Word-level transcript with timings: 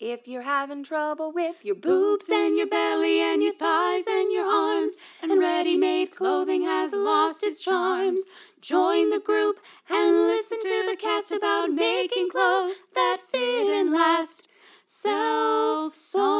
If 0.00 0.26
you're 0.26 0.40
having 0.40 0.82
trouble 0.82 1.30
with 1.30 1.62
your 1.62 1.74
boobs 1.74 2.30
and 2.30 2.56
your 2.56 2.66
belly 2.66 3.20
and 3.20 3.42
your 3.42 3.52
thighs 3.52 4.04
and 4.08 4.32
your 4.32 4.46
arms, 4.46 4.94
and 5.20 5.38
ready 5.38 5.76
made 5.76 6.16
clothing 6.16 6.62
has 6.62 6.94
lost 6.94 7.42
its 7.42 7.60
charms, 7.60 8.22
join 8.62 9.10
the 9.10 9.20
group 9.20 9.60
and 9.90 10.26
listen 10.26 10.58
to 10.58 10.86
the 10.88 10.96
cast 10.98 11.30
about 11.30 11.72
making 11.72 12.30
clothes 12.30 12.76
that 12.94 13.18
fit 13.30 13.68
and 13.68 13.92
last. 13.92 14.48
Self 14.86 15.94
sewn. 15.94 16.30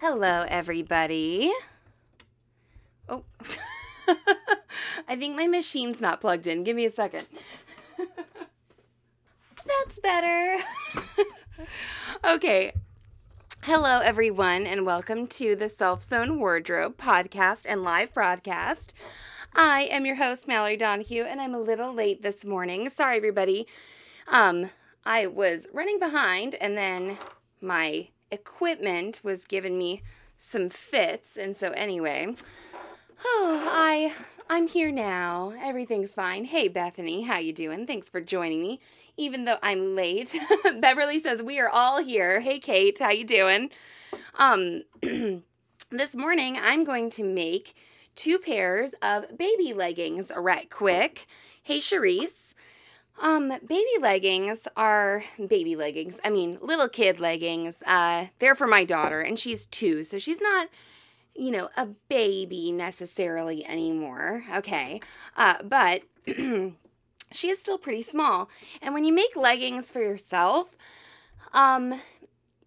Hello, 0.00 0.46
everybody. 0.48 1.52
Oh, 3.06 3.22
I 5.06 5.14
think 5.14 5.36
my 5.36 5.46
machine's 5.46 6.00
not 6.00 6.22
plugged 6.22 6.46
in. 6.46 6.64
Give 6.64 6.74
me 6.74 6.86
a 6.86 6.90
second. 6.90 7.26
That's 9.86 10.00
better. 10.00 10.58
okay. 12.24 12.72
Hello, 13.62 14.00
everyone, 14.00 14.66
and 14.66 14.84
welcome 14.84 15.28
to 15.28 15.54
the 15.54 15.68
Self 15.68 16.02
Sewn 16.02 16.40
Wardrobe 16.40 16.96
podcast 16.96 17.66
and 17.68 17.84
live 17.84 18.12
broadcast. 18.12 18.94
I 19.54 19.82
am 19.82 20.04
your 20.04 20.16
host, 20.16 20.48
Mallory 20.48 20.76
Donahue, 20.76 21.22
and 21.22 21.40
I'm 21.40 21.54
a 21.54 21.60
little 21.60 21.94
late 21.94 22.22
this 22.22 22.44
morning. 22.44 22.88
Sorry, 22.88 23.16
everybody. 23.16 23.68
Um, 24.26 24.70
I 25.04 25.26
was 25.26 25.68
running 25.72 26.00
behind, 26.00 26.56
and 26.56 26.76
then 26.76 27.18
my 27.60 28.08
equipment 28.32 29.20
was 29.22 29.44
giving 29.44 29.78
me 29.78 30.02
some 30.36 30.68
fits, 30.68 31.36
and 31.36 31.56
so 31.56 31.70
anyway, 31.70 32.34
oh, 33.24 33.64
I 33.70 34.12
I'm 34.50 34.66
here 34.66 34.90
now. 34.90 35.54
Everything's 35.62 36.12
fine. 36.12 36.46
Hey, 36.46 36.66
Bethany, 36.66 37.22
how 37.22 37.38
you 37.38 37.52
doing? 37.52 37.86
Thanks 37.86 38.08
for 38.08 38.20
joining 38.20 38.60
me 38.60 38.80
even 39.16 39.44
though 39.44 39.58
I'm 39.62 39.94
late. 39.94 40.36
Beverly 40.80 41.18
says 41.18 41.42
we 41.42 41.58
are 41.58 41.68
all 41.68 42.02
here. 42.02 42.40
Hey 42.40 42.58
Kate, 42.58 42.98
how 42.98 43.10
you 43.10 43.24
doing? 43.24 43.70
Um 44.38 44.82
this 45.90 46.14
morning 46.14 46.58
I'm 46.60 46.84
going 46.84 47.10
to 47.10 47.24
make 47.24 47.74
two 48.14 48.38
pairs 48.38 48.92
of 49.02 49.36
baby 49.36 49.72
leggings 49.72 50.30
right 50.36 50.70
quick. 50.70 51.26
Hey 51.62 51.78
Charisse. 51.78 52.54
Um, 53.18 53.48
baby 53.66 53.84
leggings 54.00 54.68
are 54.76 55.24
baby 55.48 55.74
leggings. 55.74 56.20
I 56.22 56.30
mean, 56.30 56.58
little 56.60 56.88
kid 56.88 57.18
leggings. 57.18 57.82
Uh, 57.86 58.26
they're 58.38 58.54
for 58.54 58.66
my 58.66 58.84
daughter, 58.84 59.20
and 59.20 59.38
she's 59.38 59.66
two, 59.66 60.04
so 60.04 60.18
she's 60.18 60.40
not, 60.40 60.68
you 61.34 61.50
know, 61.50 61.70
a 61.76 61.86
baby 62.08 62.72
necessarily 62.72 63.64
anymore. 63.64 64.44
Okay. 64.56 65.00
Uh, 65.34 65.62
but 65.62 66.02
she 67.32 67.48
is 67.50 67.58
still 67.58 67.78
pretty 67.78 68.02
small. 68.02 68.48
And 68.80 68.94
when 68.94 69.04
you 69.04 69.12
make 69.12 69.36
leggings 69.36 69.90
for 69.90 70.00
yourself, 70.00 70.76
um, 71.52 72.00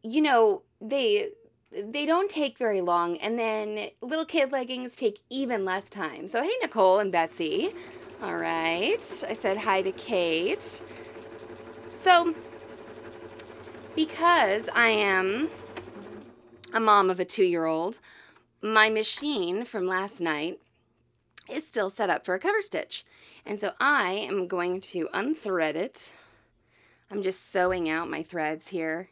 you 0.03 0.21
know, 0.21 0.63
they 0.81 1.29
they 1.71 2.05
don't 2.05 2.31
take 2.31 2.57
very 2.57 2.81
long 2.81 3.15
and 3.17 3.37
then 3.37 3.89
little 4.01 4.25
kid 4.25 4.51
leggings 4.51 4.95
take 4.95 5.19
even 5.29 5.65
less 5.65 5.87
time. 5.89 6.27
So 6.27 6.41
hey 6.41 6.51
Nicole 6.61 6.99
and 6.99 7.11
Betsy. 7.11 7.69
All 8.23 8.37
right. 8.37 9.23
I 9.27 9.33
said 9.33 9.57
hi 9.57 9.81
to 9.83 9.91
Kate. 9.91 10.81
So 11.93 12.33
because 13.95 14.67
I 14.73 14.89
am 14.89 15.49
a 16.73 16.79
mom 16.79 17.09
of 17.09 17.19
a 17.19 17.25
2-year-old, 17.25 17.99
my 18.61 18.89
machine 18.89 19.63
from 19.63 19.85
last 19.85 20.21
night 20.21 20.59
is 21.49 21.65
still 21.65 21.89
set 21.89 22.09
up 22.09 22.25
for 22.25 22.33
a 22.33 22.39
cover 22.39 22.61
stitch. 22.61 23.05
And 23.49 23.59
so 23.59 23.71
I 23.79 24.11
am 24.11 24.47
going 24.47 24.79
to 24.81 25.09
unthread 25.11 25.75
it. 25.75 26.13
I'm 27.09 27.23
just 27.23 27.51
sewing 27.51 27.89
out 27.89 28.07
my 28.07 28.21
threads 28.21 28.67
here. 28.67 29.09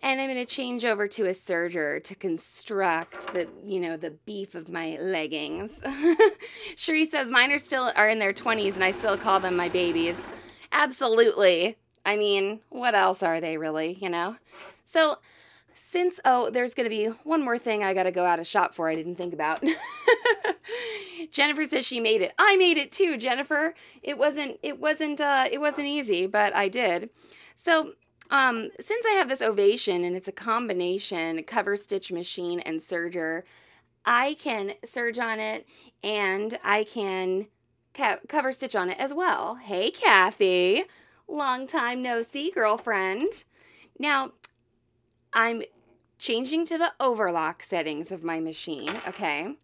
And 0.00 0.20
I'm 0.20 0.28
going 0.28 0.38
to 0.38 0.46
change 0.46 0.84
over 0.84 1.08
to 1.08 1.24
a 1.24 1.32
serger 1.32 2.00
to 2.04 2.14
construct 2.14 3.32
the, 3.32 3.48
you 3.64 3.80
know, 3.80 3.96
the 3.96 4.12
beef 4.12 4.54
of 4.54 4.70
my 4.70 4.96
leggings. 5.00 5.72
Cherie 6.76 7.04
says 7.04 7.30
mine 7.30 7.50
are 7.50 7.58
still 7.58 7.90
are 7.96 8.08
in 8.08 8.20
their 8.20 8.32
20s 8.32 8.74
and 8.74 8.84
I 8.84 8.92
still 8.92 9.18
call 9.18 9.40
them 9.40 9.56
my 9.56 9.68
babies. 9.68 10.20
Absolutely. 10.70 11.76
I 12.06 12.16
mean, 12.16 12.60
what 12.68 12.94
else 12.94 13.24
are 13.24 13.40
they 13.40 13.56
really, 13.56 13.94
you 14.00 14.08
know? 14.08 14.36
So, 14.84 15.18
since 15.74 16.20
oh, 16.24 16.50
there's 16.50 16.74
going 16.74 16.84
to 16.84 16.90
be 16.90 17.06
one 17.24 17.44
more 17.44 17.58
thing 17.58 17.82
I 17.82 17.94
got 17.94 18.04
to 18.04 18.10
go 18.10 18.24
out 18.24 18.38
of 18.38 18.46
shop 18.46 18.74
for 18.74 18.88
I 18.88 18.94
didn't 18.94 19.16
think 19.16 19.34
about. 19.34 19.62
Jennifer 21.30 21.64
says 21.64 21.86
she 21.86 22.00
made 22.00 22.22
it. 22.22 22.32
I 22.38 22.56
made 22.56 22.76
it 22.76 22.92
too, 22.92 23.16
Jennifer. 23.16 23.74
It 24.02 24.18
wasn't 24.18 24.58
it 24.62 24.78
wasn't 24.78 25.20
uh 25.20 25.48
it 25.50 25.60
wasn't 25.60 25.88
easy, 25.88 26.26
but 26.26 26.54
I 26.54 26.68
did. 26.68 27.10
So, 27.54 27.92
um 28.30 28.70
since 28.80 29.04
I 29.06 29.12
have 29.12 29.28
this 29.28 29.42
ovation 29.42 30.04
and 30.04 30.16
it's 30.16 30.28
a 30.28 30.32
combination 30.32 31.42
cover 31.44 31.76
stitch 31.76 32.12
machine 32.12 32.60
and 32.60 32.80
serger, 32.80 33.42
I 34.04 34.34
can 34.34 34.74
serge 34.84 35.18
on 35.18 35.38
it 35.38 35.66
and 36.02 36.58
I 36.64 36.84
can 36.84 37.46
ca- 37.94 38.18
cover 38.28 38.52
stitch 38.52 38.74
on 38.74 38.90
it 38.90 38.98
as 38.98 39.14
well. 39.14 39.56
Hey, 39.56 39.90
Kathy. 39.90 40.84
Long 41.28 41.66
time 41.66 42.02
no 42.02 42.22
see, 42.22 42.50
girlfriend. 42.50 43.44
Now, 43.98 44.32
I'm 45.32 45.62
changing 46.18 46.66
to 46.66 46.78
the 46.78 46.92
overlock 47.00 47.62
settings 47.62 48.12
of 48.12 48.22
my 48.22 48.38
machine, 48.38 48.90
okay? 49.08 49.56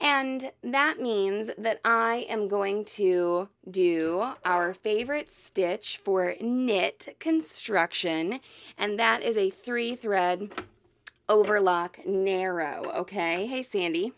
And 0.00 0.52
that 0.62 1.00
means 1.00 1.50
that 1.56 1.80
I 1.84 2.26
am 2.28 2.48
going 2.48 2.84
to 2.96 3.48
do 3.70 4.32
our 4.44 4.74
favorite 4.74 5.30
stitch 5.30 5.98
for 6.04 6.34
knit 6.40 7.16
construction, 7.18 8.40
and 8.76 8.98
that 8.98 9.22
is 9.22 9.36
a 9.36 9.48
three 9.48 9.96
thread 9.96 10.50
overlock 11.28 12.06
narrow, 12.06 12.92
okay? 12.94 13.46
Hey, 13.46 13.62
Sandy. 13.62 14.12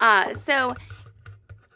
Uh, 0.00 0.32
so 0.34 0.74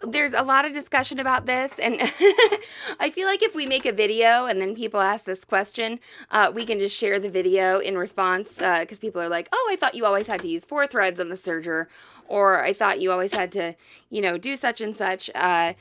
there's 0.03 0.33
a 0.33 0.43
lot 0.43 0.65
of 0.65 0.73
discussion 0.73 1.19
about 1.19 1.47
this, 1.47 1.79
and 1.79 2.01
I 3.01 3.11
feel 3.13 3.27
like 3.27 3.43
if 3.43 3.55
we 3.55 3.67
make 3.67 3.85
a 3.85 3.93
video 3.93 4.47
and 4.47 4.61
then 4.61 4.75
people 4.75 5.01
ask 5.01 5.25
this 5.25 5.45
question, 5.45 6.01
uh, 6.31 6.51
we 6.55 6.65
can 6.65 6.79
just 6.79 6.97
share 6.97 7.19
the 7.19 7.29
video 7.29 7.79
in 7.79 7.99
response 7.99 8.55
because 8.55 8.99
uh, 8.99 9.01
people 9.01 9.21
are 9.21 9.29
like, 9.29 9.49
"Oh, 9.53 9.69
I 9.71 9.77
thought 9.77 9.95
you 9.95 10.07
always 10.07 10.27
had 10.27 10.41
to 10.41 10.49
use 10.49 10.65
four 10.65 10.87
threads 10.87 11.21
on 11.21 11.29
the 11.29 11.37
serger," 11.37 11.87
or 12.29 12.65
"I 12.65 12.73
thought 12.73 13.01
you 13.01 13.13
always 13.13 13.35
had 13.35 13.53
to, 13.53 13.75
you 14.09 14.23
know, 14.23 14.39
do 14.39 14.57
such 14.57 14.81
and 14.81 14.97
such." 14.97 15.29
Uh, 15.35 15.75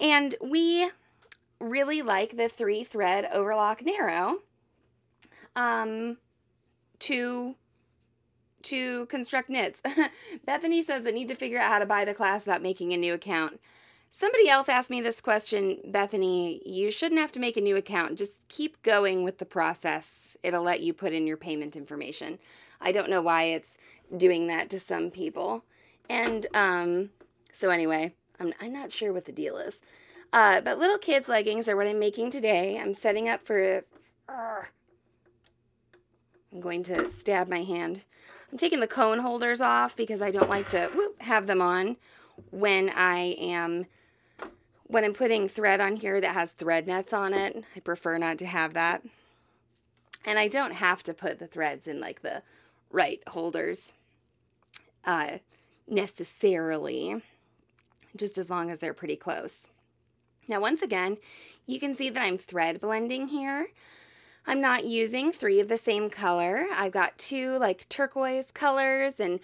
and 0.00 0.34
we 0.42 0.90
really 1.58 2.02
like 2.02 2.36
the 2.36 2.48
three 2.48 2.84
thread 2.84 3.26
overlock 3.32 3.84
narrow 3.84 4.40
um, 5.54 6.18
to 6.98 7.56
to 8.66 9.06
construct 9.06 9.48
knits. 9.48 9.82
Bethany 10.44 10.82
says 10.82 11.06
I 11.06 11.10
need 11.10 11.28
to 11.28 11.34
figure 11.34 11.58
out 11.58 11.70
how 11.70 11.78
to 11.78 11.86
buy 11.86 12.04
the 12.04 12.14
class 12.14 12.46
without 12.46 12.62
making 12.62 12.92
a 12.92 12.96
new 12.96 13.14
account. 13.14 13.60
Somebody 14.10 14.48
else 14.48 14.68
asked 14.68 14.90
me 14.90 15.00
this 15.00 15.20
question, 15.20 15.78
Bethany. 15.84 16.62
You 16.64 16.90
shouldn't 16.90 17.20
have 17.20 17.32
to 17.32 17.40
make 17.40 17.56
a 17.56 17.60
new 17.60 17.76
account. 17.76 18.16
Just 18.16 18.46
keep 18.48 18.82
going 18.82 19.24
with 19.24 19.38
the 19.38 19.44
process. 19.44 20.36
It'll 20.42 20.62
let 20.62 20.80
you 20.80 20.94
put 20.94 21.12
in 21.12 21.26
your 21.26 21.36
payment 21.36 21.76
information. 21.76 22.38
I 22.80 22.92
don't 22.92 23.10
know 23.10 23.22
why 23.22 23.44
it's 23.44 23.76
doing 24.16 24.46
that 24.46 24.70
to 24.70 24.80
some 24.80 25.10
people. 25.10 25.64
And 26.08 26.46
um, 26.54 27.10
so, 27.52 27.70
anyway, 27.70 28.14
I'm, 28.38 28.54
I'm 28.60 28.72
not 28.72 28.92
sure 28.92 29.12
what 29.12 29.24
the 29.24 29.32
deal 29.32 29.58
is. 29.58 29.80
Uh, 30.32 30.60
but 30.60 30.78
little 30.78 30.98
kids' 30.98 31.28
leggings 31.28 31.68
are 31.68 31.76
what 31.76 31.86
I'm 31.86 31.98
making 31.98 32.30
today. 32.30 32.78
I'm 32.78 32.94
setting 32.94 33.28
up 33.28 33.42
for. 33.42 33.84
Uh, 34.28 34.62
I'm 36.52 36.60
going 36.60 36.82
to 36.84 37.10
stab 37.10 37.48
my 37.48 37.62
hand. 37.62 38.02
I'm 38.50 38.58
taking 38.58 38.80
the 38.80 38.86
cone 38.86 39.18
holders 39.18 39.60
off 39.60 39.96
because 39.96 40.22
I 40.22 40.30
don't 40.30 40.48
like 40.48 40.68
to 40.68 40.90
whoop, 40.94 41.20
have 41.22 41.46
them 41.46 41.60
on 41.60 41.96
when 42.50 42.90
I 42.90 43.36
am 43.38 43.86
when 44.88 45.04
I'm 45.04 45.14
putting 45.14 45.48
thread 45.48 45.80
on 45.80 45.96
here 45.96 46.20
that 46.20 46.34
has 46.34 46.52
thread 46.52 46.86
nets 46.86 47.12
on 47.12 47.34
it. 47.34 47.64
I 47.74 47.80
prefer 47.80 48.18
not 48.18 48.38
to 48.38 48.46
have 48.46 48.72
that. 48.74 49.02
And 50.24 50.38
I 50.38 50.46
don't 50.46 50.74
have 50.74 51.02
to 51.04 51.14
put 51.14 51.38
the 51.38 51.48
threads 51.48 51.88
in 51.88 51.98
like 51.98 52.22
the 52.22 52.42
right 52.90 53.20
holders 53.28 53.94
uh, 55.04 55.38
necessarily, 55.88 57.22
just 58.14 58.38
as 58.38 58.48
long 58.48 58.70
as 58.70 58.78
they're 58.78 58.94
pretty 58.94 59.16
close. 59.16 59.68
Now, 60.48 60.60
once 60.60 60.82
again, 60.82 61.16
you 61.66 61.80
can 61.80 61.96
see 61.96 62.10
that 62.10 62.22
I'm 62.22 62.38
thread 62.38 62.80
blending 62.80 63.28
here. 63.28 63.68
I'm 64.46 64.60
not 64.60 64.84
using 64.84 65.32
three 65.32 65.58
of 65.60 65.68
the 65.68 65.76
same 65.76 66.08
color. 66.08 66.66
I've 66.74 66.92
got 66.92 67.18
two 67.18 67.58
like 67.58 67.88
turquoise 67.88 68.50
colors 68.52 69.18
and 69.18 69.40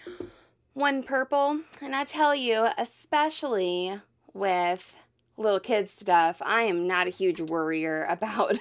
one 0.73 1.03
purple. 1.03 1.61
And 1.81 1.95
I 1.95 2.05
tell 2.05 2.33
you, 2.33 2.69
especially 2.77 3.99
with 4.33 4.95
little 5.35 5.59
kids 5.59 5.91
stuff, 5.91 6.41
I 6.45 6.63
am 6.63 6.87
not 6.87 7.07
a 7.07 7.11
huge 7.11 7.41
worrier 7.41 8.05
about 8.09 8.57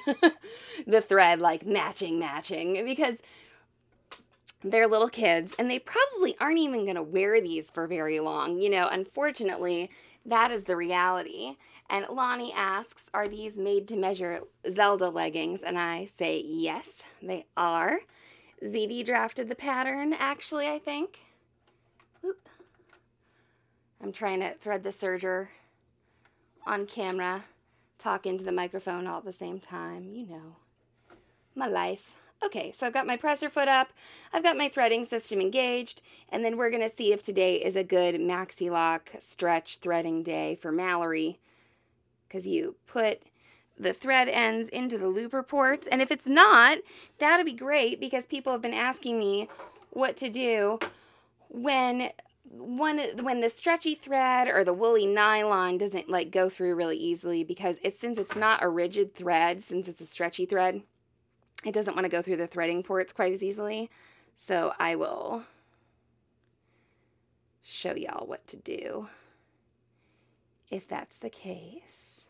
the 0.87 1.01
thread 1.01 1.41
like 1.41 1.65
matching, 1.65 2.19
matching 2.19 2.85
because 2.85 3.23
they're 4.65 4.87
little 4.87 5.09
kids 5.09 5.55
and 5.59 5.71
they 5.71 5.79
probably 5.79 6.37
aren't 6.41 6.59
even 6.59 6.85
going 6.85 6.97
to 6.97 7.03
wear 7.03 7.41
these 7.41 7.71
for 7.71 7.87
very 7.87 8.21
long. 8.21 8.59
You 8.59 8.71
know, 8.71 8.89
unfortunately, 8.89 9.91
That 10.25 10.51
is 10.51 10.65
the 10.65 10.77
reality. 10.77 11.57
And 11.91 12.07
Lonnie 12.11 12.53
asks, 12.53 13.07
Are 13.13 13.29
these 13.29 13.57
made 13.57 13.89
to 13.89 13.97
measure 13.97 14.43
Zelda 14.71 15.09
leggings? 15.09 15.63
And 15.63 15.79
I 15.79 16.07
say, 16.07 16.43
Yes, 16.47 16.89
they 17.21 17.47
are. 17.57 18.01
ZD 18.65 19.05
drafted 19.05 19.49
the 19.49 19.57
pattern, 19.57 20.13
actually, 20.13 20.69
I 20.69 20.79
think. 20.79 21.19
Oop. 22.25 22.49
I'm 24.01 24.13
trying 24.13 24.41
to 24.41 24.55
thread 24.55 24.85
the 24.85 24.91
serger 24.91 25.49
on 26.65 26.87
camera, 26.87 27.45
talk 27.99 28.25
into 28.25 28.45
the 28.45 28.53
microphone 28.53 29.07
all 29.07 29.19
at 29.19 29.25
the 29.25 29.33
same 29.33 29.59
time. 29.59 30.15
You 30.15 30.27
know, 30.27 30.57
my 31.57 31.67
life. 31.67 32.22
Okay, 32.45 32.73
so 32.73 32.87
I've 32.87 32.93
got 32.93 33.07
my 33.07 33.17
presser 33.17 33.49
foot 33.49 33.69
up, 33.69 33.93
I've 34.33 34.43
got 34.43 34.57
my 34.57 34.69
threading 34.69 35.05
system 35.05 35.41
engaged, 35.41 36.03
and 36.29 36.45
then 36.45 36.57
we're 36.57 36.71
to 36.71 36.89
see 36.89 37.13
if 37.13 37.23
today 37.23 37.57
is 37.57 37.77
a 37.77 37.85
good 37.85 38.17
maxi 38.17 38.69
lock 38.69 39.11
stretch 39.21 39.79
threading 39.79 40.25
day 40.25 40.57
for 40.57 40.73
Mallory. 40.73 41.39
Because 42.27 42.47
you 42.47 42.75
put 42.87 43.23
the 43.79 43.93
thread 43.93 44.29
ends 44.29 44.69
into 44.69 44.99
the 44.99 45.09
looper 45.09 45.43
ports, 45.43 45.87
and 45.87 46.03
if 46.03 46.11
it's 46.11 46.29
not, 46.29 46.79
that'd 47.19 47.47
be 47.47 47.53
great 47.53 48.01
because 48.01 48.27
people 48.27 48.53
have 48.53 48.63
been 48.63 48.75
asking 48.75 49.19
me 49.19 49.49
what 49.91 50.17
to 50.17 50.29
do 50.29 50.81
when 51.49 52.11
one 52.51 53.01
when 53.23 53.41
the 53.41 53.49
stretchy 53.49 53.95
thread 53.95 54.49
or 54.49 54.65
the 54.65 54.75
woolly 54.75 55.07
nylon 55.07 55.79
doesn't 55.79 56.09
like 56.11 56.31
go 56.31 56.49
through 56.49 56.75
really 56.75 56.97
easily 56.97 57.45
because 57.45 57.77
it's 57.83 57.99
since 58.01 58.19
it's 58.19 58.37
not 58.37 58.63
a 58.63 58.69
rigid 58.69 59.15
thread 59.15 59.63
since 59.63 59.89
it's 59.89 60.01
a 60.01 60.07
stretchy 60.07 60.45
thread 60.45 60.83
it 61.65 61.73
doesn't 61.73 61.95
want 61.95 62.05
to 62.05 62.11
go 62.11 62.23
through 62.23 62.37
the 62.37 62.47
threading 62.47 62.83
ports 62.83 63.13
quite 63.13 63.33
as 63.33 63.43
easily. 63.43 63.91
So 64.35 64.73
I 64.79 64.97
will 64.97 65.45
show 67.63 67.95
y'all 67.95 68.27
what 68.27 68.47
to 68.49 68.57
do 68.57 69.09
if 70.71 70.89
that's 70.89 71.17
the 71.17 71.31
case. 71.31 72.29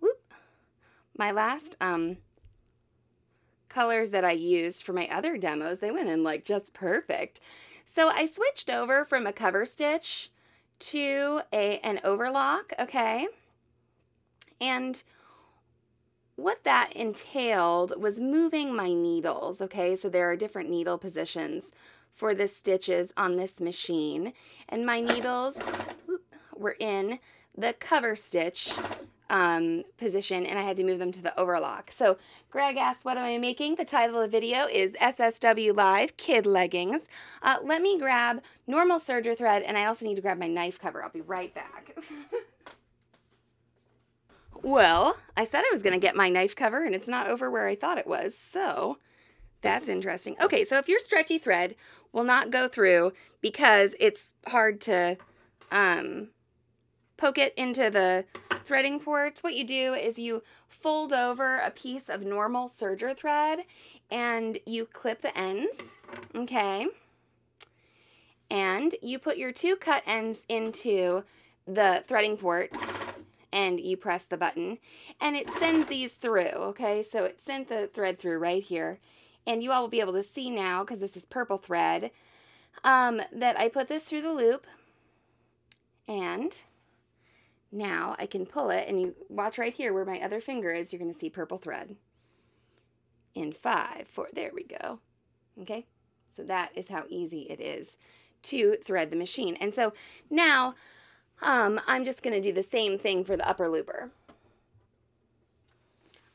Whoop. 0.00 0.32
My 1.18 1.30
last 1.30 1.76
um, 1.80 2.18
colors 3.68 4.10
that 4.10 4.24
I 4.24 4.32
used 4.32 4.84
for 4.84 4.92
my 4.92 5.08
other 5.08 5.36
demos, 5.36 5.80
they 5.80 5.90
went 5.90 6.08
in 6.08 6.22
like 6.22 6.44
just 6.44 6.72
perfect. 6.72 7.40
So 7.84 8.08
I 8.08 8.26
switched 8.26 8.70
over 8.70 9.04
from 9.04 9.26
a 9.26 9.32
cover 9.32 9.66
stitch 9.66 10.30
to 10.78 11.42
a 11.52 11.78
an 11.80 12.00
overlock, 12.04 12.72
okay? 12.78 13.26
And 14.60 15.02
what 16.36 16.64
that 16.64 16.92
entailed 16.94 18.00
was 18.00 18.18
moving 18.18 18.74
my 18.74 18.92
needles, 18.92 19.60
okay? 19.60 19.94
So 19.94 20.08
there 20.08 20.30
are 20.30 20.36
different 20.36 20.70
needle 20.70 20.98
positions 20.98 21.72
for 22.12 22.34
the 22.34 22.48
stitches 22.48 23.12
on 23.16 23.36
this 23.36 23.60
machine. 23.60 24.32
And 24.68 24.86
my 24.86 25.00
needles 25.00 25.58
were 26.56 26.76
in 26.78 27.18
the 27.56 27.72
cover 27.72 28.16
stitch 28.16 28.72
um, 29.30 29.84
position 29.96 30.44
and 30.44 30.58
I 30.58 30.62
had 30.62 30.76
to 30.76 30.84
move 30.84 30.98
them 30.98 31.12
to 31.12 31.22
the 31.22 31.38
overlock. 31.38 31.90
So 31.92 32.18
Greg 32.50 32.76
asked, 32.76 33.04
what 33.04 33.16
am 33.16 33.24
I 33.24 33.38
making? 33.38 33.76
The 33.76 33.84
title 33.84 34.16
of 34.16 34.30
the 34.30 34.40
video 34.40 34.66
is 34.66 34.96
SSW 35.00 35.74
Live 35.74 36.16
Kid 36.16 36.46
Leggings. 36.46 37.08
Uh, 37.42 37.56
let 37.62 37.80
me 37.80 37.98
grab 37.98 38.42
normal 38.66 38.98
serger 38.98 39.36
thread 39.36 39.62
and 39.62 39.78
I 39.78 39.86
also 39.86 40.04
need 40.04 40.16
to 40.16 40.22
grab 40.22 40.38
my 40.38 40.48
knife 40.48 40.78
cover. 40.78 41.02
I'll 41.02 41.10
be 41.10 41.20
right 41.20 41.54
back. 41.54 41.96
Well, 44.64 45.18
I 45.36 45.44
said 45.44 45.58
I 45.60 45.70
was 45.70 45.82
going 45.82 45.92
to 45.92 46.00
get 46.00 46.16
my 46.16 46.30
knife 46.30 46.56
cover 46.56 46.86
and 46.86 46.94
it's 46.94 47.06
not 47.06 47.28
over 47.28 47.50
where 47.50 47.68
I 47.68 47.74
thought 47.74 47.98
it 47.98 48.06
was. 48.06 48.34
So 48.34 48.96
that's 49.60 49.90
interesting. 49.90 50.36
Okay, 50.40 50.64
so 50.64 50.78
if 50.78 50.88
your 50.88 50.98
stretchy 51.00 51.36
thread 51.36 51.74
will 52.12 52.24
not 52.24 52.50
go 52.50 52.66
through 52.66 53.12
because 53.42 53.94
it's 54.00 54.32
hard 54.48 54.80
to 54.82 55.18
um, 55.70 56.28
poke 57.18 57.36
it 57.36 57.52
into 57.58 57.90
the 57.90 58.24
threading 58.64 59.00
ports, 59.00 59.42
what 59.42 59.54
you 59.54 59.64
do 59.64 59.92
is 59.92 60.18
you 60.18 60.42
fold 60.66 61.12
over 61.12 61.58
a 61.58 61.70
piece 61.70 62.08
of 62.08 62.22
normal 62.22 62.66
serger 62.66 63.14
thread 63.14 63.66
and 64.10 64.56
you 64.64 64.86
clip 64.86 65.20
the 65.20 65.36
ends, 65.36 65.98
okay? 66.34 66.86
And 68.50 68.94
you 69.02 69.18
put 69.18 69.36
your 69.36 69.52
two 69.52 69.76
cut 69.76 70.02
ends 70.06 70.46
into 70.48 71.24
the 71.66 72.02
threading 72.06 72.38
port 72.38 72.72
and 73.54 73.78
you 73.78 73.96
press 73.96 74.24
the 74.24 74.36
button 74.36 74.78
and 75.20 75.36
it 75.36 75.48
sends 75.48 75.86
these 75.86 76.12
through, 76.12 76.48
okay? 76.48 77.04
So 77.04 77.24
it 77.24 77.40
sent 77.40 77.68
the 77.68 77.86
thread 77.86 78.18
through 78.18 78.38
right 78.38 78.62
here. 78.62 78.98
And 79.46 79.62
you 79.62 79.70
all 79.72 79.82
will 79.82 79.88
be 79.88 80.00
able 80.00 80.14
to 80.14 80.22
see 80.22 80.50
now, 80.50 80.82
because 80.82 80.98
this 80.98 81.16
is 81.16 81.24
purple 81.24 81.58
thread, 81.58 82.10
um, 82.82 83.20
that 83.32 83.58
I 83.58 83.68
put 83.68 83.88
this 83.88 84.02
through 84.02 84.22
the 84.22 84.32
loop. 84.32 84.66
And 86.08 86.58
now 87.70 88.16
I 88.18 88.26
can 88.26 88.46
pull 88.46 88.70
it, 88.70 88.88
and 88.88 89.00
you 89.00 89.14
watch 89.28 89.58
right 89.58 89.72
here 89.72 89.92
where 89.92 90.04
my 90.04 90.20
other 90.20 90.40
finger 90.40 90.72
is, 90.72 90.92
you're 90.92 91.00
going 91.00 91.12
to 91.12 91.18
see 91.18 91.30
purple 91.30 91.58
thread. 91.58 91.96
In 93.34 93.52
five, 93.52 94.08
four, 94.08 94.28
there 94.32 94.50
we 94.54 94.64
go. 94.64 94.98
Okay? 95.60 95.86
So 96.30 96.42
that 96.44 96.70
is 96.74 96.88
how 96.88 97.04
easy 97.08 97.42
it 97.50 97.60
is 97.60 97.98
to 98.44 98.76
thread 98.82 99.10
the 99.10 99.16
machine. 99.16 99.56
And 99.60 99.74
so 99.74 99.92
now 100.30 100.74
um, 101.42 101.80
I'm 101.86 102.04
just 102.04 102.22
going 102.22 102.34
to 102.34 102.40
do 102.40 102.52
the 102.52 102.62
same 102.62 102.98
thing 102.98 103.24
for 103.24 103.36
the 103.36 103.48
upper 103.48 103.68
looper. 103.68 104.10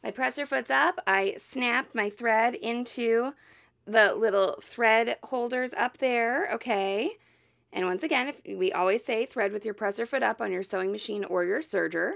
My 0.03 0.11
presser 0.11 0.45
foot's 0.45 0.71
up. 0.71 0.99
I 1.05 1.35
snap 1.37 1.93
my 1.93 2.09
thread 2.09 2.55
into 2.55 3.33
the 3.85 4.13
little 4.13 4.59
thread 4.61 5.17
holders 5.23 5.73
up 5.73 5.97
there, 5.97 6.51
okay? 6.53 7.11
And 7.73 7.85
once 7.85 8.03
again, 8.03 8.27
if 8.27 8.41
we 8.57 8.71
always 8.71 9.03
say 9.03 9.25
thread 9.25 9.51
with 9.51 9.65
your 9.65 9.73
presser 9.73 10.05
foot 10.05 10.23
up 10.23 10.41
on 10.41 10.51
your 10.51 10.63
sewing 10.63 10.91
machine 10.91 11.23
or 11.25 11.43
your 11.43 11.61
serger. 11.61 12.13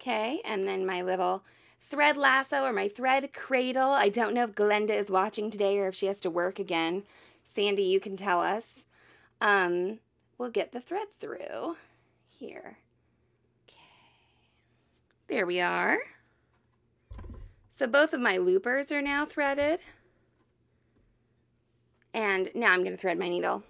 Okay, 0.00 0.40
and 0.44 0.66
then 0.66 0.84
my 0.84 1.02
little 1.02 1.44
thread 1.80 2.16
lasso 2.16 2.62
or 2.62 2.72
my 2.72 2.88
thread 2.88 3.32
cradle. 3.32 3.90
I 3.90 4.08
don't 4.08 4.34
know 4.34 4.44
if 4.44 4.54
Glenda 4.54 4.90
is 4.90 5.10
watching 5.10 5.50
today 5.50 5.78
or 5.78 5.88
if 5.88 5.94
she 5.94 6.06
has 6.06 6.20
to 6.20 6.30
work 6.30 6.58
again. 6.58 7.04
Sandy, 7.44 7.84
you 7.84 8.00
can 8.00 8.16
tell 8.16 8.40
us. 8.40 8.84
Um, 9.40 9.98
we'll 10.42 10.50
get 10.50 10.72
the 10.72 10.80
thread 10.80 11.06
through 11.20 11.76
here. 12.28 12.78
Okay. 13.68 13.78
There 15.28 15.46
we 15.46 15.60
are. 15.60 15.98
So 17.68 17.86
both 17.86 18.12
of 18.12 18.20
my 18.20 18.38
loopers 18.38 18.90
are 18.90 19.00
now 19.00 19.24
threaded. 19.24 19.78
And 22.12 22.50
now 22.56 22.72
I'm 22.72 22.80
going 22.80 22.90
to 22.90 23.00
thread 23.00 23.20
my 23.20 23.28
needle. 23.28 23.62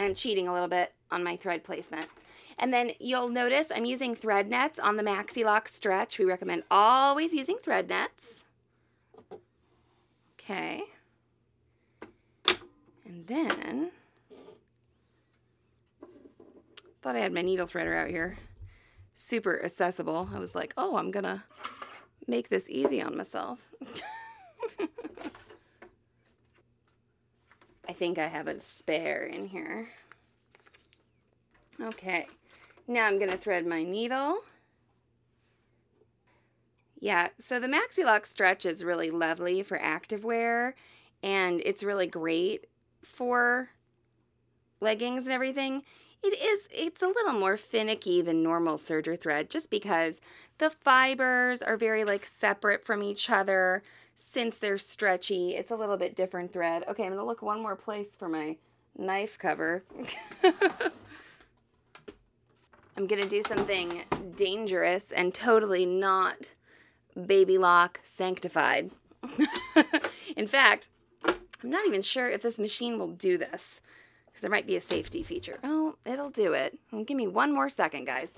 I'm 0.00 0.16
cheating 0.16 0.48
a 0.48 0.52
little 0.52 0.66
bit 0.66 0.92
on 1.12 1.22
my 1.22 1.36
thread 1.36 1.62
placement. 1.62 2.06
And 2.58 2.74
then 2.74 2.90
you'll 2.98 3.28
notice 3.28 3.68
I'm 3.72 3.84
using 3.84 4.16
thread 4.16 4.50
nets 4.50 4.80
on 4.80 4.96
the 4.96 5.04
Maxi 5.04 5.44
Lock 5.44 5.68
stretch. 5.68 6.18
We 6.18 6.24
recommend 6.24 6.64
always 6.72 7.32
using 7.32 7.58
thread 7.62 7.88
nets. 7.88 8.44
Okay. 10.40 10.82
And 13.06 13.28
then 13.28 13.92
Thought 17.04 17.16
I 17.16 17.20
had 17.20 17.34
my 17.34 17.42
needle 17.42 17.66
threader 17.66 17.94
out 17.94 18.08
here. 18.08 18.38
Super 19.12 19.62
accessible. 19.62 20.30
I 20.34 20.38
was 20.38 20.54
like, 20.54 20.72
oh, 20.78 20.96
I'm 20.96 21.10
to 21.26 21.42
make 22.26 22.48
this 22.48 22.70
easy 22.70 23.02
on 23.02 23.14
myself. 23.14 23.68
I 27.86 27.92
think 27.92 28.16
I 28.16 28.28
have 28.28 28.48
a 28.48 28.58
spare 28.62 29.24
in 29.24 29.48
here. 29.48 29.90
Okay, 31.78 32.26
now 32.88 33.04
I'm 33.04 33.18
to 33.30 33.36
thread 33.36 33.66
my 33.66 33.82
needle. 33.82 34.38
Yeah, 36.98 37.28
so 37.38 37.60
the 37.60 37.68
Maxi 37.68 38.02
Lock 38.02 38.24
stretch 38.24 38.64
is 38.64 38.82
really 38.82 39.10
lovely 39.10 39.62
for 39.62 39.78
activewear, 39.78 40.72
and 41.22 41.60
it's 41.66 41.84
really 41.84 42.06
great 42.06 42.64
for 43.02 43.68
leggings 44.80 45.24
and 45.24 45.34
everything. 45.34 45.82
It 46.24 46.40
is, 46.40 46.68
it's 46.72 47.02
a 47.02 47.08
little 47.08 47.34
more 47.34 47.58
finicky 47.58 48.22
than 48.22 48.42
normal 48.42 48.78
serger 48.78 49.20
thread 49.20 49.50
just 49.50 49.68
because 49.68 50.22
the 50.56 50.70
fibers 50.70 51.60
are 51.60 51.76
very 51.76 52.02
like 52.02 52.24
separate 52.24 52.82
from 52.82 53.02
each 53.02 53.28
other 53.28 53.82
since 54.14 54.56
they're 54.56 54.78
stretchy. 54.78 55.54
It's 55.54 55.70
a 55.70 55.76
little 55.76 55.98
bit 55.98 56.16
different 56.16 56.50
thread. 56.50 56.82
Okay, 56.88 57.04
I'm 57.04 57.10
gonna 57.10 57.26
look 57.26 57.42
one 57.42 57.60
more 57.60 57.76
place 57.76 58.16
for 58.16 58.30
my 58.30 58.56
knife 58.96 59.38
cover. 59.38 59.84
I'm 62.96 63.06
gonna 63.06 63.28
do 63.28 63.42
something 63.46 64.04
dangerous 64.34 65.12
and 65.12 65.34
totally 65.34 65.84
not 65.84 66.52
baby 67.26 67.58
lock 67.58 68.00
sanctified. 68.02 68.92
In 70.36 70.46
fact, 70.46 70.88
I'm 71.26 71.70
not 71.70 71.86
even 71.86 72.00
sure 72.00 72.30
if 72.30 72.40
this 72.40 72.58
machine 72.58 72.98
will 72.98 73.08
do 73.08 73.36
this 73.36 73.82
because 74.34 74.42
there 74.42 74.50
might 74.50 74.66
be 74.66 74.74
a 74.74 74.80
safety 74.80 75.22
feature. 75.22 75.60
Oh, 75.62 75.94
it'll 76.04 76.28
do 76.28 76.54
it. 76.54 76.76
Give 77.06 77.16
me 77.16 77.28
one 77.28 77.54
more 77.54 77.70
second, 77.70 78.04
guys. 78.04 78.30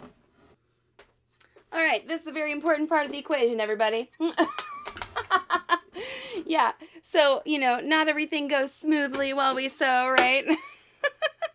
All 1.73 1.81
right, 1.81 2.07
this 2.07 2.21
is 2.21 2.27
a 2.27 2.33
very 2.33 2.53
important 2.53 2.91
part 2.91 3.07
of 3.07 3.13
the 3.13 3.17
equation, 3.17 3.61
everybody. 3.61 4.11
yeah, 6.47 6.73
so, 7.01 7.41
you 7.47 7.59
know, 7.59 7.81
not 7.81 8.09
everything 8.09 8.47
goes 8.47 8.75
smoothly 8.75 9.33
while 9.33 9.55
we 9.55 9.71
sew, 9.71 10.15
right? 10.19 10.45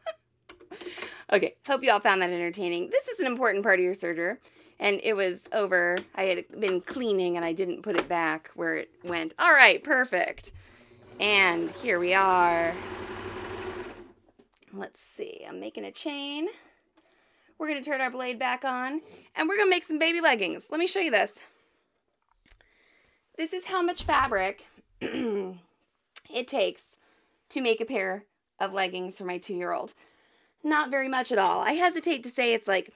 okay, 1.32 1.54
hope 1.68 1.84
you 1.84 1.92
all 1.92 2.00
found 2.00 2.24
that 2.24 2.32
entertaining. 2.32 2.90
This 2.90 3.10
is 3.10 3.20
an 3.20 3.28
important 3.28 3.64
part 3.64 3.78
of 3.78 3.86
your 3.86 3.94
serger. 3.94 4.38
And 4.80 5.00
it 5.04 5.14
was 5.14 5.44
over. 5.54 6.00
I 6.16 6.24
had 6.24 6.46
been 6.60 6.82
cleaning 6.82 7.36
and 7.36 7.46
I 7.46 7.54
didn't 7.54 7.84
put 7.84 7.96
it 7.96 8.10
back 8.10 8.50
where 8.56 8.78
it 8.78 8.90
went. 9.04 9.36
All 9.38 9.54
right, 9.54 9.84
perfect. 9.84 10.52
And 11.20 11.70
here 11.70 12.00
we 12.00 12.16
are. 12.16 12.74
Let's 14.74 15.02
see. 15.02 15.46
I'm 15.48 15.60
making 15.60 15.84
a 15.84 15.92
chain. 15.92 16.48
We're 17.58 17.74
to 17.74 17.82
turn 17.82 18.02
our 18.02 18.10
blade 18.10 18.40
back 18.40 18.64
on 18.64 19.02
and 19.36 19.48
we're 19.48 19.58
to 19.58 19.70
make 19.70 19.84
some 19.84 20.00
baby 20.00 20.22
leggings. 20.22 20.68
Let 20.72 20.80
me 20.80 20.88
show 20.88 21.00
you 21.00 21.12
this. 21.12 21.40
This 23.38 23.54
is 23.54 23.68
how 23.68 23.82
much 23.82 24.04
fabric 24.04 24.66
it 25.02 26.48
takes 26.48 26.84
to 27.50 27.62
make 27.62 27.82
a 27.82 27.86
pair 27.86 28.24
of 28.60 28.74
leggings 28.74 29.18
for 29.18 29.26
my 29.26 29.38
two 29.38 29.54
year 29.54 29.74
old. 29.74 29.94
Not 30.64 30.90
very 30.90 31.08
much 31.08 31.32
at 31.32 31.38
all. 31.38 31.62
I 31.62 31.74
hesitate 31.74 32.24
to 32.24 32.30
say 32.30 32.54
it's 32.54 32.68
like 32.68 32.94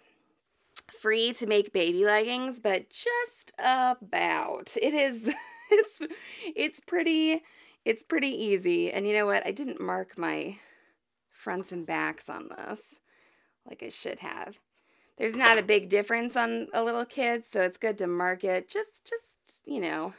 free 0.87 1.33
to 1.33 1.47
make 1.47 1.73
baby 1.73 2.05
leggings, 2.05 2.59
but 2.59 2.89
just 2.89 3.51
about. 3.59 4.75
It 4.81 4.93
is 4.93 5.33
it's 5.71 5.99
it's 6.55 6.79
pretty 6.79 7.43
it's 7.83 8.03
pretty 8.03 8.29
easy. 8.29 8.91
And 8.91 9.07
you 9.07 9.13
know 9.13 9.25
what? 9.25 9.45
I 9.45 9.51
didn't 9.51 9.81
mark 9.81 10.17
my 10.17 10.57
fronts 11.45 11.71
and 11.71 11.85
backs 11.85 12.27
on 12.27 12.49
this 12.49 12.95
like 13.69 13.83
I 13.83 13.89
should 13.89 14.19
have. 14.19 14.57
There's 15.19 15.37
not 15.37 15.59
a 15.59 15.63
big 15.63 15.89
difference 15.89 16.35
on 16.35 16.67
a 16.73 16.83
little 16.83 17.05
kid, 17.05 17.45
so 17.45 17.61
it's 17.61 17.77
good 17.77 17.99
to 17.99 18.07
mark 18.07 18.43
it. 18.43 18.67
Just 18.67 18.89
just, 19.05 19.67
you 19.67 19.79
know, 19.79 20.13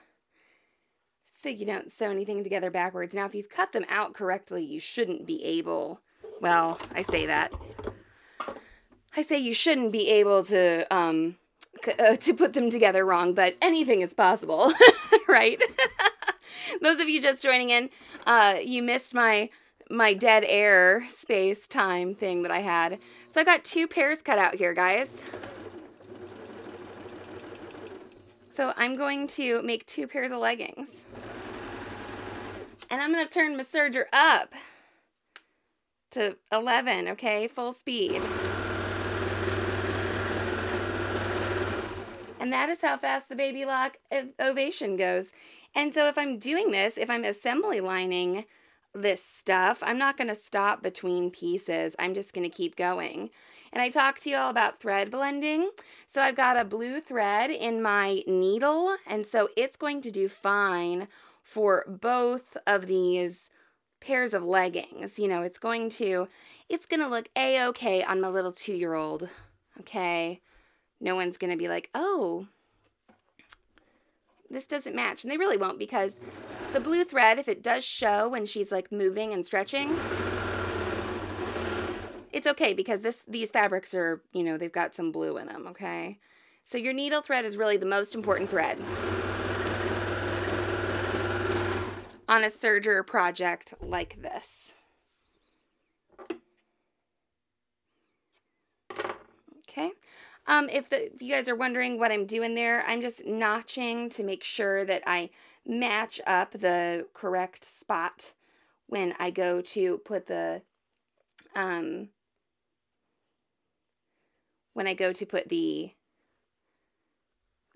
so 1.42 1.48
you 1.48 1.66
don't 1.66 1.90
sew 1.90 2.10
anything 2.10 2.44
together 2.44 2.70
backwards. 2.70 3.12
Now, 3.12 3.26
if 3.26 3.34
you've 3.34 3.50
cut 3.50 3.72
them 3.72 3.84
out 3.88 4.14
correctly, 4.14 4.64
you 4.64 4.78
shouldn't 4.78 5.26
be 5.26 5.44
able, 5.44 6.00
well, 6.40 6.78
I 6.94 7.02
say 7.02 7.26
that. 7.26 7.52
I 9.16 9.22
say 9.22 9.36
you 9.36 9.52
shouldn't 9.52 9.90
be 9.90 10.08
able 10.08 10.44
to, 10.44 10.86
um, 10.94 11.38
uh, 11.98 12.16
to 12.16 12.34
put 12.34 12.52
them 12.52 12.70
together 12.70 13.04
wrong, 13.04 13.34
but 13.34 13.56
anything 13.60 14.00
is 14.00 14.14
possible, 14.14 14.72
right? 15.28 15.60
Those 16.82 17.00
of 17.00 17.08
you 17.08 17.20
just 17.20 17.42
joining 17.42 17.70
in, 17.70 17.90
uh, 18.26 18.58
you 18.62 18.80
missed 18.80 19.12
my 19.12 19.50
my 19.90 20.14
dead 20.14 20.44
air 20.46 21.06
space 21.08 21.68
time 21.68 22.14
thing 22.14 22.42
that 22.42 22.50
I 22.50 22.60
had. 22.60 22.98
So 23.28 23.40
I 23.40 23.44
got 23.44 23.64
two 23.64 23.86
pairs 23.86 24.22
cut 24.22 24.38
out 24.38 24.54
here, 24.54 24.74
guys. 24.74 25.10
So 28.52 28.72
I'm 28.76 28.96
going 28.96 29.26
to 29.28 29.62
make 29.62 29.84
two 29.86 30.06
pairs 30.06 30.32
of 30.32 30.38
leggings. 30.38 31.04
And 32.90 33.02
I'm 33.02 33.12
going 33.12 33.26
to 33.26 33.32
turn 33.32 33.56
my 33.56 33.62
serger 33.62 34.04
up 34.12 34.54
to 36.12 36.36
11, 36.50 37.08
okay? 37.08 37.48
Full 37.48 37.72
speed. 37.72 38.22
And 42.40 42.52
that 42.52 42.68
is 42.70 42.80
how 42.80 42.96
fast 42.96 43.28
the 43.28 43.36
baby 43.36 43.64
lock 43.64 43.98
ovation 44.40 44.96
goes. 44.96 45.32
And 45.74 45.92
so 45.92 46.08
if 46.08 46.16
I'm 46.16 46.38
doing 46.38 46.70
this, 46.70 46.96
if 46.96 47.10
I'm 47.10 47.24
assembly 47.24 47.80
lining 47.80 48.44
this 49.02 49.24
stuff, 49.24 49.82
I'm 49.82 49.98
not 49.98 50.16
going 50.16 50.28
to 50.28 50.34
stop 50.34 50.82
between 50.82 51.30
pieces. 51.30 51.94
I'm 51.98 52.14
just 52.14 52.32
going 52.32 52.48
to 52.48 52.54
keep 52.54 52.76
going. 52.76 53.30
And 53.72 53.82
I 53.82 53.88
talked 53.88 54.22
to 54.22 54.30
you 54.30 54.36
all 54.36 54.50
about 54.50 54.80
thread 54.80 55.10
blending. 55.10 55.70
So 56.06 56.22
I've 56.22 56.36
got 56.36 56.56
a 56.56 56.64
blue 56.64 57.00
thread 57.00 57.50
in 57.50 57.82
my 57.82 58.22
needle, 58.26 58.96
and 59.06 59.26
so 59.26 59.48
it's 59.56 59.76
going 59.76 60.00
to 60.02 60.10
do 60.10 60.28
fine 60.28 61.08
for 61.42 61.84
both 61.86 62.56
of 62.66 62.86
these 62.86 63.50
pairs 64.00 64.34
of 64.34 64.42
leggings. 64.44 65.18
You 65.18 65.28
know, 65.28 65.42
it's 65.42 65.58
going 65.58 65.90
to 65.90 66.28
it's 66.68 66.86
going 66.86 67.00
to 67.00 67.08
look 67.08 67.28
a-okay 67.36 68.02
on 68.02 68.20
my 68.20 68.28
little 68.28 68.52
2-year-old. 68.52 69.28
Okay? 69.80 70.40
No 71.00 71.14
one's 71.14 71.36
going 71.36 71.52
to 71.52 71.58
be 71.58 71.68
like, 71.68 71.90
"Oh, 71.94 72.46
this 74.48 74.66
doesn't 74.66 74.96
match." 74.96 75.22
And 75.22 75.30
they 75.30 75.36
really 75.36 75.58
won't 75.58 75.78
because 75.78 76.16
the 76.72 76.80
blue 76.80 77.04
thread 77.04 77.38
if 77.38 77.48
it 77.48 77.62
does 77.62 77.84
show 77.84 78.28
when 78.28 78.46
she's 78.46 78.72
like 78.72 78.92
moving 78.92 79.32
and 79.32 79.44
stretching, 79.44 79.96
it's 82.32 82.46
okay 82.46 82.72
because 82.74 83.00
this 83.00 83.24
these 83.26 83.50
fabrics 83.50 83.94
are, 83.94 84.22
you 84.32 84.42
know, 84.42 84.56
they've 84.56 84.72
got 84.72 84.94
some 84.94 85.12
blue 85.12 85.36
in 85.38 85.46
them, 85.46 85.66
okay? 85.68 86.18
So 86.64 86.78
your 86.78 86.92
needle 86.92 87.22
thread 87.22 87.44
is 87.44 87.56
really 87.56 87.76
the 87.76 87.86
most 87.86 88.14
important 88.14 88.50
thread. 88.50 88.78
on 92.28 92.42
a 92.42 92.48
serger 92.48 93.06
project 93.06 93.74
like 93.80 94.20
this. 94.20 94.74
Okay. 99.68 99.90
Um, 100.46 100.68
if, 100.70 100.88
the, 100.88 101.12
if 101.12 101.22
you 101.22 101.32
guys 101.32 101.48
are 101.48 101.56
wondering 101.56 101.98
what 101.98 102.12
I'm 102.12 102.26
doing 102.26 102.54
there, 102.54 102.84
I'm 102.86 103.00
just 103.00 103.26
notching 103.26 104.08
to 104.10 104.22
make 104.22 104.42
sure 104.42 104.84
that 104.84 105.02
I 105.06 105.30
match 105.66 106.20
up 106.26 106.52
the 106.52 107.06
correct 107.12 107.64
spot 107.64 108.34
when 108.86 109.14
I 109.18 109.30
go 109.30 109.60
to 109.60 109.98
put 109.98 110.26
the 110.26 110.62
um, 111.54 112.08
when 114.74 114.86
I 114.86 114.94
go 114.94 115.12
to 115.12 115.26
put 115.26 115.48
the 115.48 115.92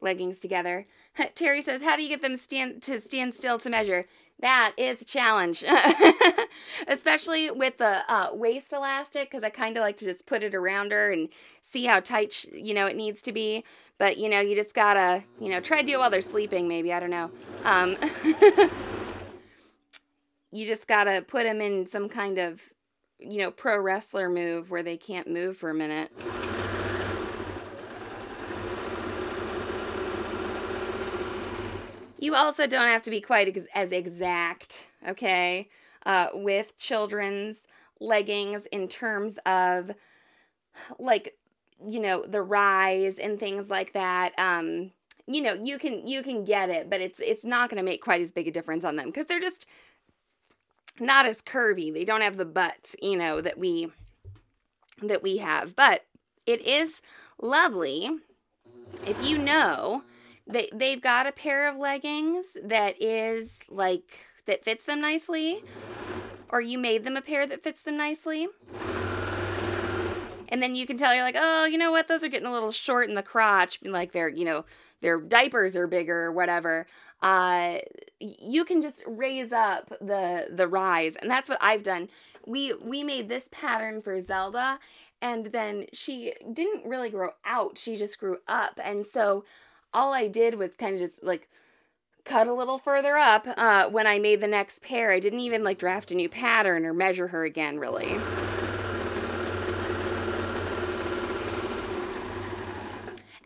leggings 0.03 0.39
together. 0.39 0.87
Terry 1.35 1.63
says, 1.63 1.83
"How 1.83 1.97
do 1.97 2.03
you 2.03 2.09
get 2.09 2.23
them 2.23 2.37
stand 2.37 2.83
to 2.83 3.01
stand 3.01 3.35
still 3.35 3.59
to 3.59 3.71
measure?" 3.71 4.07
That 4.41 4.73
is 4.79 5.03
a 5.03 5.05
challenge, 5.05 5.63
especially 6.89 7.51
with 7.51 7.77
the 7.77 8.11
uh, 8.11 8.29
waist 8.33 8.73
elastic, 8.73 9.31
because 9.31 9.45
I 9.45 9.51
kind 9.51 9.77
of 9.77 9.83
like 9.83 9.99
to 9.99 10.07
just 10.07 10.25
put 10.25 10.43
it 10.43 10.55
around 10.55 10.93
her 10.93 11.13
and 11.13 11.29
see 11.61 11.85
how 11.85 12.01
tight, 12.01 12.33
sh- 12.33 12.47
you 12.53 12.73
know, 12.73 12.87
it 12.87 12.97
needs 12.97 13.21
to 13.23 13.33
be. 13.33 13.65
But 14.01 14.17
you 14.17 14.29
know, 14.31 14.41
you 14.41 14.57
just 14.57 14.75
gotta, 14.75 15.23
you 15.39 15.51
know, 15.51 15.61
try 15.61 15.79
to 15.79 15.87
do 15.87 15.93
it 15.93 15.99
while 15.99 16.09
they're 16.09 16.23
sleeping. 16.23 16.67
Maybe 16.67 16.91
I 16.91 17.01
don't 17.01 17.11
know. 17.11 17.31
Um, 17.65 17.99
you 20.51 20.65
just 20.65 20.89
gotta 20.89 21.21
put 21.21 21.43
them 21.43 21.61
in 21.61 21.87
some 21.87 22.09
kind 22.09 22.39
of, 22.39 22.63
you 23.19 23.37
know, 23.41 23.51
pro 23.51 23.79
wrestler 23.79 24.31
move 24.31 24.71
where 24.71 24.83
they 24.83 24.97
can't 24.97 25.29
move 25.29 25.59
for 25.59 25.69
a 25.69 25.75
minute. 25.75 26.11
You 32.19 32.35
also 32.35 32.67
don't 32.67 32.89
have 32.89 33.03
to 33.03 33.11
be 33.11 33.21
quite 33.21 33.49
ex- 33.49 33.69
as 33.75 33.93
exact, 33.93 34.89
okay, 35.07 35.69
uh, 36.07 36.29
with 36.33 36.79
children's 36.79 37.67
leggings 38.01 38.65
in 38.73 38.89
terms 38.89 39.39
of 39.45 39.91
like, 40.99 41.35
you 41.87 42.01
know, 42.01 42.25
the 42.27 42.43
rise 42.43 43.19
and 43.19 43.39
things 43.39 43.71
like 43.71 43.93
that. 43.93 44.33
Um, 44.39 44.93
you 45.27 45.43
know, 45.43 45.53
you 45.53 45.79
can 45.79 46.07
you 46.07 46.23
can 46.23 46.45
get 46.45 46.71
it, 46.71 46.91
but 46.91 47.01
it's 47.01 47.21
it's 47.21 47.45
not 47.45 47.71
going 47.71 47.79
to 47.79 47.85
make 47.85 48.03
quite 48.03 48.21
as 48.21 48.33
big 48.33 48.49
a 48.49 48.51
difference 48.51 48.85
on 48.85 48.97
them 48.97 49.07
because 49.07 49.27
they're 49.27 49.41
just 49.41 49.67
not 50.99 51.27
as 51.27 51.41
curvy. 51.41 51.93
They 51.93 52.05
don't 52.05 52.23
have 52.23 52.37
the 52.37 52.45
butt, 52.45 52.95
you 53.01 53.17
know, 53.17 53.41
that 53.41 53.59
we 53.59 53.91
that 55.03 55.23
we 55.23 55.39
have. 55.39 55.77
But 55.77 56.05
it 56.47 56.61
is 56.67 57.01
lovely 57.41 58.11
if 59.07 59.23
you 59.25 59.39
know 59.39 60.03
they 60.47 60.69
they've 60.75 61.01
got 61.01 61.27
a 61.27 61.33
pair 61.33 61.69
of 61.69 61.77
leggings 61.77 62.57
that 62.63 63.01
is 63.01 63.61
like 63.69 64.19
that 64.47 64.65
fits 64.65 64.85
them 64.85 65.01
nicely 65.01 65.63
or 66.49 66.61
you 66.61 66.79
made 66.79 67.05
them 67.05 67.17
a 67.17 67.23
pair 67.23 67.47
that 67.47 67.63
fits 67.63 67.83
them 67.83 67.97
nicely 67.97 68.49
and 70.51 70.63
then 70.63 70.75
you 70.75 70.87
can 70.87 70.97
tell 70.97 71.15
you're 71.15 71.25
like 71.25 71.37
oh 71.39 71.65
you 71.65 71.79
know 71.79 71.91
what? 71.91 72.09
Those 72.09 72.25
are 72.25 72.29
getting 72.29 72.49
a 72.49 72.53
little 72.53 72.73
short 72.73 73.09
in 73.09 73.15
the 73.15 73.23
crotch 73.23 73.79
like 73.83 74.13
they're, 74.13 74.29
you 74.29 74.45
know 74.45 74.65
their 75.01 75.21
diapers 75.21 75.77
are 75.77 75.87
bigger 75.87 76.25
or 76.25 76.33
whatever. 76.33 76.87
Uh 77.23 77.79
you 78.19 78.65
can 78.65 78.83
just 78.83 79.03
raise 79.07 79.53
up 79.53 79.89
the 80.01 80.49
the 80.51 80.69
rise. 80.69 81.17
And 81.17 81.31
that's 81.31 81.49
what 81.49 81.59
i've 81.61 81.83
done. 81.83 82.09
We 82.47 82.75
we 82.75 83.03
made 83.03 83.29
this 83.29 83.49
pattern 83.51 84.03
for 84.03 84.21
zelda 84.21 84.79
and 85.23 85.47
then 85.47 85.87
she 85.93 86.33
didn't 86.53 86.89
really 86.89 87.11
grow 87.11 87.31
out. 87.45 87.77
She 87.77 87.97
just 87.97 88.19
grew 88.19 88.39
up. 88.49 88.81
And 88.83 89.05
so 89.05 89.45
all 89.93 90.15
I 90.15 90.29
did 90.29 90.55
was 90.55 90.77
kind 90.77 90.95
of 90.95 91.01
just 91.01 91.23
like 91.23 91.49
cut 92.25 92.47
a 92.47 92.55
little 92.55 92.79
further 92.79 93.17
up 93.17 93.47
uh, 93.57 93.89
when 93.91 94.07
I 94.07 94.19
made 94.19 94.41
the 94.41 94.47
next 94.47 94.83
pair. 94.83 95.13
I 95.13 95.21
didn't 95.21 95.41
even 95.41 95.65
like 95.65 95.79
draft 95.79 96.11
a 96.11 96.15
new 96.15 96.29
pattern 96.29 96.87
or 96.87 96.95
measure 96.95 97.29
her 97.29 97.45
again, 97.45 97.79
really. 97.79 98.17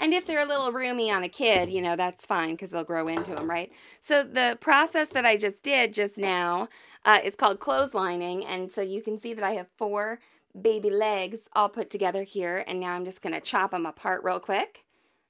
And 0.04 0.12
if 0.12 0.26
they're 0.26 0.42
a 0.42 0.44
little 0.44 0.70
roomy 0.70 1.10
on 1.10 1.22
a 1.22 1.30
kid, 1.30 1.70
you 1.70 1.80
know, 1.80 1.96
that's 1.96 2.26
fine 2.26 2.50
because 2.50 2.68
they'll 2.68 2.84
grow 2.84 3.08
into 3.08 3.34
them, 3.34 3.48
right? 3.48 3.72
So 4.00 4.22
the 4.22 4.58
process 4.60 5.08
that 5.08 5.24
I 5.24 5.38
just 5.38 5.62
did 5.62 5.94
just 5.94 6.18
now 6.18 6.68
uh, 7.06 7.20
is 7.24 7.34
called 7.34 7.58
clotheslining. 7.58 8.44
And 8.46 8.70
so 8.70 8.82
you 8.82 9.00
can 9.00 9.16
see 9.18 9.32
that 9.32 9.42
I 9.42 9.52
have 9.52 9.66
four 9.78 10.18
baby 10.60 10.90
legs 10.90 11.48
all 11.54 11.70
put 11.70 11.88
together 11.88 12.22
here. 12.22 12.64
And 12.66 12.80
now 12.80 12.90
I'm 12.90 13.06
just 13.06 13.22
going 13.22 13.32
to 13.32 13.40
chop 13.40 13.70
them 13.70 13.86
apart 13.86 14.22
real 14.22 14.40
quick. 14.40 14.84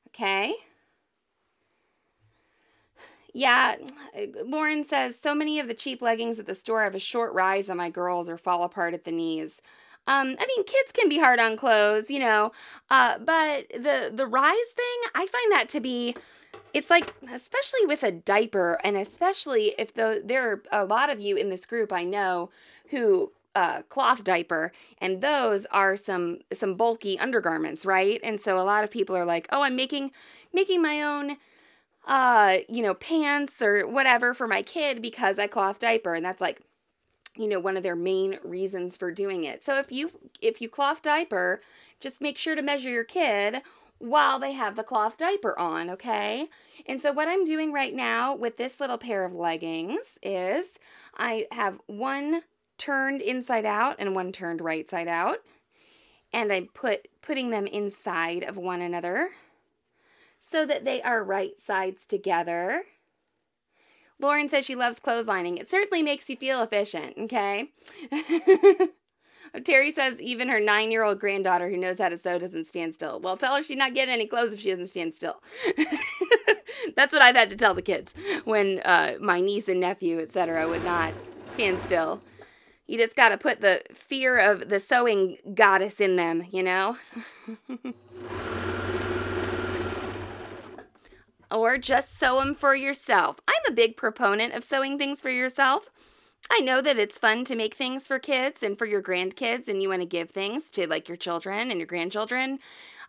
Okay. 0.08 0.56
Yeah, 3.32 3.76
Lauren 4.44 4.84
says 4.84 5.16
so 5.16 5.36
many 5.36 5.60
of 5.60 5.68
the 5.68 5.74
cheap 5.74 6.02
leggings 6.02 6.40
at 6.40 6.46
the 6.46 6.54
store 6.56 6.82
have 6.82 6.96
a 6.96 7.00
short 7.00 7.32
rise 7.32 7.70
on 7.70 7.76
my 7.76 7.90
girls 7.90 8.28
or 8.28 8.36
fall 8.36 8.64
apart 8.64 8.92
at 8.92 9.04
the 9.04 9.12
knees. 9.12 9.60
Um, 10.06 10.36
I 10.38 10.46
mean, 10.46 10.64
kids 10.64 10.92
can 10.92 11.08
be 11.08 11.18
hard 11.18 11.40
on 11.40 11.56
clothes, 11.56 12.10
you 12.10 12.18
know, 12.18 12.52
uh, 12.90 13.18
but 13.18 13.68
the 13.70 14.10
the 14.14 14.26
rise 14.26 14.70
thing, 14.76 15.10
I 15.14 15.26
find 15.26 15.52
that 15.52 15.68
to 15.70 15.80
be 15.80 16.14
it's 16.72 16.90
like 16.90 17.14
especially 17.32 17.86
with 17.86 18.02
a 18.02 18.10
diaper 18.10 18.78
and 18.84 18.96
especially 18.96 19.74
if 19.78 19.94
the, 19.94 20.20
there 20.24 20.50
are 20.50 20.62
a 20.72 20.84
lot 20.84 21.08
of 21.08 21.20
you 21.20 21.36
in 21.36 21.48
this 21.48 21.66
group 21.66 21.92
i 21.92 22.02
know 22.04 22.50
who 22.90 23.32
uh, 23.54 23.82
cloth 23.82 24.24
diaper 24.24 24.72
and 24.98 25.20
those 25.20 25.64
are 25.66 25.96
some 25.96 26.38
some 26.52 26.74
bulky 26.74 27.16
undergarments 27.18 27.86
right? 27.86 28.20
And 28.24 28.40
so 28.40 28.58
a 28.58 28.64
lot 28.64 28.82
of 28.82 28.90
people 28.90 29.16
are 29.16 29.24
like 29.24 29.46
oh 29.52 29.62
i'm 29.62 29.76
making 29.76 30.10
making 30.52 30.82
my 30.82 31.02
own 31.02 31.36
uh 32.06 32.58
you 32.68 32.82
know 32.82 32.94
pants 32.94 33.62
or 33.62 33.86
whatever 33.86 34.34
for 34.34 34.48
my 34.48 34.60
kid 34.60 35.00
because 35.00 35.38
i 35.38 35.46
cloth 35.46 35.78
diaper 35.78 36.14
and 36.14 36.24
that's 36.24 36.40
like 36.40 36.62
you 37.36 37.48
know 37.48 37.60
one 37.60 37.76
of 37.76 37.82
their 37.82 37.96
main 37.96 38.38
reasons 38.44 38.96
for 38.96 39.10
doing 39.10 39.44
it 39.44 39.64
so 39.64 39.78
if 39.78 39.90
you 39.90 40.10
if 40.40 40.60
you 40.60 40.68
cloth 40.68 41.02
diaper 41.02 41.60
just 42.00 42.20
make 42.20 42.38
sure 42.38 42.54
to 42.54 42.62
measure 42.62 42.90
your 42.90 43.04
kid 43.04 43.62
while 43.98 44.38
they 44.38 44.52
have 44.52 44.76
the 44.76 44.82
cloth 44.82 45.16
diaper 45.16 45.58
on 45.58 45.90
okay 45.90 46.48
and 46.86 47.00
so 47.00 47.12
what 47.12 47.28
i'm 47.28 47.44
doing 47.44 47.72
right 47.72 47.94
now 47.94 48.34
with 48.34 48.56
this 48.56 48.80
little 48.80 48.98
pair 48.98 49.24
of 49.24 49.34
leggings 49.34 50.18
is 50.22 50.78
i 51.16 51.46
have 51.52 51.80
one 51.86 52.42
turned 52.78 53.22
inside 53.22 53.64
out 53.64 53.96
and 53.98 54.14
one 54.14 54.32
turned 54.32 54.60
right 54.60 54.88
side 54.88 55.08
out. 55.08 55.38
And 56.32 56.52
I'm 56.52 56.68
put 56.74 57.08
putting 57.22 57.50
them 57.50 57.66
inside 57.66 58.42
of 58.42 58.56
one 58.56 58.80
another 58.80 59.30
so 60.40 60.66
that 60.66 60.84
they 60.84 61.00
are 61.02 61.22
right 61.22 61.58
sides 61.60 62.06
together. 62.06 62.82
Lauren 64.20 64.48
says 64.48 64.64
she 64.64 64.74
loves 64.74 65.00
clotheslining. 65.00 65.58
It 65.58 65.70
certainly 65.70 66.02
makes 66.02 66.28
you 66.28 66.36
feel 66.36 66.62
efficient, 66.62 67.14
okay? 67.18 67.70
Terry 69.64 69.92
says 69.92 70.20
even 70.20 70.48
her 70.48 70.58
nine 70.58 70.90
year 70.90 71.04
old 71.04 71.20
granddaughter 71.20 71.68
who 71.68 71.76
knows 71.76 71.98
how 71.98 72.08
to 72.08 72.18
sew 72.18 72.38
doesn't 72.38 72.66
stand 72.66 72.94
still. 72.94 73.20
Well, 73.20 73.36
tell 73.36 73.54
her 73.56 73.62
she's 73.62 73.76
not 73.76 73.94
getting 73.94 74.12
any 74.12 74.26
clothes 74.26 74.52
if 74.52 74.60
she 74.60 74.70
doesn't 74.70 74.88
stand 74.88 75.14
still. 75.14 75.42
That's 76.96 77.12
what 77.12 77.22
I've 77.22 77.36
had 77.36 77.50
to 77.50 77.56
tell 77.56 77.74
the 77.74 77.82
kids 77.82 78.14
when 78.44 78.80
uh, 78.80 79.14
my 79.20 79.40
niece 79.40 79.68
and 79.68 79.80
nephew, 79.80 80.20
etc., 80.20 80.68
would 80.68 80.84
not 80.84 81.14
stand 81.52 81.78
still. 81.78 82.20
You 82.86 82.98
just 82.98 83.16
got 83.16 83.30
to 83.30 83.38
put 83.38 83.60
the 83.60 83.82
fear 83.94 84.38
of 84.38 84.68
the 84.68 84.78
sewing 84.78 85.38
goddess 85.54 86.00
in 86.00 86.16
them, 86.16 86.44
you 86.50 86.62
know? 86.62 86.98
or 91.54 91.78
just 91.78 92.18
sew 92.18 92.40
them 92.40 92.54
for 92.54 92.74
yourself. 92.74 93.38
I'm 93.46 93.72
a 93.72 93.74
big 93.74 93.96
proponent 93.96 94.52
of 94.52 94.64
sewing 94.64 94.98
things 94.98 95.20
for 95.20 95.30
yourself. 95.30 95.90
I 96.50 96.60
know 96.60 96.82
that 96.82 96.98
it's 96.98 97.16
fun 97.16 97.44
to 97.46 97.56
make 97.56 97.74
things 97.74 98.06
for 98.06 98.18
kids 98.18 98.62
and 98.62 98.76
for 98.76 98.84
your 98.84 99.02
grandkids, 99.02 99.68
and 99.68 99.80
you 99.80 99.88
want 99.88 100.02
to 100.02 100.06
give 100.06 100.30
things 100.30 100.70
to 100.72 100.86
like 100.86 101.08
your 101.08 101.16
children 101.16 101.70
and 101.70 101.78
your 101.78 101.86
grandchildren. 101.86 102.58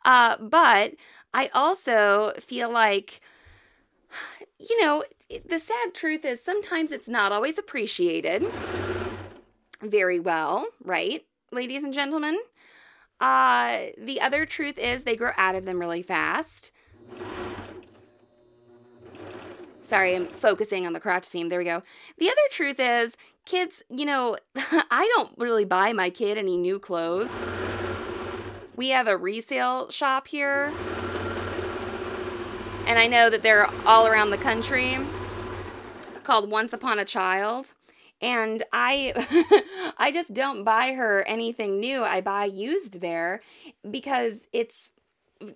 Uh, 0.06 0.38
but 0.40 0.94
I 1.34 1.48
also 1.54 2.34
feel 2.40 2.70
like, 2.70 3.20
you 4.60 4.82
know, 4.82 5.04
the 5.46 5.60
sad 5.60 5.94
truth 5.94 6.24
is 6.24 6.42
sometimes 6.42 6.92
it's 6.92 7.10
not 7.10 7.32
always 7.32 7.58
appreciated 7.58 8.46
very 9.82 10.20
well, 10.20 10.68
right, 10.84 11.26
ladies 11.52 11.84
and 11.84 11.94
gentlemen? 11.94 12.40
Uh, 13.20 13.88
the 13.98 14.22
other 14.22 14.46
truth 14.46 14.78
is 14.78 15.04
they 15.04 15.16
grow 15.16 15.32
out 15.38 15.56
of 15.56 15.66
them 15.66 15.80
really 15.80 16.04
fast. 16.04 16.72
Sorry, 19.86 20.16
I'm 20.16 20.26
focusing 20.26 20.88
on 20.88 20.94
the 20.94 21.00
crotch 21.00 21.26
seam. 21.26 21.50
There 21.50 21.60
we 21.60 21.66
go. 21.66 21.84
The 22.18 22.28
other 22.28 22.42
truth 22.50 22.80
is, 22.80 23.16
kids, 23.46 23.84
you 23.88 24.04
know, 24.04 24.36
I 24.56 25.08
don't 25.16 25.38
really 25.38 25.64
buy 25.64 25.94
my 25.94 26.10
kid 26.10 26.40
any 26.40 26.58
new 26.58 26.80
clothes. 26.80 27.30
We 28.76 28.90
have 28.90 29.08
a 29.08 29.16
resale 29.16 29.92
shop 29.92 30.28
here. 30.28 30.74
And 32.88 32.98
I 32.98 33.06
know 33.06 33.30
that 33.30 33.44
they're 33.44 33.70
all 33.86 34.08
around 34.08 34.32
the 34.32 34.38
country 34.38 34.98
called 36.24 36.50
Once 36.50 36.74
Upon 36.74 36.98
a 36.98 37.06
Child 37.06 37.74
and 38.22 38.64
i 38.72 39.14
i 39.98 40.10
just 40.10 40.34
don't 40.34 40.64
buy 40.64 40.94
her 40.94 41.24
anything 41.28 41.82
new 41.82 42.02
i 42.02 42.22
buy 42.22 42.46
used 42.46 43.02
there 43.02 43.42
because 43.92 44.48
it's 44.54 44.94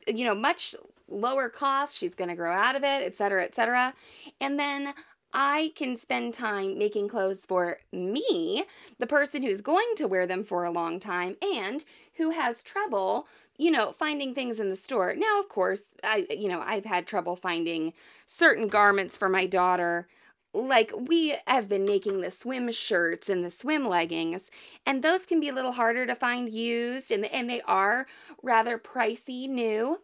you 0.08 0.25
know 0.25 0.36
much 0.36 0.75
lower 1.10 1.50
cost 1.50 1.95
she's 1.95 2.15
going 2.15 2.30
to 2.30 2.36
grow 2.36 2.54
out 2.54 2.76
of 2.76 2.84
it 2.84 3.04
etc 3.04 3.43
etc 3.43 3.93
and 4.39 4.60
then 4.60 4.93
I 5.34 5.74
can 5.76 5.95
spend 5.95 6.34
time 6.34 6.78
making 6.78 7.08
clothes 7.08 7.43
for 7.48 7.78
me, 7.91 8.65
the 8.98 9.08
person 9.08 9.43
who's 9.43 9.62
going 9.62 9.93
to 9.98 10.08
wear 10.08 10.26
them 10.26 10.43
for 10.43 10.63
a 10.63 10.72
long 10.72 11.00
time 11.00 11.36
and 11.41 11.84
who 12.15 12.32
has 12.32 12.63
trouble, 12.63 13.28
you 13.58 13.69
know, 13.69 13.91
finding 13.91 14.34
things 14.34 14.60
in 14.60 14.69
the 14.69 14.76
store. 14.76 15.13
Now, 15.15 15.39
of 15.39 15.48
course, 15.48 15.84
I 16.04 16.26
you 16.30 16.48
know, 16.48 16.62
I've 16.62 16.86
had 16.86 17.06
trouble 17.06 17.36
finding 17.36 17.93
certain 18.26 18.67
garments 18.67 19.17
for 19.17 19.30
my 19.30 19.45
daughter. 19.45 20.08
Like 20.52 20.91
we 20.98 21.36
have 21.45 21.69
been 21.69 21.86
making 21.86 22.22
the 22.22 22.32
swim 22.32 22.72
shirts 22.72 23.30
and 23.30 23.45
the 23.45 23.52
swim 23.52 23.88
leggings 23.88 24.50
and 24.84 25.04
those 25.04 25.28
can 25.28 25.39
be 25.39 25.50
a 25.50 25.54
little 25.54 25.74
harder 25.74 26.08
to 26.08 26.15
find 26.15 26.50
used 26.50 27.12
and 27.12 27.24
and 27.26 27.48
they 27.48 27.62
are 27.62 28.08
rather 28.41 28.80
pricey 28.80 29.48
new 29.48 30.00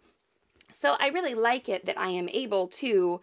so 0.79 0.95
i 0.99 1.07
really 1.07 1.33
like 1.33 1.69
it 1.69 1.85
that 1.85 1.97
i 1.97 2.09
am 2.09 2.29
able 2.29 2.67
to 2.67 3.21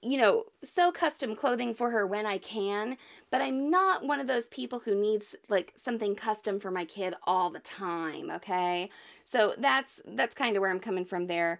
you 0.00 0.16
know 0.16 0.44
sew 0.62 0.92
custom 0.92 1.34
clothing 1.34 1.74
for 1.74 1.90
her 1.90 2.06
when 2.06 2.24
i 2.26 2.38
can 2.38 2.96
but 3.30 3.40
i'm 3.40 3.70
not 3.70 4.06
one 4.06 4.20
of 4.20 4.26
those 4.26 4.48
people 4.48 4.80
who 4.80 4.94
needs 4.94 5.34
like 5.48 5.72
something 5.76 6.14
custom 6.14 6.60
for 6.60 6.70
my 6.70 6.84
kid 6.84 7.14
all 7.24 7.50
the 7.50 7.58
time 7.60 8.30
okay 8.30 8.88
so 9.24 9.54
that's 9.58 10.00
that's 10.06 10.34
kind 10.34 10.56
of 10.56 10.60
where 10.60 10.70
i'm 10.70 10.80
coming 10.80 11.04
from 11.04 11.26
there 11.26 11.58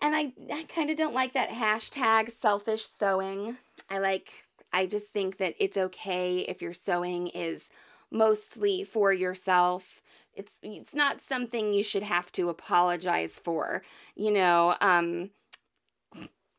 and 0.00 0.14
I, 0.14 0.32
I 0.52 0.64
kind 0.64 0.90
of 0.90 0.96
don't 0.96 1.14
like 1.14 1.32
that 1.32 1.50
hashtag 1.50 2.30
selfish 2.30 2.86
sewing. 2.86 3.56
I 3.88 3.98
like, 3.98 4.32
I 4.72 4.86
just 4.86 5.06
think 5.06 5.38
that 5.38 5.54
it's 5.58 5.76
okay 5.76 6.40
if 6.40 6.62
your 6.62 6.72
sewing 6.72 7.28
is 7.28 7.70
mostly 8.10 8.84
for 8.84 9.12
yourself. 9.12 10.02
It's 10.34 10.58
it's 10.62 10.94
not 10.94 11.20
something 11.20 11.72
you 11.72 11.82
should 11.82 12.02
have 12.02 12.32
to 12.32 12.48
apologize 12.48 13.38
for. 13.42 13.82
You 14.16 14.30
know, 14.32 14.76
um 14.80 15.30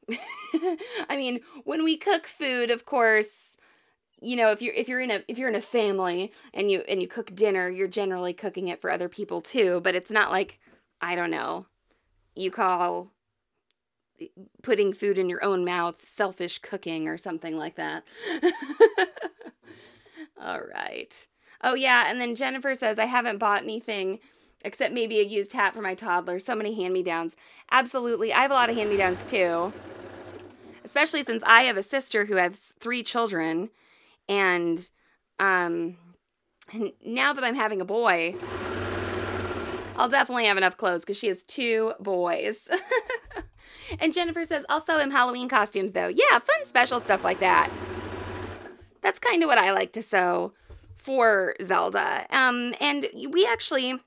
I 1.09 1.15
mean, 1.17 1.39
when 1.63 1.83
we 1.83 1.97
cook 1.97 2.27
food, 2.27 2.69
of 2.69 2.86
course, 2.86 3.57
you 4.21 4.36
know, 4.36 4.51
if 4.51 4.62
you're 4.62 4.73
if 4.73 4.88
you're 4.89 5.01
in 5.01 5.12
a 5.12 5.23
if 5.27 5.38
you're 5.38 5.49
in 5.49 5.55
a 5.55 5.62
family 5.62 6.31
and 6.53 6.71
you 6.71 6.81
and 6.88 7.01
you 7.01 7.07
cook 7.07 7.36
dinner, 7.36 7.69
you're 7.69 7.88
generally 7.88 8.33
cooking 8.33 8.67
it 8.69 8.81
for 8.81 8.91
other 8.91 9.09
people 9.09 9.41
too, 9.41 9.81
but 9.83 9.95
it's 9.95 10.12
not 10.12 10.31
like 10.31 10.59
I 11.01 11.15
don't 11.15 11.31
know, 11.31 11.67
you 12.36 12.51
call 12.51 13.12
putting 14.62 14.93
food 14.93 15.17
in 15.17 15.29
your 15.29 15.43
own 15.43 15.65
mouth 15.65 16.03
selfish 16.05 16.59
cooking 16.59 17.07
or 17.07 17.17
something 17.17 17.57
like 17.57 17.75
that. 17.75 18.03
All 20.41 20.62
right. 20.62 21.27
Oh, 21.63 21.76
yeah. 21.76 22.06
And 22.08 22.19
then 22.19 22.36
Jennifer 22.36 22.76
says, 22.76 22.99
I 22.99 23.06
haven't 23.06 23.38
bought 23.38 23.63
anything 23.63 24.19
except 24.65 24.93
maybe 24.93 25.19
a 25.19 25.23
used 25.23 25.54
hat 25.54 25.73
for 25.73 25.82
my 25.82 25.95
toddler. 25.95 26.39
So 26.39 26.56
many 26.56 26.76
hand 26.76 26.93
me 26.93 27.04
downs. 27.04 27.36
Absolutely. 27.71 28.34
I 28.34 28.41
have 28.41 28.52
a 28.52 28.56
lot 28.56 28.69
of 28.69 28.76
hand 28.76 28.89
me 28.89 28.97
downs 28.97 29.26
too. 29.26 29.73
Especially 30.84 31.23
since 31.23 31.43
I 31.45 31.63
have 31.63 31.78
a 31.78 31.84
sister 31.84 32.26
who 32.26 32.36
has 32.36 32.73
three 32.80 33.04
children. 33.04 33.69
And, 34.28 34.89
um, 35.39 35.97
now 37.06 37.34
that 37.34 37.43
I'm 37.43 37.56
having 37.56 37.82
a 37.82 37.86
boy, 37.86 38.36
I'll 39.95 40.10
definitely 40.10 40.45
have 40.45 40.58
enough 40.58 40.78
clothes 40.78 41.02
because 41.02 41.17
she 41.17 41.28
has 41.28 41.43
two 41.43 41.93
boys. 41.99 42.67
and 43.99 44.13
Jennifer 44.13 44.45
says, 44.45 44.65
I'll 44.69 44.82
sew 44.82 44.97
him 44.97 45.12
Halloween 45.12 45.49
costumes 45.49 45.91
though. 45.91 46.08
Yeah, 46.08 46.39
fun 46.39 46.65
special 46.65 46.99
stuff 46.99 47.23
like 47.23 47.39
that. 47.39 47.69
That's 49.02 49.19
kind 49.19 49.43
of 49.43 49.47
what 49.47 49.58
I 49.58 49.71
like 49.71 49.91
to 49.93 50.02
sew 50.02 50.54
for 51.04 51.56
Zelda. 51.62 52.26
Um, 52.30 52.74
and 52.80 53.06
we 53.30 53.46
actually 53.46 54.00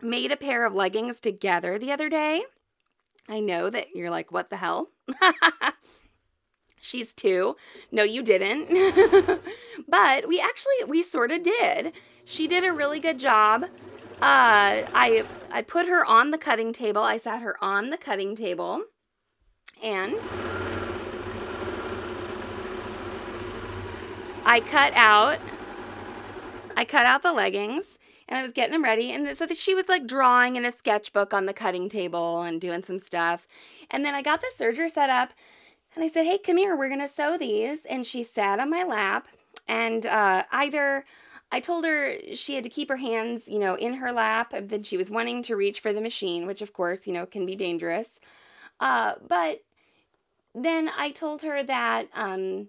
made 0.00 0.32
a 0.32 0.36
pair 0.36 0.64
of 0.64 0.74
leggings 0.74 1.20
together 1.20 1.78
the 1.78 1.92
other 1.92 2.08
day. 2.08 2.42
I 3.28 3.40
know 3.40 3.70
that 3.70 3.94
you're 3.94 4.10
like, 4.10 4.32
what 4.32 4.48
the 4.48 4.56
hell? 4.56 4.88
She's 6.80 7.12
two. 7.12 7.56
No, 7.92 8.02
you 8.02 8.22
didn't. 8.22 8.68
but 9.88 10.26
we 10.26 10.40
actually, 10.40 10.84
we 10.88 11.02
sort 11.02 11.30
of 11.30 11.42
did. 11.42 11.92
She 12.24 12.46
did 12.46 12.64
a 12.64 12.72
really 12.72 13.00
good 13.00 13.18
job 13.18 13.66
uh, 14.22 14.84
I 14.92 15.24
I 15.50 15.62
put 15.62 15.86
her 15.86 16.04
on 16.04 16.30
the 16.30 16.36
cutting 16.36 16.74
table. 16.74 17.02
I 17.02 17.16
sat 17.16 17.40
her 17.40 17.56
on 17.64 17.88
the 17.88 17.96
cutting 17.96 18.36
table, 18.36 18.82
and 19.82 20.20
I 24.44 24.60
cut 24.60 24.92
out. 24.94 25.38
I 26.80 26.86
cut 26.86 27.04
out 27.04 27.20
the 27.20 27.34
leggings 27.34 27.98
and 28.26 28.38
I 28.38 28.42
was 28.42 28.52
getting 28.52 28.72
them 28.72 28.82
ready. 28.82 29.12
And 29.12 29.36
so 29.36 29.46
she 29.48 29.74
was 29.74 29.86
like 29.86 30.06
drawing 30.06 30.56
in 30.56 30.64
a 30.64 30.70
sketchbook 30.70 31.34
on 31.34 31.44
the 31.44 31.52
cutting 31.52 31.90
table 31.90 32.40
and 32.40 32.58
doing 32.58 32.82
some 32.82 32.98
stuff. 32.98 33.46
And 33.90 34.02
then 34.02 34.14
I 34.14 34.22
got 34.22 34.40
the 34.40 34.50
serger 34.58 34.88
set 34.88 35.10
up 35.10 35.34
and 35.94 36.02
I 36.02 36.08
said, 36.08 36.24
Hey, 36.24 36.38
come 36.38 36.56
here, 36.56 36.74
we're 36.74 36.88
going 36.88 37.00
to 37.00 37.06
sew 37.06 37.36
these. 37.36 37.84
And 37.84 38.06
she 38.06 38.24
sat 38.24 38.58
on 38.58 38.70
my 38.70 38.82
lap 38.82 39.28
and 39.68 40.06
uh, 40.06 40.44
either 40.52 41.04
I 41.52 41.60
told 41.60 41.84
her 41.84 42.14
she 42.32 42.54
had 42.54 42.64
to 42.64 42.70
keep 42.70 42.88
her 42.88 42.96
hands, 42.96 43.46
you 43.46 43.58
know, 43.58 43.74
in 43.74 43.94
her 43.94 44.10
lap, 44.10 44.54
and 44.54 44.70
then 44.70 44.82
she 44.82 44.96
was 44.96 45.10
wanting 45.10 45.42
to 45.42 45.56
reach 45.56 45.80
for 45.80 45.92
the 45.92 46.00
machine, 46.00 46.46
which 46.46 46.62
of 46.62 46.72
course, 46.72 47.06
you 47.06 47.12
know, 47.12 47.26
can 47.26 47.44
be 47.44 47.56
dangerous. 47.56 48.20
Uh, 48.78 49.14
but 49.28 49.60
then 50.54 50.88
I 50.96 51.10
told 51.10 51.42
her 51.42 51.62
that, 51.62 52.06
um, 52.14 52.68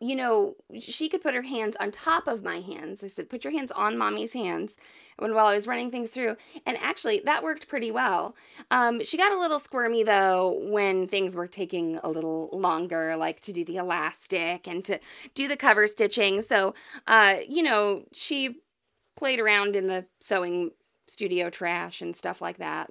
you 0.00 0.14
know, 0.14 0.54
she 0.78 1.08
could 1.08 1.22
put 1.22 1.34
her 1.34 1.42
hands 1.42 1.76
on 1.80 1.90
top 1.90 2.28
of 2.28 2.44
my 2.44 2.60
hands. 2.60 3.02
I 3.02 3.08
said, 3.08 3.28
put 3.28 3.44
your 3.44 3.52
hands 3.52 3.72
on 3.72 3.98
mommy's 3.98 4.32
hands 4.32 4.76
when 5.18 5.34
while 5.34 5.46
I 5.46 5.54
was 5.54 5.66
running 5.66 5.90
things 5.90 6.10
through. 6.10 6.36
And 6.66 6.76
actually, 6.80 7.20
that 7.24 7.42
worked 7.42 7.68
pretty 7.68 7.90
well. 7.90 8.36
Um, 8.70 9.02
she 9.04 9.16
got 9.16 9.32
a 9.32 9.38
little 9.38 9.58
squirmy 9.58 10.04
though 10.04 10.60
when 10.70 11.08
things 11.08 11.34
were 11.34 11.48
taking 11.48 11.98
a 12.02 12.08
little 12.08 12.48
longer, 12.52 13.16
like 13.16 13.40
to 13.40 13.52
do 13.52 13.64
the 13.64 13.76
elastic 13.76 14.68
and 14.68 14.84
to 14.84 15.00
do 15.34 15.48
the 15.48 15.56
cover 15.56 15.86
stitching. 15.86 16.42
So, 16.42 16.74
uh, 17.06 17.36
you 17.48 17.62
know, 17.62 18.04
she 18.12 18.60
played 19.16 19.40
around 19.40 19.74
in 19.74 19.88
the 19.88 20.06
sewing 20.20 20.70
studio 21.08 21.50
trash 21.50 22.00
and 22.00 22.14
stuff 22.14 22.40
like 22.40 22.58
that, 22.58 22.88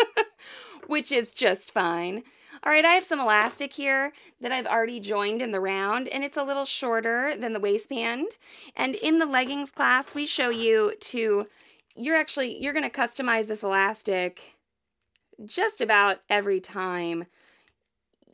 which 0.86 1.10
is 1.10 1.32
just 1.32 1.72
fine. 1.72 2.22
All 2.64 2.72
right, 2.72 2.84
I 2.84 2.94
have 2.94 3.04
some 3.04 3.20
elastic 3.20 3.72
here 3.72 4.12
that 4.40 4.50
I've 4.50 4.66
already 4.66 4.98
joined 4.98 5.42
in 5.42 5.52
the 5.52 5.60
round, 5.60 6.08
and 6.08 6.24
it's 6.24 6.36
a 6.36 6.42
little 6.42 6.64
shorter 6.64 7.36
than 7.36 7.52
the 7.52 7.60
waistband. 7.60 8.26
And 8.74 8.94
in 8.96 9.18
the 9.18 9.26
leggings 9.26 9.70
class, 9.70 10.14
we 10.14 10.26
show 10.26 10.50
you 10.50 10.94
to, 11.00 11.46
you're 11.94 12.16
actually, 12.16 12.60
you're 12.60 12.72
to 12.72 12.90
customize 12.90 13.46
this 13.46 13.62
elastic 13.62 14.56
just 15.44 15.80
about 15.80 16.18
every 16.28 16.60
time 16.60 17.26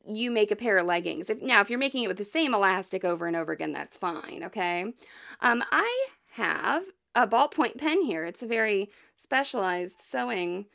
you 0.07 0.31
make 0.31 0.51
a 0.51 0.57
pair 0.57 0.79
of 0.79 0.87
leggings. 0.87 1.29
If, 1.29 1.43
now, 1.43 1.61
if 1.61 1.69
you're 1.69 1.79
making 1.79 2.05
it 2.05 2.09
with 2.09 2.19
the 2.19 2.25
same 2.25 2.55
elastic 2.55 3.05
over 3.05 3.27
and 3.27 3.37
over 3.37 3.53
again, 3.53 3.73
that's 3.73 3.97
fine, 3.97 4.43
okay? 4.45 4.93
Um, 5.41 5.63
I 5.71 6.07
have 6.33 6.85
a 7.15 7.27
ballpoint 7.27 7.79
pen 7.79 8.03
here. 8.03 8.25
It's 8.25 8.43
a 8.43 8.47
very 8.47 8.91
specialized 9.17 10.01
sewing 10.01 10.67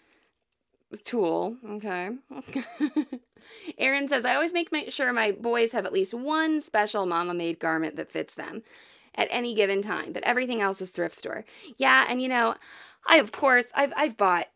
tool, 1.04 1.58
okay? 1.68 2.12
Erin 3.78 4.08
says, 4.08 4.26
I 4.26 4.36
always 4.36 4.54
make 4.54 4.70
sure 4.92 5.12
my 5.14 5.32
boys 5.32 5.72
have 5.72 5.86
at 5.86 5.94
least 5.94 6.14
one 6.14 6.62
special 6.62 7.06
mama 7.06 7.34
made 7.34 7.60
garment 7.60 7.96
that 7.96 8.12
fits 8.12 8.36
them 8.36 8.64
at 9.16 9.28
any 9.32 9.54
given 9.54 9.82
time, 9.82 10.14
but 10.14 10.24
everything 10.24 10.62
else 10.62 10.82
is 10.82 10.90
thrift 10.90 11.18
store. 11.18 11.46
Yeah, 11.78 12.06
and 12.08 12.22
you 12.22 12.28
know, 12.28 12.56
I 13.08 13.18
of 13.18 13.32
course 13.32 13.66
I've 13.76 13.94
I've 13.96 14.18
bought 14.18 14.48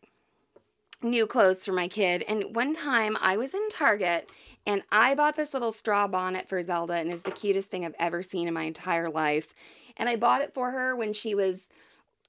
new 1.02 1.26
clothes 1.26 1.64
for 1.64 1.72
my 1.72 1.88
kid, 1.88 2.24
and 2.26 2.54
one 2.54 2.72
time 2.72 3.16
I 3.20 3.36
was 3.36 3.54
in 3.54 3.68
Target 3.70 4.30
and 4.66 4.82
I 4.90 5.14
bought 5.14 5.36
this 5.36 5.52
little 5.52 5.72
straw 5.72 6.06
bonnet 6.06 6.48
for 6.48 6.62
Zelda 6.62 6.94
and 6.94 7.12
it's 7.12 7.22
the 7.22 7.30
cutest 7.30 7.70
thing 7.70 7.84
I've 7.84 7.94
ever 7.98 8.22
seen 8.22 8.48
in 8.48 8.54
my 8.54 8.62
entire 8.62 9.10
life. 9.10 9.54
And 9.96 10.08
I 10.08 10.16
bought 10.16 10.40
it 10.40 10.54
for 10.54 10.70
her 10.70 10.96
when 10.96 11.12
she 11.12 11.34
was 11.34 11.68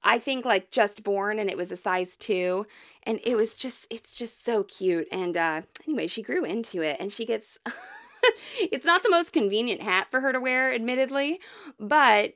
I 0.03 0.19
think 0.19 0.45
like 0.45 0.71
just 0.71 1.03
born 1.03 1.39
and 1.39 1.49
it 1.49 1.57
was 1.57 1.71
a 1.71 1.77
size 1.77 2.17
two. 2.17 2.65
And 3.03 3.19
it 3.23 3.35
was 3.35 3.57
just, 3.57 3.87
it's 3.89 4.11
just 4.11 4.43
so 4.43 4.63
cute. 4.63 5.07
And 5.11 5.35
uh, 5.37 5.61
anyway, 5.87 6.07
she 6.07 6.21
grew 6.21 6.43
into 6.43 6.81
it 6.81 6.97
and 6.99 7.11
she 7.11 7.25
gets, 7.25 7.57
it's 8.59 8.85
not 8.85 9.03
the 9.03 9.09
most 9.09 9.33
convenient 9.33 9.81
hat 9.81 10.07
for 10.09 10.21
her 10.21 10.31
to 10.31 10.39
wear, 10.39 10.73
admittedly, 10.73 11.39
but 11.79 12.33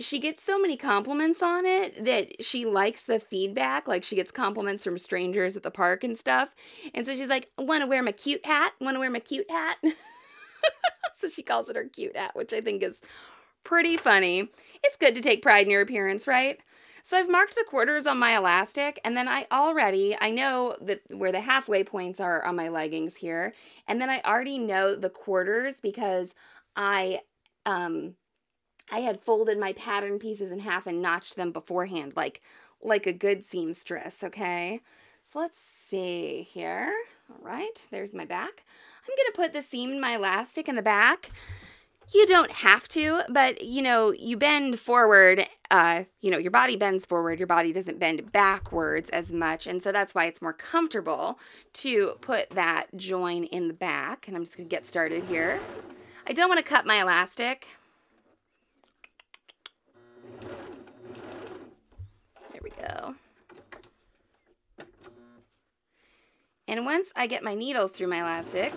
she 0.00 0.18
gets 0.18 0.42
so 0.42 0.58
many 0.58 0.76
compliments 0.76 1.42
on 1.42 1.66
it 1.66 2.04
that 2.04 2.42
she 2.42 2.64
likes 2.64 3.04
the 3.04 3.20
feedback. 3.20 3.86
Like 3.86 4.02
she 4.02 4.16
gets 4.16 4.30
compliments 4.30 4.82
from 4.82 4.98
strangers 4.98 5.56
at 5.56 5.62
the 5.62 5.70
park 5.70 6.02
and 6.02 6.18
stuff. 6.18 6.50
And 6.94 7.06
so 7.06 7.14
she's 7.14 7.28
like, 7.28 7.50
want 7.58 7.82
to 7.82 7.86
wear 7.86 8.02
my 8.02 8.12
cute 8.12 8.44
hat? 8.46 8.72
Want 8.80 8.94
to 8.94 9.00
wear 9.00 9.10
my 9.10 9.20
cute 9.20 9.50
hat? 9.50 9.76
so 11.14 11.28
she 11.28 11.42
calls 11.42 11.68
it 11.68 11.76
her 11.76 11.84
cute 11.84 12.16
hat, 12.16 12.34
which 12.34 12.52
I 12.52 12.60
think 12.60 12.82
is 12.82 13.00
pretty 13.64 13.96
funny. 13.96 14.48
It's 14.82 14.96
good 14.96 15.14
to 15.14 15.20
take 15.20 15.42
pride 15.42 15.66
in 15.66 15.70
your 15.70 15.82
appearance, 15.82 16.26
right? 16.26 16.60
So 17.02 17.16
I've 17.16 17.30
marked 17.30 17.54
the 17.54 17.64
quarters 17.64 18.06
on 18.06 18.18
my 18.18 18.36
elastic 18.36 19.00
and 19.04 19.16
then 19.16 19.26
I 19.26 19.46
already, 19.50 20.16
I 20.20 20.30
know 20.30 20.76
that 20.82 21.00
where 21.10 21.32
the 21.32 21.40
halfway 21.40 21.82
points 21.82 22.20
are 22.20 22.44
on 22.44 22.56
my 22.56 22.68
leggings 22.68 23.16
here. 23.16 23.52
And 23.88 24.00
then 24.00 24.10
I 24.10 24.20
already 24.24 24.58
know 24.58 24.94
the 24.94 25.10
quarters 25.10 25.80
because 25.80 26.34
I, 26.76 27.20
um, 27.66 28.14
I 28.92 29.00
had 29.00 29.20
folded 29.20 29.58
my 29.58 29.72
pattern 29.72 30.18
pieces 30.18 30.50
in 30.50 30.60
half 30.60 30.86
and 30.86 31.00
notched 31.00 31.36
them 31.36 31.52
beforehand, 31.52 32.14
like, 32.16 32.42
like 32.82 33.06
a 33.06 33.12
good 33.12 33.42
seamstress, 33.42 34.22
okay? 34.24 34.80
So 35.22 35.38
let's 35.38 35.58
see 35.58 36.48
here. 36.50 36.92
All 37.30 37.38
right, 37.40 37.86
there's 37.90 38.12
my 38.12 38.24
back. 38.24 38.64
I'm 39.08 39.16
gonna 39.16 39.46
put 39.46 39.52
the 39.52 39.62
seam 39.62 39.90
in 39.90 40.00
my 40.00 40.16
elastic 40.16 40.68
in 40.68 40.76
the 40.76 40.82
back 40.82 41.30
you 42.12 42.26
don't 42.26 42.50
have 42.50 42.88
to, 42.88 43.22
but 43.28 43.62
you 43.62 43.82
know, 43.82 44.12
you 44.12 44.36
bend 44.36 44.78
forward, 44.78 45.46
uh, 45.70 46.04
you 46.20 46.30
know, 46.30 46.38
your 46.38 46.50
body 46.50 46.76
bends 46.76 47.06
forward, 47.06 47.38
your 47.38 47.46
body 47.46 47.72
doesn't 47.72 47.98
bend 47.98 48.32
backwards 48.32 49.10
as 49.10 49.32
much. 49.32 49.66
And 49.66 49.82
so 49.82 49.92
that's 49.92 50.14
why 50.14 50.26
it's 50.26 50.42
more 50.42 50.52
comfortable 50.52 51.38
to 51.74 52.14
put 52.20 52.50
that 52.50 52.86
join 52.96 53.44
in 53.44 53.68
the 53.68 53.74
back. 53.74 54.26
And 54.26 54.36
I'm 54.36 54.42
just 54.42 54.56
to 54.56 54.64
get 54.64 54.86
started 54.86 55.24
here. 55.24 55.60
I 56.26 56.32
don't 56.32 56.48
want 56.48 56.58
to 56.58 56.64
cut 56.64 56.84
my 56.86 57.00
elastic. 57.00 57.66
There 62.52 62.60
we 62.62 62.70
go. 62.70 63.14
And 66.66 66.84
once 66.84 67.12
I 67.16 67.26
get 67.26 67.42
my 67.42 67.54
needles 67.54 67.90
through 67.90 68.08
my 68.08 68.20
elastic, 68.20 68.72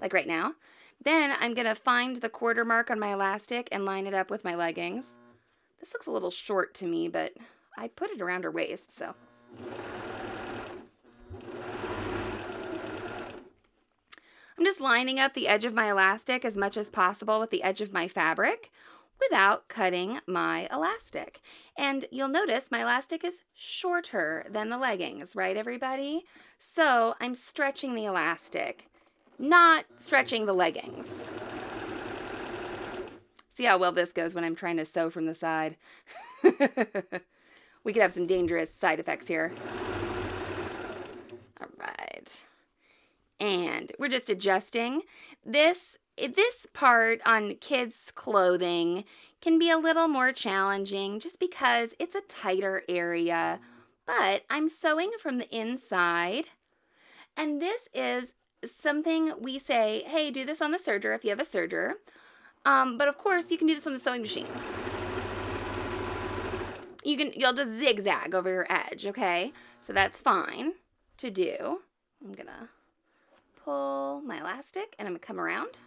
like 0.00 0.12
right 0.12 0.26
now, 0.26 0.54
then 1.02 1.34
I'm 1.40 1.54
to 1.54 1.74
find 1.74 2.16
the 2.16 2.28
quarter 2.28 2.64
mark 2.64 2.90
on 2.90 3.00
my 3.00 3.12
elastic 3.12 3.68
and 3.72 3.84
line 3.84 4.06
it 4.06 4.14
up 4.14 4.30
with 4.30 4.44
my 4.44 4.54
leggings. 4.54 5.16
This 5.78 5.94
looks 5.94 6.06
a 6.06 6.10
little 6.10 6.30
short 6.30 6.74
to 6.74 6.86
me, 6.86 7.08
but 7.08 7.32
I 7.76 7.88
put 7.88 8.10
it 8.10 8.20
around 8.20 8.44
her 8.44 8.50
waist, 8.50 8.92
so. 8.92 9.14
I'm 14.58 14.66
just 14.66 14.80
lining 14.80 15.18
up 15.18 15.32
the 15.32 15.48
edge 15.48 15.64
of 15.64 15.72
my 15.72 15.90
elastic 15.90 16.44
as 16.44 16.58
much 16.58 16.76
as 16.76 16.90
possible 16.90 17.40
with 17.40 17.48
the 17.48 17.62
edge 17.62 17.80
of 17.80 17.94
my 17.94 18.06
fabric 18.06 18.70
without 19.18 19.68
cutting 19.68 20.20
my 20.26 20.68
elastic. 20.70 21.40
And 21.78 22.04
you'll 22.10 22.28
notice 22.28 22.70
my 22.70 22.82
elastic 22.82 23.24
is 23.24 23.42
shorter 23.54 24.46
than 24.50 24.68
the 24.68 24.76
leggings, 24.76 25.34
right 25.34 25.56
everybody? 25.56 26.24
So 26.58 27.14
I'm 27.20 27.34
stretching 27.34 27.94
the 27.94 28.04
elastic 28.04 28.89
not 29.40 29.86
stretching 29.96 30.46
the 30.46 30.52
leggings. 30.52 31.08
See 33.48 33.64
how 33.64 33.78
well 33.78 33.92
this 33.92 34.12
goes 34.12 34.34
when 34.34 34.44
I'm 34.44 34.54
trying 34.54 34.76
to 34.76 34.84
sew 34.84 35.10
from 35.10 35.24
the 35.24 35.34
side. 35.34 35.76
we 36.42 37.92
could 37.92 38.02
have 38.02 38.12
some 38.12 38.26
dangerous 38.26 38.72
side 38.72 39.00
effects 39.00 39.26
here. 39.26 39.52
All 41.60 41.68
right. 41.78 42.44
And 43.40 43.92
we're 43.98 44.08
just 44.08 44.30
adjusting. 44.30 45.02
This 45.44 45.98
this 46.16 46.66
part 46.74 47.22
on 47.24 47.54
kids' 47.56 48.12
clothing 48.14 49.04
can 49.40 49.58
be 49.58 49.70
a 49.70 49.78
little 49.78 50.06
more 50.06 50.32
challenging 50.32 51.18
just 51.18 51.40
because 51.40 51.94
it's 51.98 52.14
a 52.14 52.20
tighter 52.22 52.82
area. 52.88 53.58
But 54.06 54.42
I'm 54.50 54.68
sewing 54.68 55.12
from 55.18 55.38
the 55.38 55.48
inside. 55.56 56.46
And 57.36 57.60
this 57.60 57.88
is 57.94 58.34
something 58.64 59.32
we 59.40 59.58
say, 59.58 60.02
hey, 60.06 60.30
do 60.30 60.44
this 60.44 60.60
on 60.60 60.70
the 60.70 60.78
serger 60.78 61.14
if 61.14 61.24
you 61.24 61.30
have 61.30 61.40
a 61.40 61.44
serger. 61.44 61.94
Um, 62.64 62.98
but 62.98 63.08
of 63.08 63.16
course, 63.16 63.50
you 63.50 63.58
can 63.58 63.66
do 63.66 63.74
this 63.74 63.86
on 63.86 63.94
the 63.94 64.00
sewing 64.00 64.22
machine. 64.22 64.46
You 67.02 67.16
can, 67.16 67.32
you'll 67.34 67.54
just 67.54 67.72
zigzag 67.72 68.34
over 68.34 68.50
your 68.50 68.66
edge, 68.70 69.06
okay? 69.06 69.52
So 69.80 69.92
that's 69.92 70.20
fine 70.20 70.74
to 71.16 71.30
do. 71.30 71.80
I'm 72.22 72.32
gonna 72.32 72.68
pull 73.64 74.20
my 74.22 74.40
elastic 74.40 74.94
and 74.98 75.08
I'm 75.08 75.14
gonna 75.14 75.20
come 75.20 75.40
around. 75.40 75.78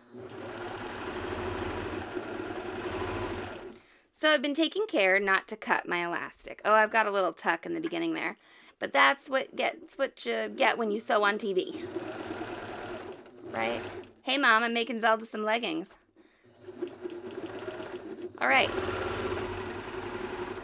So 4.12 4.32
I've 4.32 4.42
been 4.42 4.54
taking 4.54 4.88
care 4.88 5.20
not 5.20 5.48
to 5.50 5.56
cut 5.56 5.88
my 5.88 6.06
elastic. 6.06 6.62
Oh, 6.66 6.74
I've 6.74 6.92
got 6.92 7.06
a 7.06 7.12
little 7.12 7.34
tuck 7.34 7.66
in 7.66 7.76
the 7.76 7.82
beginning 7.82 8.14
there. 8.14 8.38
But 8.80 8.92
that's 8.92 9.30
what 9.30 9.56
gets 9.56 9.98
what 9.98 10.26
you 10.26 10.50
get 10.50 10.78
when 10.78 10.92
you 10.92 11.00
sew 11.00 11.24
on 11.24 11.38
TV 11.38 11.86
right? 13.54 13.82
Hey, 14.24 14.38
Mom, 14.38 14.63
I'm 14.63 14.74
making 14.74 15.02
Zelda 15.02 15.26
some 15.26 15.44
leggings. 15.44 15.88
All 18.39 18.48
right. 18.48 18.70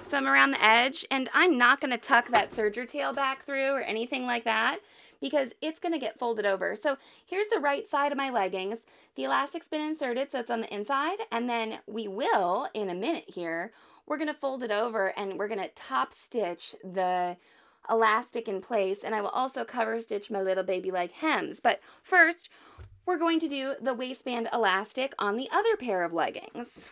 So 0.02 0.17
I'm 0.17 0.28
around 0.28 0.52
the 0.52 0.65
edge, 0.65 1.06
and 1.12 1.30
I'm 1.34 1.58
not 1.58 1.80
going 1.80 1.91
to 1.91 1.97
tuck 1.97 2.30
that 2.30 2.52
serger 2.52 2.88
tail 2.88 3.13
back 3.13 3.45
through 3.45 3.71
or 3.71 3.82
anything 3.82 4.25
like 4.25 4.43
that 4.43 4.80
because 5.21 5.54
it's 5.62 5.80
going 5.80 5.93
to 5.93 5.99
get 5.99 6.17
folded 6.17 6.45
over. 6.45 6.75
So 6.75 6.97
here's 7.25 7.47
the 7.49 7.60
right 7.60 7.88
side 7.88 8.12
of 8.12 8.17
my 8.17 8.30
leggings. 8.30 8.80
The 9.15 9.25
elastic's 9.25 9.67
been 9.67 9.82
inserted, 9.82 10.32
so 10.32 10.39
it's 10.39 10.49
on 10.49 10.62
the 10.62 10.73
inside, 10.73 11.19
and 11.32 11.47
then 11.47 11.80
we 11.86 12.08
will, 12.08 12.67
in 12.73 12.89
a 12.89 12.95
minute 12.95 13.25
here, 13.28 13.71
we're 14.08 14.17
going 14.17 14.28
to 14.28 14.34
fold 14.34 14.63
it 14.63 14.71
over 14.71 15.17
and 15.17 15.38
we're 15.38 15.47
going 15.47 15.60
to 15.60 15.69
top 15.69 16.13
stitch 16.13 16.75
the 16.84 17.38
elastic 17.89 18.47
in 18.47 18.62
place, 18.62 19.04
and 19.04 19.15
I 19.15 19.21
will 19.21 19.30
also 19.30 19.65
cover 19.65 19.99
stitch 19.99 20.30
my 20.30 20.41
little 20.41 20.63
baby 20.63 20.91
leg 20.91 21.12
hems. 21.12 21.60
But 21.60 21.80
first, 22.04 22.49
we're 23.06 23.17
going 23.17 23.39
to 23.39 23.47
do 23.47 23.75
the 23.82 23.93
waistband 23.93 24.49
elastic 24.54 25.13
on 25.17 25.36
the 25.36 25.49
other 25.52 25.75
pair 25.75 26.04
of 26.04 26.13
leggings. 26.13 26.91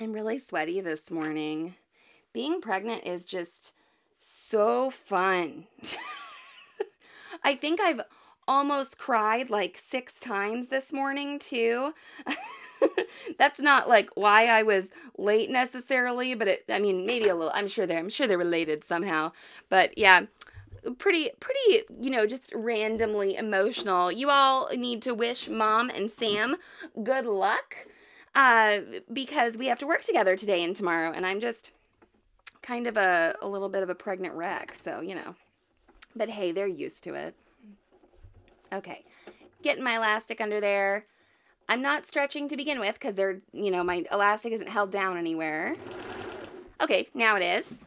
I'm 0.00 0.12
really 0.12 0.38
sweaty 0.38 0.80
this 0.80 1.10
morning. 1.10 1.74
Being 2.32 2.60
pregnant 2.60 3.04
is 3.04 3.24
just 3.24 3.72
so 4.20 4.90
fun. 4.90 5.66
I 7.42 7.54
think 7.56 7.80
I've 7.80 8.02
almost 8.46 8.98
cried 8.98 9.50
like 9.50 9.76
six 9.76 10.20
times 10.20 10.68
this 10.68 10.92
morning, 10.92 11.38
too. 11.38 11.92
That's 13.38 13.60
not 13.60 13.88
like 13.88 14.10
why 14.14 14.46
I 14.46 14.62
was 14.62 14.90
late 15.16 15.50
necessarily, 15.50 16.34
but 16.34 16.48
it, 16.48 16.64
I 16.68 16.78
mean, 16.78 17.06
maybe 17.06 17.28
a 17.28 17.34
little. 17.34 17.52
I'm 17.54 17.68
sure 17.68 17.86
they're, 17.86 17.98
I'm 17.98 18.08
sure 18.08 18.26
they're 18.26 18.38
related 18.38 18.84
somehow. 18.84 19.32
But 19.68 19.96
yeah, 19.96 20.26
pretty, 20.98 21.30
pretty, 21.40 21.84
you 22.00 22.10
know, 22.10 22.26
just 22.26 22.52
randomly 22.54 23.36
emotional. 23.36 24.12
You 24.12 24.30
all 24.30 24.68
need 24.74 25.02
to 25.02 25.14
wish 25.14 25.48
mom 25.48 25.90
and 25.90 26.10
Sam 26.10 26.56
good 27.02 27.26
luck 27.26 27.86
uh, 28.34 28.78
because 29.12 29.56
we 29.56 29.66
have 29.66 29.78
to 29.80 29.86
work 29.86 30.04
together 30.04 30.36
today 30.36 30.62
and 30.62 30.74
tomorrow, 30.74 31.12
and 31.12 31.26
I'm 31.26 31.40
just 31.40 31.72
kind 32.62 32.86
of 32.86 32.96
a, 32.96 33.34
a 33.42 33.48
little 33.48 33.68
bit 33.68 33.82
of 33.82 33.90
a 33.90 33.94
pregnant 33.94 34.34
wreck, 34.34 34.74
so 34.74 35.00
you 35.00 35.14
know. 35.14 35.34
But 36.14 36.30
hey, 36.30 36.52
they're 36.52 36.66
used 36.66 37.04
to 37.04 37.14
it. 37.14 37.34
Okay, 38.72 39.04
getting 39.62 39.82
my 39.84 39.96
elastic 39.96 40.40
under 40.40 40.60
there. 40.60 41.04
I'm 41.68 41.82
not 41.82 42.06
stretching 42.06 42.48
to 42.48 42.56
begin 42.56 42.80
with 42.80 42.94
because 42.94 43.14
they're, 43.14 43.40
you 43.52 43.70
know, 43.70 43.84
my 43.84 44.04
elastic 44.10 44.52
isn't 44.52 44.68
held 44.68 44.90
down 44.90 45.16
anywhere. 45.16 45.76
Okay, 46.80 47.08
now 47.14 47.36
it 47.36 47.42
is. 47.42 47.80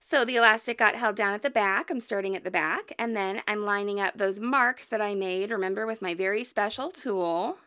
So 0.00 0.24
the 0.24 0.36
elastic 0.36 0.78
got 0.78 0.96
held 0.96 1.14
down 1.14 1.32
at 1.32 1.42
the 1.42 1.50
back. 1.50 1.90
I'm 1.90 2.00
starting 2.00 2.34
at 2.34 2.42
the 2.42 2.50
back 2.50 2.92
and 2.98 3.16
then 3.16 3.42
I'm 3.46 3.62
lining 3.62 4.00
up 4.00 4.18
those 4.18 4.40
marks 4.40 4.86
that 4.86 5.00
I 5.00 5.14
made, 5.14 5.50
remember, 5.50 5.86
with 5.86 6.02
my 6.02 6.14
very 6.14 6.42
special 6.42 6.90
tool 6.90 7.58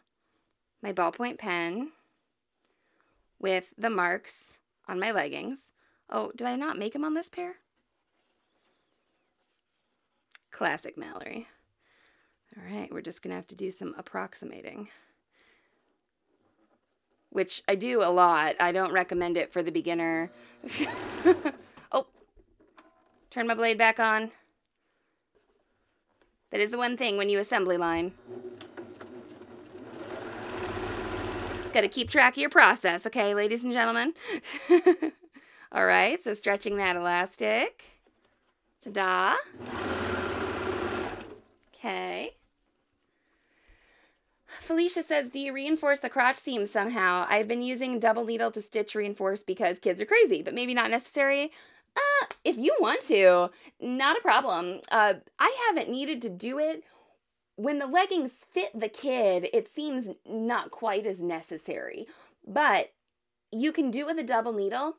my 0.85 0.93
ballpoint 0.93 1.39
pen 1.39 1.91
with 3.39 3.73
the 3.75 3.89
marks 3.89 4.59
on 4.87 4.99
my 4.99 5.11
leggings. 5.11 5.71
Oh, 6.11 6.31
did 6.35 6.45
I 6.45 6.55
not 6.55 6.77
make 6.77 6.93
them 6.93 7.03
on 7.03 7.15
this 7.15 7.27
pair? 7.27 7.55
Classic 10.51 10.95
Mallory. 10.95 11.47
All 12.55 12.63
right, 12.71 12.93
we're 12.93 13.01
just 13.01 13.23
to 13.31 13.35
have 13.35 13.47
to 13.47 13.55
do 13.55 13.71
some 13.71 13.95
approximating. 13.97 14.89
Which 17.35 17.61
I 17.67 17.75
do 17.75 18.01
a 18.01 18.07
lot. 18.07 18.55
I 18.61 18.71
don't 18.71 18.93
recommend 18.93 19.35
it 19.35 19.51
for 19.51 19.61
the 19.61 19.69
beginner. 19.69 20.31
oh, 21.91 22.07
turn 23.29 23.45
my 23.45 23.53
blade 23.53 23.77
back 23.77 23.99
on. 23.99 24.31
That 26.51 26.61
is 26.61 26.71
the 26.71 26.77
one 26.77 26.95
thing 26.95 27.17
when 27.17 27.27
you 27.27 27.39
assembly 27.39 27.75
line. 27.75 28.13
Got 31.73 31.81
to 31.81 31.89
keep 31.89 32.09
track 32.09 32.35
of 32.35 32.37
your 32.37 32.49
process, 32.49 33.05
okay, 33.05 33.33
ladies 33.33 33.65
and 33.65 33.73
gentlemen? 33.73 34.13
All 35.73 35.85
right, 35.85 36.23
so 36.23 36.33
stretching 36.33 36.77
that 36.77 36.95
elastic. 36.95 37.83
Ta-da. 38.81 39.35
Okay. 41.75 42.34
Felicia 44.65 45.03
says, 45.03 45.29
Do 45.29 45.39
you 45.39 45.53
reinforce 45.53 45.99
the 45.99 46.09
crotch 46.09 46.37
seam 46.37 46.65
somehow? 46.65 47.25
I've 47.29 47.47
been 47.47 47.61
using 47.61 47.99
double 47.99 48.25
needle 48.25 48.51
to 48.51 48.61
stitch 48.61 48.95
reinforce 48.95 49.43
because 49.43 49.79
kids 49.79 50.01
are 50.01 50.05
crazy, 50.05 50.41
but 50.41 50.53
maybe 50.53 50.73
not 50.73 50.91
necessary. 50.91 51.51
Uh, 51.95 52.25
if 52.43 52.57
you 52.57 52.75
want 52.79 53.01
to, 53.03 53.49
not 53.79 54.17
a 54.17 54.21
problem. 54.21 54.81
Uh, 54.91 55.13
I 55.39 55.57
haven't 55.67 55.89
needed 55.89 56.21
to 56.23 56.29
do 56.29 56.59
it 56.59 56.83
when 57.55 57.79
the 57.79 57.87
leggings 57.87 58.45
fit 58.49 58.77
the 58.77 58.89
kid, 58.89 59.47
it 59.53 59.67
seems 59.67 60.09
not 60.27 60.71
quite 60.71 61.07
as 61.07 61.21
necessary. 61.21 62.05
But 62.45 62.91
you 63.51 63.71
can 63.71 63.91
do 63.91 64.01
it 64.01 64.07
with 64.07 64.19
a 64.19 64.23
double 64.23 64.53
needle. 64.53 64.97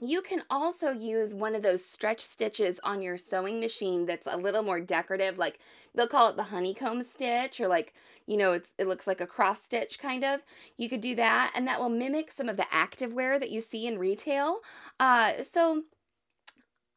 You 0.00 0.22
can 0.22 0.42
also 0.48 0.90
use 0.90 1.34
one 1.34 1.54
of 1.54 1.62
those 1.62 1.84
stretch 1.84 2.20
stitches 2.20 2.78
on 2.84 3.02
your 3.02 3.16
sewing 3.16 3.60
machine 3.60 4.06
that's 4.06 4.26
a 4.26 4.36
little 4.36 4.62
more 4.62 4.80
decorative, 4.80 5.38
like 5.38 5.58
they'll 5.94 6.06
call 6.08 6.30
it 6.30 6.36
the 6.36 6.44
honeycomb 6.44 7.02
stitch, 7.02 7.60
or 7.60 7.68
like, 7.68 7.94
you 8.26 8.36
know, 8.36 8.52
it's 8.52 8.74
it 8.78 8.86
looks 8.86 9.06
like 9.06 9.20
a 9.20 9.26
cross 9.26 9.62
stitch 9.62 9.98
kind 9.98 10.24
of. 10.24 10.42
You 10.76 10.88
could 10.88 11.00
do 11.00 11.14
that, 11.16 11.52
and 11.54 11.66
that 11.66 11.80
will 11.80 11.88
mimic 11.88 12.30
some 12.30 12.48
of 12.48 12.56
the 12.56 12.72
active 12.72 13.12
wear 13.12 13.38
that 13.38 13.50
you 13.50 13.60
see 13.60 13.86
in 13.86 13.98
retail. 13.98 14.60
Uh, 15.00 15.42
so 15.42 15.82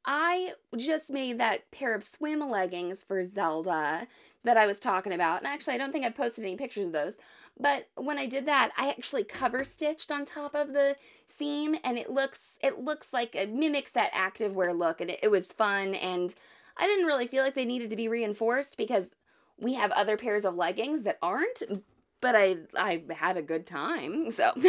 I 0.05 0.53
just 0.77 1.11
made 1.11 1.39
that 1.39 1.69
pair 1.71 1.93
of 1.93 2.03
swim 2.03 2.39
leggings 2.49 3.03
for 3.03 3.25
Zelda 3.25 4.07
that 4.43 4.57
I 4.57 4.65
was 4.65 4.79
talking 4.79 5.13
about. 5.13 5.39
And 5.39 5.47
actually, 5.47 5.75
I 5.75 5.77
don't 5.77 5.91
think 5.91 6.05
I 6.05 6.09
posted 6.09 6.43
any 6.43 6.55
pictures 6.55 6.87
of 6.87 6.93
those. 6.93 7.17
But 7.59 7.89
when 7.95 8.17
I 8.17 8.25
did 8.25 8.45
that, 8.45 8.71
I 8.77 8.89
actually 8.89 9.23
cover 9.23 9.63
stitched 9.63 10.11
on 10.11 10.25
top 10.25 10.55
of 10.55 10.73
the 10.73 10.95
seam 11.27 11.75
and 11.83 11.97
it 11.97 12.09
looks 12.09 12.57
it 12.61 12.79
looks 12.79 13.13
like 13.13 13.35
it 13.35 13.51
mimics 13.51 13.91
that 13.91 14.11
activewear 14.13 14.77
look 14.77 15.01
and 15.01 15.11
it, 15.11 15.19
it 15.23 15.27
was 15.29 15.47
fun 15.47 15.93
and 15.95 16.33
I 16.77 16.87
didn't 16.87 17.05
really 17.05 17.27
feel 17.27 17.43
like 17.43 17.53
they 17.53 17.65
needed 17.65 17.89
to 17.91 17.95
be 17.95 18.07
reinforced 18.07 18.77
because 18.77 19.09
we 19.59 19.73
have 19.75 19.91
other 19.91 20.17
pairs 20.17 20.45
of 20.45 20.55
leggings 20.55 21.03
that 21.03 21.19
aren't, 21.21 21.61
but 22.21 22.35
I 22.35 22.57
I 22.75 23.03
had 23.13 23.37
a 23.37 23.41
good 23.41 23.67
time. 23.67 24.31
So 24.31 24.51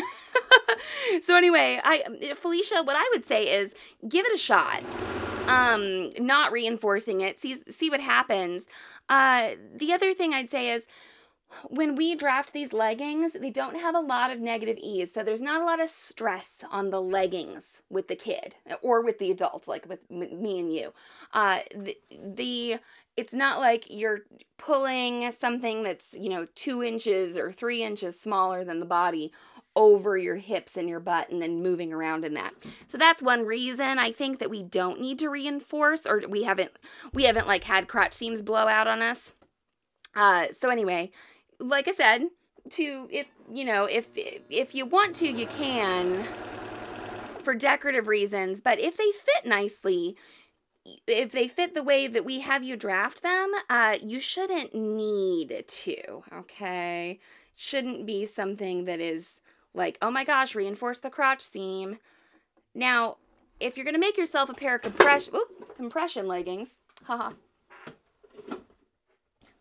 So 1.22 1.36
anyway, 1.36 1.80
I 1.82 2.04
Felicia, 2.34 2.82
what 2.82 2.96
I 2.96 3.08
would 3.12 3.24
say 3.24 3.56
is 3.56 3.74
give 4.08 4.26
it 4.26 4.34
a 4.34 4.38
shot 4.38 4.82
um 5.48 6.10
not 6.18 6.52
reinforcing 6.52 7.20
it 7.20 7.40
see 7.40 7.60
see 7.68 7.90
what 7.90 8.00
happens 8.00 8.64
uh 9.08 9.50
the 9.74 9.92
other 9.92 10.14
thing 10.14 10.32
i'd 10.32 10.48
say 10.48 10.70
is 10.70 10.84
when 11.68 11.94
we 11.94 12.14
draft 12.14 12.52
these 12.52 12.72
leggings 12.72 13.34
they 13.34 13.50
don't 13.50 13.76
have 13.76 13.94
a 13.94 14.00
lot 14.00 14.30
of 14.30 14.40
negative 14.40 14.78
ease 14.80 15.12
so 15.12 15.22
there's 15.22 15.42
not 15.42 15.60
a 15.60 15.64
lot 15.64 15.80
of 15.80 15.88
stress 15.88 16.64
on 16.70 16.90
the 16.90 17.00
leggings 17.00 17.80
with 17.90 18.08
the 18.08 18.16
kid 18.16 18.54
or 18.80 19.02
with 19.02 19.18
the 19.18 19.30
adult 19.30 19.68
like 19.68 19.86
with 19.88 20.10
me 20.10 20.58
and 20.58 20.72
you 20.72 20.92
uh 21.32 21.58
the, 21.74 21.96
the 22.10 22.76
it's 23.16 23.34
not 23.34 23.60
like 23.60 23.84
you're 23.90 24.20
pulling 24.56 25.30
something 25.32 25.82
that's 25.82 26.14
you 26.14 26.30
know 26.30 26.46
two 26.54 26.82
inches 26.82 27.36
or 27.36 27.52
three 27.52 27.82
inches 27.82 28.18
smaller 28.18 28.64
than 28.64 28.80
the 28.80 28.86
body 28.86 29.32
over 29.74 30.16
your 30.18 30.36
hips 30.36 30.76
and 30.76 30.88
your 30.88 31.00
butt 31.00 31.30
and 31.30 31.40
then 31.40 31.62
moving 31.62 31.92
around 31.92 32.24
in 32.24 32.34
that. 32.34 32.52
So 32.88 32.98
that's 32.98 33.22
one 33.22 33.46
reason 33.46 33.98
I 33.98 34.12
think 34.12 34.38
that 34.38 34.50
we 34.50 34.62
don't 34.62 35.00
need 35.00 35.18
to 35.20 35.28
reinforce 35.28 36.06
or 36.06 36.22
we 36.28 36.42
haven't 36.42 36.72
we 37.12 37.24
haven't 37.24 37.46
like 37.46 37.64
had 37.64 37.88
crotch 37.88 38.12
seams 38.12 38.42
blow 38.42 38.68
out 38.68 38.86
on 38.86 39.00
us. 39.00 39.32
Uh 40.14 40.46
so 40.52 40.68
anyway, 40.68 41.10
like 41.62 41.88
I 41.88 41.92
said, 41.92 42.22
to 42.70 43.08
if 43.10 43.28
you 43.52 43.64
know, 43.64 43.84
if 43.84 44.10
if 44.14 44.74
you 44.74 44.86
want 44.86 45.16
to, 45.16 45.28
you 45.28 45.46
can 45.46 46.24
for 47.42 47.54
decorative 47.54 48.06
reasons, 48.06 48.60
but 48.60 48.78
if 48.78 48.96
they 48.96 49.10
fit 49.12 49.44
nicely, 49.44 50.16
if 51.06 51.32
they 51.32 51.48
fit 51.48 51.74
the 51.74 51.82
way 51.82 52.06
that 52.06 52.24
we 52.24 52.40
have 52.40 52.62
you 52.62 52.76
draft 52.76 53.22
them, 53.22 53.52
uh, 53.68 53.96
you 54.00 54.20
shouldn't 54.20 54.74
need 54.74 55.64
to, 55.66 56.22
okay? 56.32 57.18
Shouldn't 57.56 58.06
be 58.06 58.26
something 58.26 58.84
that 58.84 59.00
is 59.00 59.40
like, 59.74 59.98
oh 60.00 60.10
my 60.10 60.24
gosh, 60.24 60.54
reinforce 60.54 61.00
the 61.00 61.10
crotch 61.10 61.42
seam. 61.42 61.98
Now, 62.74 63.16
if 63.60 63.76
you're 63.76 63.84
to 63.92 63.98
make 63.98 64.16
yourself 64.16 64.48
a 64.48 64.54
pair 64.54 64.76
of 64.76 64.82
compression, 64.82 65.34
compression 65.76 66.26
leggings, 66.26 66.80
haha. 67.04 67.32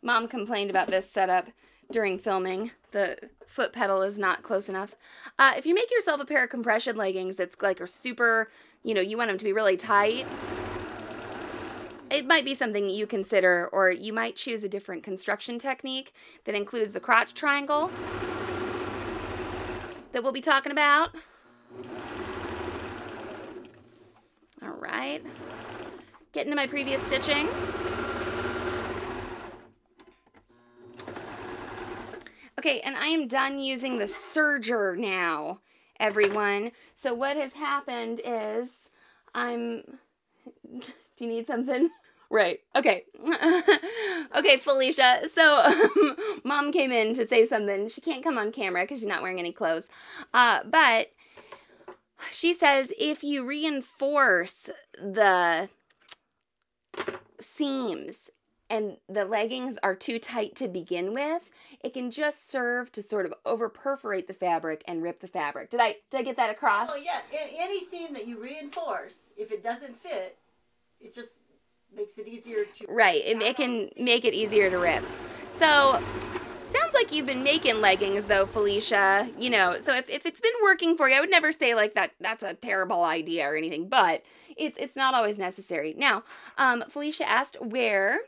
Mom 0.03 0.27
complained 0.27 0.69
about 0.69 0.87
this 0.87 1.09
setup 1.09 1.47
during 1.91 2.17
filming. 2.17 2.71
The 2.91 3.17
foot 3.47 3.73
pedal 3.73 4.01
is 4.01 4.17
not 4.17 4.43
close 4.43 4.69
enough. 4.69 4.95
Uh, 5.37 5.53
if 5.57 5.65
you 5.65 5.73
make 5.73 5.91
yourself 5.91 6.21
a 6.21 6.25
pair 6.25 6.43
of 6.43 6.49
compression 6.49 6.95
leggings 6.95 7.35
that's 7.35 7.55
like 7.61 7.79
a 7.79 7.87
super, 7.87 8.49
you 8.83 8.93
know, 8.93 9.01
you 9.01 9.17
want 9.17 9.29
them 9.29 9.37
to 9.37 9.43
be 9.43 9.53
really 9.53 9.77
tight, 9.77 10.25
it 12.09 12.25
might 12.25 12.43
be 12.43 12.55
something 12.55 12.89
you 12.89 13.07
consider, 13.07 13.69
or 13.71 13.89
you 13.89 14.11
might 14.11 14.35
choose 14.35 14.63
a 14.63 14.69
different 14.69 15.03
construction 15.03 15.57
technique 15.57 16.13
that 16.43 16.55
includes 16.55 16.91
the 16.91 16.99
crotch 16.99 17.33
triangle 17.33 17.89
that 20.11 20.21
we'll 20.21 20.33
be 20.33 20.41
talking 20.41 20.71
about. 20.71 21.15
All 24.61 24.75
right. 24.77 25.21
Get 26.33 26.45
into 26.45 26.55
my 26.55 26.67
previous 26.67 27.01
stitching. 27.03 27.47
Okay, 32.61 32.79
and 32.81 32.95
I 32.95 33.07
am 33.07 33.27
done 33.27 33.59
using 33.59 33.97
the 33.97 34.05
serger 34.05 34.95
now, 34.95 35.61
everyone. 35.99 36.73
So 36.93 37.11
what 37.11 37.35
has 37.35 37.53
happened 37.53 38.21
is 38.23 38.89
I'm... 39.33 39.97
Do 40.79 41.25
you 41.25 41.27
need 41.27 41.47
something? 41.47 41.89
Right. 42.29 42.59
Okay. 42.75 43.05
okay, 44.35 44.57
Felicia. 44.57 45.27
So, 45.33 45.57
um, 45.57 46.15
mom 46.43 46.71
came 46.71 46.91
in 46.91 47.15
to 47.15 47.27
say 47.27 47.47
something. 47.47 47.89
She 47.89 47.99
can't 47.99 48.23
come 48.23 48.37
on 48.37 48.51
camera 48.51 48.83
because 48.83 48.99
she's 48.99 49.07
not 49.07 49.23
wearing 49.23 49.39
any 49.39 49.51
clothes. 49.51 49.87
Uh, 50.31 50.59
but 50.63 51.13
she 52.31 52.53
says 52.53 52.93
if 52.99 53.23
you 53.23 53.43
reinforce 53.43 54.69
the 55.01 55.67
seams 57.39 58.29
and 58.71 58.97
the 59.09 59.25
leggings 59.25 59.77
are 59.83 59.93
too 59.93 60.17
tight 60.17 60.55
to 60.55 60.67
begin 60.67 61.13
with, 61.13 61.51
it 61.83 61.93
can 61.93 62.09
just 62.09 62.49
serve 62.49 62.91
to 62.93 63.03
sort 63.03 63.25
of 63.25 63.33
over 63.45 63.67
perforate 63.67 64.27
the 64.27 64.33
fabric 64.33 64.81
and 64.87 65.03
rip 65.03 65.19
the 65.19 65.27
fabric. 65.27 65.69
Did 65.69 65.81
I 65.81 65.97
did 66.09 66.21
I 66.21 66.23
get 66.23 66.37
that 66.37 66.49
across? 66.49 66.89
Oh 66.91 66.95
yeah, 66.95 67.19
any 67.33 67.81
seam 67.81 68.13
that 68.13 68.25
you 68.25 68.41
reinforce, 68.41 69.15
if 69.37 69.51
it 69.51 69.61
doesn't 69.61 70.01
fit, 70.01 70.37
it 71.01 71.13
just 71.13 71.29
makes 71.93 72.17
it 72.17 72.27
easier 72.27 72.63
to 72.63 72.85
Right, 72.87 73.21
it, 73.25 73.41
it 73.41 73.57
can 73.57 73.89
make 73.99 74.23
it 74.23 74.33
easier 74.33 74.69
to 74.69 74.77
rip. 74.77 75.03
So 75.49 76.01
sounds 76.63 76.93
like 76.93 77.11
you've 77.11 77.25
been 77.25 77.43
making 77.43 77.81
leggings 77.81 78.27
though 78.27 78.45
felicia 78.45 79.29
you 79.37 79.49
know 79.49 79.77
so 79.81 79.93
if, 79.93 80.09
if 80.09 80.25
it's 80.25 80.39
been 80.39 80.53
working 80.63 80.95
for 80.95 81.09
you 81.09 81.15
i 81.17 81.19
would 81.19 81.29
never 81.29 81.51
say 81.51 81.75
like 81.75 81.95
that 81.95 82.11
that's 82.21 82.43
a 82.43 82.53
terrible 82.53 83.03
idea 83.03 83.45
or 83.45 83.57
anything 83.57 83.89
but 83.89 84.23
it's 84.55 84.77
it's 84.77 84.95
not 84.95 85.13
always 85.13 85.37
necessary 85.37 85.93
now 85.97 86.23
um, 86.57 86.81
felicia 86.87 87.29
asked 87.29 87.57
where 87.61 88.19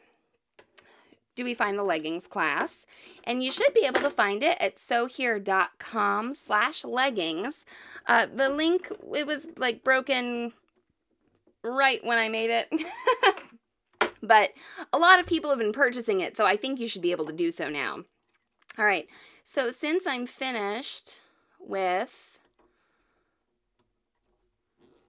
do 1.35 1.43
we 1.43 1.53
find 1.53 1.77
the 1.77 1.83
leggings 1.83 2.27
class? 2.27 2.85
And 3.23 3.43
you 3.43 3.51
should 3.51 3.73
be 3.73 3.85
able 3.85 4.01
to 4.01 4.09
find 4.09 4.43
it 4.43 4.57
at 4.59 4.79
sewhere.com 4.79 6.33
slash 6.33 6.83
leggings. 6.83 7.65
Uh, 8.05 8.27
the 8.33 8.49
link 8.49 8.91
it 9.15 9.25
was 9.25 9.47
like 9.57 9.83
broken 9.83 10.53
right 11.63 12.03
when 12.03 12.17
i 12.17 12.29
made 12.29 12.49
it. 12.49 12.71
But 14.25 14.51
a 14.93 14.97
lot 14.97 15.19
of 15.19 15.25
people 15.25 15.49
have 15.49 15.59
been 15.59 15.73
purchasing 15.73 16.21
it 16.21 16.37
so 16.37 16.45
i 16.45 16.55
think 16.55 16.79
you 16.79 16.87
should 16.87 17.01
be 17.01 17.11
able 17.11 17.25
to 17.25 17.33
do 17.33 17.51
so 17.51 17.67
now. 17.67 18.05
All 18.77 18.85
right, 18.85 19.07
so 19.43 19.69
since 19.69 20.07
I'm 20.07 20.25
finished 20.25 21.21
with 21.59 22.39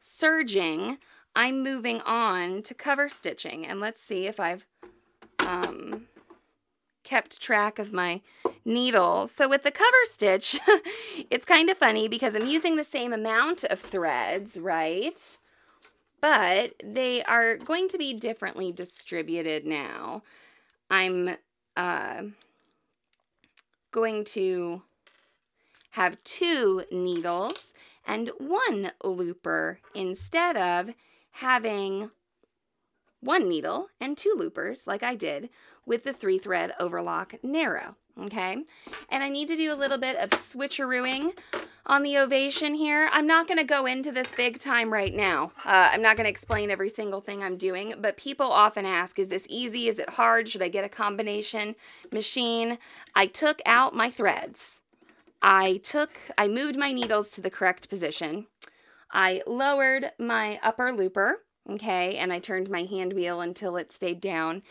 serging, 0.00 0.98
I'm 1.34 1.62
moving 1.62 2.00
on 2.02 2.62
to 2.62 2.74
cover 2.74 3.08
stitching. 3.08 3.66
And 3.66 3.80
let's 3.80 4.02
see 4.02 4.26
if 4.26 4.38
I've 4.38 4.66
um, 5.40 6.06
kept 7.04 7.40
track 7.40 7.78
of 7.78 7.92
my 7.92 8.20
needle. 8.64 9.26
So 9.26 9.48
with 9.48 9.62
the 9.62 9.70
cover 9.70 9.92
stitch, 10.04 10.58
it's 11.30 11.44
kind 11.44 11.70
of 11.70 11.78
funny 11.78 12.08
because 12.08 12.34
I'm 12.34 12.46
using 12.46 12.76
the 12.76 12.84
same 12.84 13.12
amount 13.12 13.62
of 13.64 13.78
threads, 13.78 14.58
right? 14.58 15.38
But 16.20 16.74
they 16.82 17.22
are 17.24 17.56
going 17.56 17.88
to 17.88 17.98
be 17.98 18.14
differently 18.14 18.72
distributed 18.72 19.66
now. 19.66 20.22
I'm 20.90 21.36
uh, 21.76 22.22
going 23.90 24.24
to 24.24 24.82
have 25.92 26.22
two 26.24 26.84
needles 26.90 27.72
and 28.06 28.30
one 28.38 28.92
looper 29.02 29.78
instead 29.94 30.56
of 30.56 30.94
having 31.32 32.10
one 33.20 33.48
needle 33.48 33.88
and 34.00 34.16
two 34.16 34.34
loopers 34.36 34.86
like 34.86 35.02
I 35.02 35.14
did 35.14 35.48
with 35.86 36.04
the 36.04 36.12
three 36.12 36.38
thread 36.38 36.72
overlock 36.78 37.34
narrow 37.42 37.96
okay? 38.22 38.64
And 39.08 39.22
I 39.22 39.28
need 39.28 39.48
to 39.48 39.56
do 39.56 39.72
a 39.72 39.74
little 39.74 39.98
bit 39.98 40.16
of 40.16 40.30
switcherooing 40.30 41.36
on 41.86 42.02
the 42.02 42.16
ovation 42.18 42.74
here. 42.74 43.08
I'm 43.12 43.26
not 43.26 43.46
going 43.46 43.58
to 43.58 43.64
go 43.64 43.86
into 43.86 44.12
this 44.12 44.32
big 44.32 44.58
time 44.58 44.92
right 44.92 45.12
now. 45.12 45.52
Uh, 45.64 45.90
I'm 45.92 46.02
not 46.02 46.16
going 46.16 46.24
to 46.24 46.30
explain 46.30 46.70
every 46.70 46.88
single 46.88 47.20
thing 47.20 47.42
I'm 47.42 47.56
doing, 47.56 47.94
but 48.00 48.16
people 48.16 48.46
often 48.46 48.86
ask, 48.86 49.18
is 49.18 49.28
this 49.28 49.46
easy? 49.48 49.88
Is 49.88 49.98
it 49.98 50.10
hard? 50.10 50.48
Should 50.48 50.62
I 50.62 50.68
get 50.68 50.84
a 50.84 50.88
combination 50.88 51.74
machine? 52.12 52.78
I 53.14 53.26
took 53.26 53.60
out 53.66 53.94
my 53.94 54.10
threads. 54.10 54.80
I 55.42 55.78
took, 55.78 56.10
I 56.38 56.48
moved 56.48 56.78
my 56.78 56.92
needles 56.92 57.30
to 57.32 57.42
the 57.42 57.50
correct 57.50 57.90
position. 57.90 58.46
I 59.12 59.42
lowered 59.46 60.12
my 60.18 60.58
upper 60.62 60.90
looper, 60.90 61.42
okay, 61.68 62.16
and 62.16 62.32
I 62.32 62.38
turned 62.38 62.70
my 62.70 62.84
hand 62.84 63.12
wheel 63.12 63.42
until 63.42 63.76
it 63.76 63.92
stayed 63.92 64.20
down, 64.20 64.62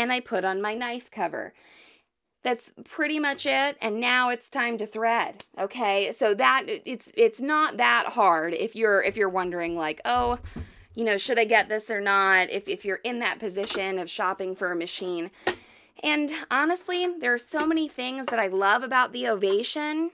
and 0.00 0.10
I 0.10 0.20
put 0.20 0.44
on 0.44 0.62
my 0.62 0.74
knife 0.74 1.10
cover. 1.10 1.52
That's 2.42 2.72
pretty 2.84 3.18
much 3.18 3.44
it 3.44 3.76
and 3.82 4.00
now 4.00 4.30
it's 4.30 4.48
time 4.48 4.78
to 4.78 4.86
thread 4.86 5.44
okay? 5.58 6.10
So 6.10 6.32
that 6.34 6.64
it's 6.66 7.12
it's 7.14 7.42
not 7.42 7.76
that 7.76 8.06
hard 8.06 8.54
if 8.54 8.74
you're 8.74 9.02
if 9.02 9.16
you're 9.16 9.28
wondering 9.28 9.76
like 9.76 10.00
oh 10.06 10.38
you 10.94 11.04
know 11.04 11.18
should 11.18 11.38
i 11.38 11.44
get 11.44 11.68
this 11.68 11.90
or 11.90 12.00
not? 12.00 12.48
If, 12.48 12.66
if 12.66 12.84
you're 12.84 13.00
in 13.04 13.18
that 13.18 13.38
position 13.38 13.98
of 13.98 14.08
shopping 14.08 14.56
for 14.56 14.72
a 14.72 14.76
machine. 14.76 15.30
And 16.02 16.30
honestly 16.50 17.06
there 17.20 17.34
are 17.34 17.38
so 17.38 17.66
many 17.66 17.88
things 17.88 18.24
that 18.26 18.38
i 18.38 18.46
love 18.46 18.82
about 18.82 19.12
the 19.12 19.28
ovation 19.28 20.12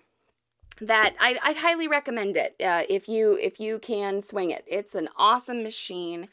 that 0.80 1.14
I, 1.20 1.38
i'd 1.44 1.58
highly 1.58 1.86
recommend 1.86 2.36
it 2.36 2.56
uh, 2.60 2.82
if 2.88 3.08
you 3.08 3.38
if 3.40 3.60
you 3.60 3.78
can 3.78 4.20
swing 4.20 4.50
it. 4.50 4.64
It's 4.66 4.96
an 4.96 5.08
awesome 5.16 5.62
machine 5.62 6.26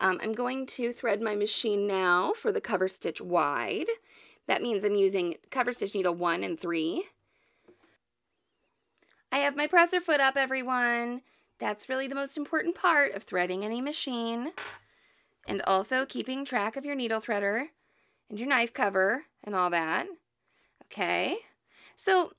um, 0.00 0.20
i'm 0.22 0.32
going 0.32 0.66
to 0.66 0.92
thread 0.92 1.20
my 1.20 1.34
machine 1.34 1.86
now 1.86 2.32
for 2.32 2.52
the 2.52 2.60
cover 2.60 2.88
stitch 2.88 3.20
wide 3.20 3.88
that 4.46 4.62
means 4.62 4.84
I'm 4.84 4.94
using 4.94 5.36
cover 5.50 5.72
stitch 5.72 5.94
needle 5.94 6.14
1 6.14 6.44
and 6.44 6.58
3. 6.58 7.04
I 9.32 9.38
have 9.38 9.56
my 9.56 9.66
presser 9.66 10.00
foot 10.00 10.20
up, 10.20 10.36
everyone. 10.36 11.22
That's 11.58 11.88
really 11.88 12.06
the 12.06 12.14
most 12.14 12.36
important 12.36 12.74
part 12.74 13.14
of 13.14 13.24
threading 13.24 13.64
any 13.64 13.80
machine. 13.80 14.52
And 15.48 15.62
also 15.66 16.06
keeping 16.06 16.44
track 16.44 16.76
of 16.76 16.84
your 16.84 16.94
needle 16.94 17.20
threader 17.20 17.66
and 18.30 18.38
your 18.38 18.48
knife 18.48 18.72
cover 18.72 19.24
and 19.42 19.54
all 19.54 19.70
that. 19.70 20.06
Okay. 20.84 21.38
So 21.96 22.32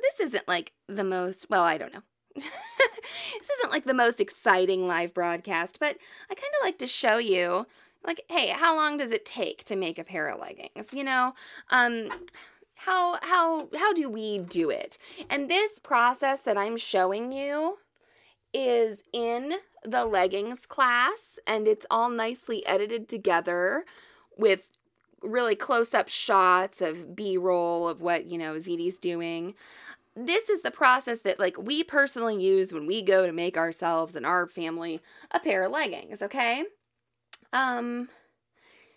this 0.00 0.20
isn't 0.20 0.48
like 0.48 0.72
the 0.88 1.04
most, 1.04 1.48
well, 1.48 1.62
I 1.62 1.78
don't 1.78 1.92
know. 1.92 2.02
this 3.38 3.50
isn't 3.58 3.72
like 3.72 3.84
the 3.84 3.94
most 3.94 4.20
exciting 4.20 4.86
live 4.86 5.14
broadcast, 5.14 5.78
but 5.80 5.96
I 6.30 6.34
kind 6.34 6.52
of 6.60 6.64
like 6.64 6.78
to 6.78 6.86
show 6.86 7.18
you 7.18 7.66
like 8.04 8.24
hey 8.28 8.48
how 8.48 8.74
long 8.74 8.96
does 8.96 9.10
it 9.10 9.24
take 9.24 9.64
to 9.64 9.76
make 9.76 9.98
a 9.98 10.04
pair 10.04 10.28
of 10.28 10.40
leggings 10.40 10.94
you 10.94 11.04
know? 11.04 11.34
Um 11.70 12.08
how 12.76 13.18
how 13.22 13.68
how 13.76 13.92
do 13.92 14.08
we 14.08 14.38
do 14.38 14.70
it? 14.70 14.98
And 15.28 15.50
this 15.50 15.78
process 15.78 16.40
that 16.42 16.56
i'm 16.56 16.76
showing 16.76 17.32
you 17.32 17.78
is 18.54 19.02
in 19.12 19.54
the 19.84 20.04
leggings 20.04 20.66
class 20.66 21.38
and 21.46 21.68
it's 21.68 21.86
all 21.90 22.08
nicely 22.08 22.66
edited 22.66 23.08
together 23.08 23.84
with 24.36 24.70
really 25.22 25.54
close 25.54 25.92
up 25.92 26.08
shots 26.08 26.80
of 26.80 27.16
b-roll 27.16 27.88
of 27.88 28.00
what 28.00 28.26
you 28.26 28.38
know 28.38 28.54
ZD's 28.54 28.98
doing 28.98 29.54
this 30.16 30.48
is 30.48 30.62
the 30.62 30.70
process 30.70 31.20
that 31.20 31.38
like 31.38 31.56
we 31.58 31.84
personally 31.84 32.42
use 32.42 32.72
when 32.72 32.86
we 32.86 33.02
go 33.02 33.26
to 33.26 33.32
make 33.32 33.56
ourselves 33.56 34.16
and 34.16 34.24
our 34.24 34.46
family 34.46 35.00
a 35.30 35.38
pair 35.38 35.64
of 35.64 35.72
leggings 35.72 36.22
okay? 36.22 36.64
Um, 37.52 38.08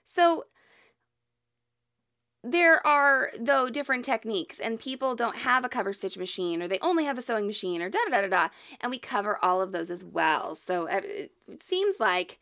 so 0.06 0.46
there 2.44 2.86
are 2.88 3.32
though 3.38 3.70
different 3.70 4.06
techniques 4.06 4.60
and 4.60 4.80
people 4.80 5.14
don't 5.14 5.36
have 5.36 5.66
a 5.66 5.70
cover 5.70 5.92
stitch 5.92 6.18
machine 6.18 6.62
or 6.62 6.68
they 6.70 6.80
only 6.80 7.04
have 7.04 7.18
a 7.18 7.22
sewing 7.22 7.46
machine 7.46 7.82
or 7.82 7.90
da 7.90 8.00
da 8.10 8.22
da 8.22 8.28
da 8.28 8.48
and 8.80 8.90
we 8.90 8.98
cover 8.98 9.38
all 9.44 9.62
of 9.62 9.74
those 9.74 9.90
as 9.90 10.04
well. 10.04 10.56
So 10.56 10.86
it 10.86 11.32
seems 11.62 12.00
like 12.00 12.40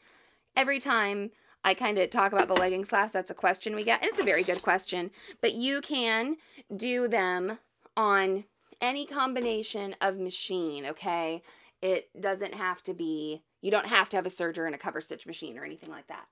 every 0.55 0.79
time 0.79 1.29
i 1.63 1.73
kind 1.73 1.97
of 1.97 2.09
talk 2.09 2.33
about 2.33 2.47
the 2.47 2.53
leggings 2.53 2.89
class 2.89 3.11
that's 3.11 3.31
a 3.31 3.35
question 3.35 3.75
we 3.75 3.83
get 3.83 4.01
and 4.01 4.09
it's 4.09 4.19
a 4.19 4.23
very 4.23 4.43
good 4.43 4.61
question 4.61 5.11
but 5.39 5.53
you 5.53 5.79
can 5.81 6.35
do 6.75 7.07
them 7.07 7.59
on 7.95 8.43
any 8.81 9.05
combination 9.05 9.95
of 10.01 10.17
machine 10.17 10.85
okay 10.85 11.41
it 11.81 12.09
doesn't 12.19 12.55
have 12.55 12.81
to 12.83 12.93
be 12.93 13.43
you 13.61 13.71
don't 13.71 13.87
have 13.87 14.09
to 14.09 14.15
have 14.15 14.25
a 14.25 14.29
serger 14.29 14.65
and 14.65 14.75
a 14.75 14.77
cover 14.77 15.01
stitch 15.01 15.25
machine 15.25 15.57
or 15.57 15.63
anything 15.63 15.89
like 15.89 16.07
that. 16.07 16.27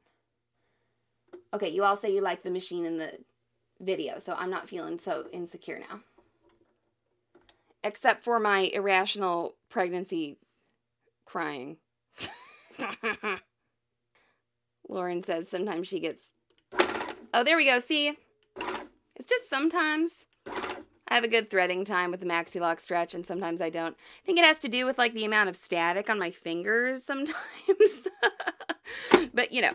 Okay, 1.54 1.70
you 1.70 1.84
all 1.84 1.96
say 1.96 2.14
you 2.14 2.22
like 2.22 2.44
the 2.44 2.52
machine 2.52 2.86
in 2.86 2.98
the 2.98 3.14
video, 3.80 4.20
so 4.20 4.34
I'm 4.34 4.50
not 4.50 4.70
feeling 4.70 5.00
so 5.00 5.26
insecure 5.32 5.80
now. 5.80 6.02
Except 7.84 8.24
for 8.24 8.40
my 8.40 8.72
irrational 8.74 9.56
pregnancy 9.70 10.38
crying. 11.26 11.78
Lauren 14.90 15.24
says 15.24 15.50
sometimes 15.50 15.88
she 15.88 16.00
gets. 16.00 16.32
Oh, 17.34 17.44
there 17.44 17.58
we 17.58 17.66
go. 17.66 17.80
See? 17.80 18.18
It's 19.16 19.26
just 19.28 19.50
sometimes. 19.50 20.26
I 21.08 21.16
have 21.16 21.24
a 21.24 21.30
good 21.30 21.50
threading 21.50 21.86
time 21.86 22.12
with 22.12 22.20
the 22.20 22.26
Maxi 22.26 22.60
Lock 22.60 22.80
stretch, 22.80 23.14
and 23.14 23.26
sometimes 23.26 23.62
I 23.62 23.70
don't. 23.70 23.96
I 23.96 24.26
think 24.26 24.40
it 24.40 24.46
has 24.46 24.60
to 24.62 24.68
do 24.68 24.86
with 24.86 24.98
like 24.98 25.14
the 25.14 25.26
amount 25.26 25.50
of 25.50 25.56
static 25.56 26.10
on 26.10 26.18
my 26.18 26.32
fingers 26.32 27.04
sometimes. 27.04 28.08
but 29.34 29.52
you 29.52 29.62
know, 29.62 29.74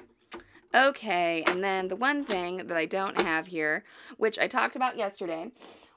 okay. 0.74 1.44
And 1.46 1.62
then 1.62 1.88
the 1.88 1.96
one 1.96 2.24
thing 2.24 2.66
that 2.66 2.76
I 2.76 2.86
don't 2.86 3.20
have 3.20 3.48
here, 3.48 3.84
which 4.16 4.38
I 4.38 4.48
talked 4.48 4.74
about 4.74 4.98
yesterday, 4.98 5.50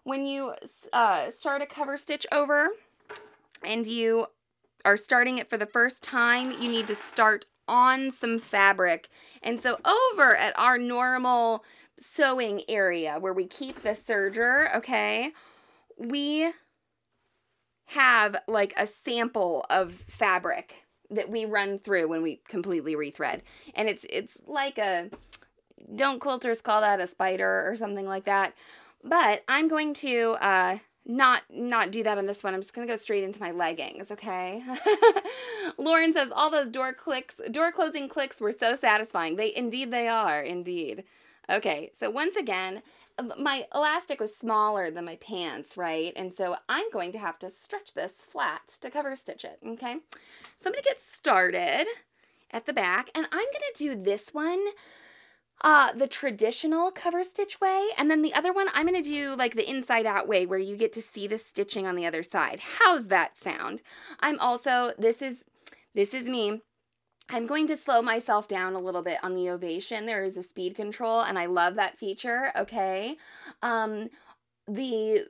when 0.04 0.26
you 0.26 0.54
uh, 0.92 1.32
start 1.32 1.62
a 1.62 1.66
cover 1.66 1.98
stitch 1.98 2.28
over 2.32 2.70
and 3.66 3.88
you 3.88 4.28
are 4.86 4.98
starting 4.98 5.38
it 5.38 5.50
for 5.50 5.58
the 5.58 5.66
first 5.66 6.04
time, 6.04 6.52
you 6.52 6.70
need 6.70 6.88
to 6.88 6.96
start 6.96 7.46
on 7.68 8.12
some 8.12 8.40
fabric. 8.40 9.10
And 9.42 9.60
so 9.62 9.78
over 9.86 10.36
at 10.36 10.58
our 10.58 10.78
normal 10.78 11.64
sewing 12.00 12.62
area 12.68 13.18
where 13.20 13.34
we 13.34 13.46
keep 13.46 13.82
the 13.82 13.90
serger, 13.90 14.76
okay, 14.76 15.32
we 15.98 16.52
have 17.88 18.36
like 18.48 18.74
a 18.78 18.88
sample 18.88 19.66
of 19.70 19.92
fabric 19.94 20.86
that 21.10 21.30
we 21.30 21.46
run 21.46 21.78
through 21.78 22.08
when 22.08 22.24
we 22.24 22.42
completely 22.48 22.96
rethread. 22.96 23.42
And 23.76 23.88
it's 23.88 24.06
it's 24.10 24.38
like 24.46 24.78
a 24.78 25.10
don't 25.96 26.22
quilters 26.22 26.64
call 26.64 26.82
that 26.82 27.00
a 27.00 27.08
spider 27.08 27.70
or 27.70 27.76
something 27.76 28.06
like 28.06 28.26
that? 28.26 28.54
But 29.04 29.44
I'm 29.48 29.68
going 29.68 29.94
to 29.96 30.38
uh, 30.40 30.78
not 31.06 31.44
not 31.50 31.92
do 31.92 32.04
that 32.04 32.18
on 32.18 32.26
this 32.26 32.44
one. 32.44 32.54
I'm 32.54 32.62
just 32.62 32.74
gonna 32.74 32.88
go 32.88 32.96
straight 32.96 33.24
into 33.24 33.40
my 33.40 33.52
leggings, 33.52 34.12
okay? 34.12 34.64
Lauren 35.78 36.14
says 36.14 36.30
all 36.34 36.50
those 36.50 36.70
door 36.70 36.94
clicks, 36.94 37.36
door 37.52 37.72
closing 37.72 38.08
clicks 38.08 38.40
were 38.40 38.54
so 38.54 38.76
satisfying. 38.76 39.36
They 39.36 39.54
indeed 39.56 39.92
they 39.92 40.08
are, 40.08 40.42
indeed. 40.42 41.04
Okay, 41.50 41.92
so 41.94 42.10
once 42.10 42.36
again, 42.36 42.82
my 43.38 43.68
elastic 43.76 44.20
was 44.20 44.36
smaller 44.36 44.90
than 44.90 45.06
my 45.06 45.18
pants, 45.18 45.78
right? 45.78 46.14
And 46.16 46.34
so 46.34 46.56
I'm 46.70 46.90
going 46.92 47.12
to 47.12 47.20
have 47.20 47.38
to 47.40 47.50
stretch 47.50 47.94
this 47.94 48.14
flat 48.14 48.78
to 48.82 48.90
cover 48.90 49.16
stitch 49.16 49.46
it, 49.46 49.60
okay? 49.66 49.98
So 50.56 50.70
I'm 50.70 50.74
gonna 50.74 50.82
get 50.84 51.00
started 51.00 51.86
at 52.52 52.66
the 52.66 52.74
back, 52.74 53.10
and 53.14 53.28
I'm 53.32 53.46
gonna 53.52 53.74
do 53.76 53.96
this 53.96 54.34
one 54.34 54.64
uh, 55.62 55.94
the 55.94 56.08
traditional 56.08 56.92
cover 56.92 57.24
stitch 57.24 57.62
way, 57.62 57.88
and 57.98 58.12
then 58.12 58.22
the 58.22 58.34
other 58.34 58.52
one 58.52 58.68
I'm 58.74 58.88
to 58.88 59.02
do 59.02 59.34
like 59.36 59.56
the 59.56 59.70
inside 59.70 60.06
out 60.06 60.28
way 60.28 60.46
where 60.46 60.60
you 60.60 60.76
get 60.76 60.92
to 60.94 61.02
see 61.02 61.26
the 61.26 61.38
stitching 61.38 61.88
on 61.88 61.96
the 61.96 62.06
other 62.06 62.22
side. 62.22 62.60
How's 62.80 63.08
that 63.08 63.38
sound? 63.38 63.82
I'm 64.20 64.38
also, 64.40 64.92
this 64.98 65.22
is, 65.22 65.46
this 65.96 66.14
is 66.14 66.28
me. 66.28 66.62
I'm 67.30 67.48
going 67.48 67.68
to 67.68 67.78
slow 67.78 68.02
myself 68.02 68.48
down 68.48 68.74
a 68.74 68.80
little 68.80 69.02
bit 69.02 69.18
on 69.24 69.34
the 69.34 69.50
ovation. 69.50 70.06
There 70.06 70.24
is 70.24 70.38
a 70.38 70.44
speed 70.44 70.76
control 70.76 71.22
and 71.22 71.40
I 71.40 71.46
love 71.46 71.76
that 71.76 71.98
feature, 71.98 72.52
okay? 72.56 73.18
Um, 73.62 74.10
the 74.68 75.26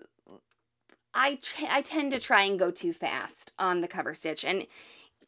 I 1.14 1.38
I 1.70 1.82
tend 1.82 2.12
to 2.12 2.20
try 2.20 2.44
and 2.44 2.58
go 2.58 2.72
too 2.72 2.94
fast 2.94 3.52
on 3.60 3.82
the 3.82 3.88
cover 3.88 4.16
stitch 4.16 4.44
and 4.44 4.66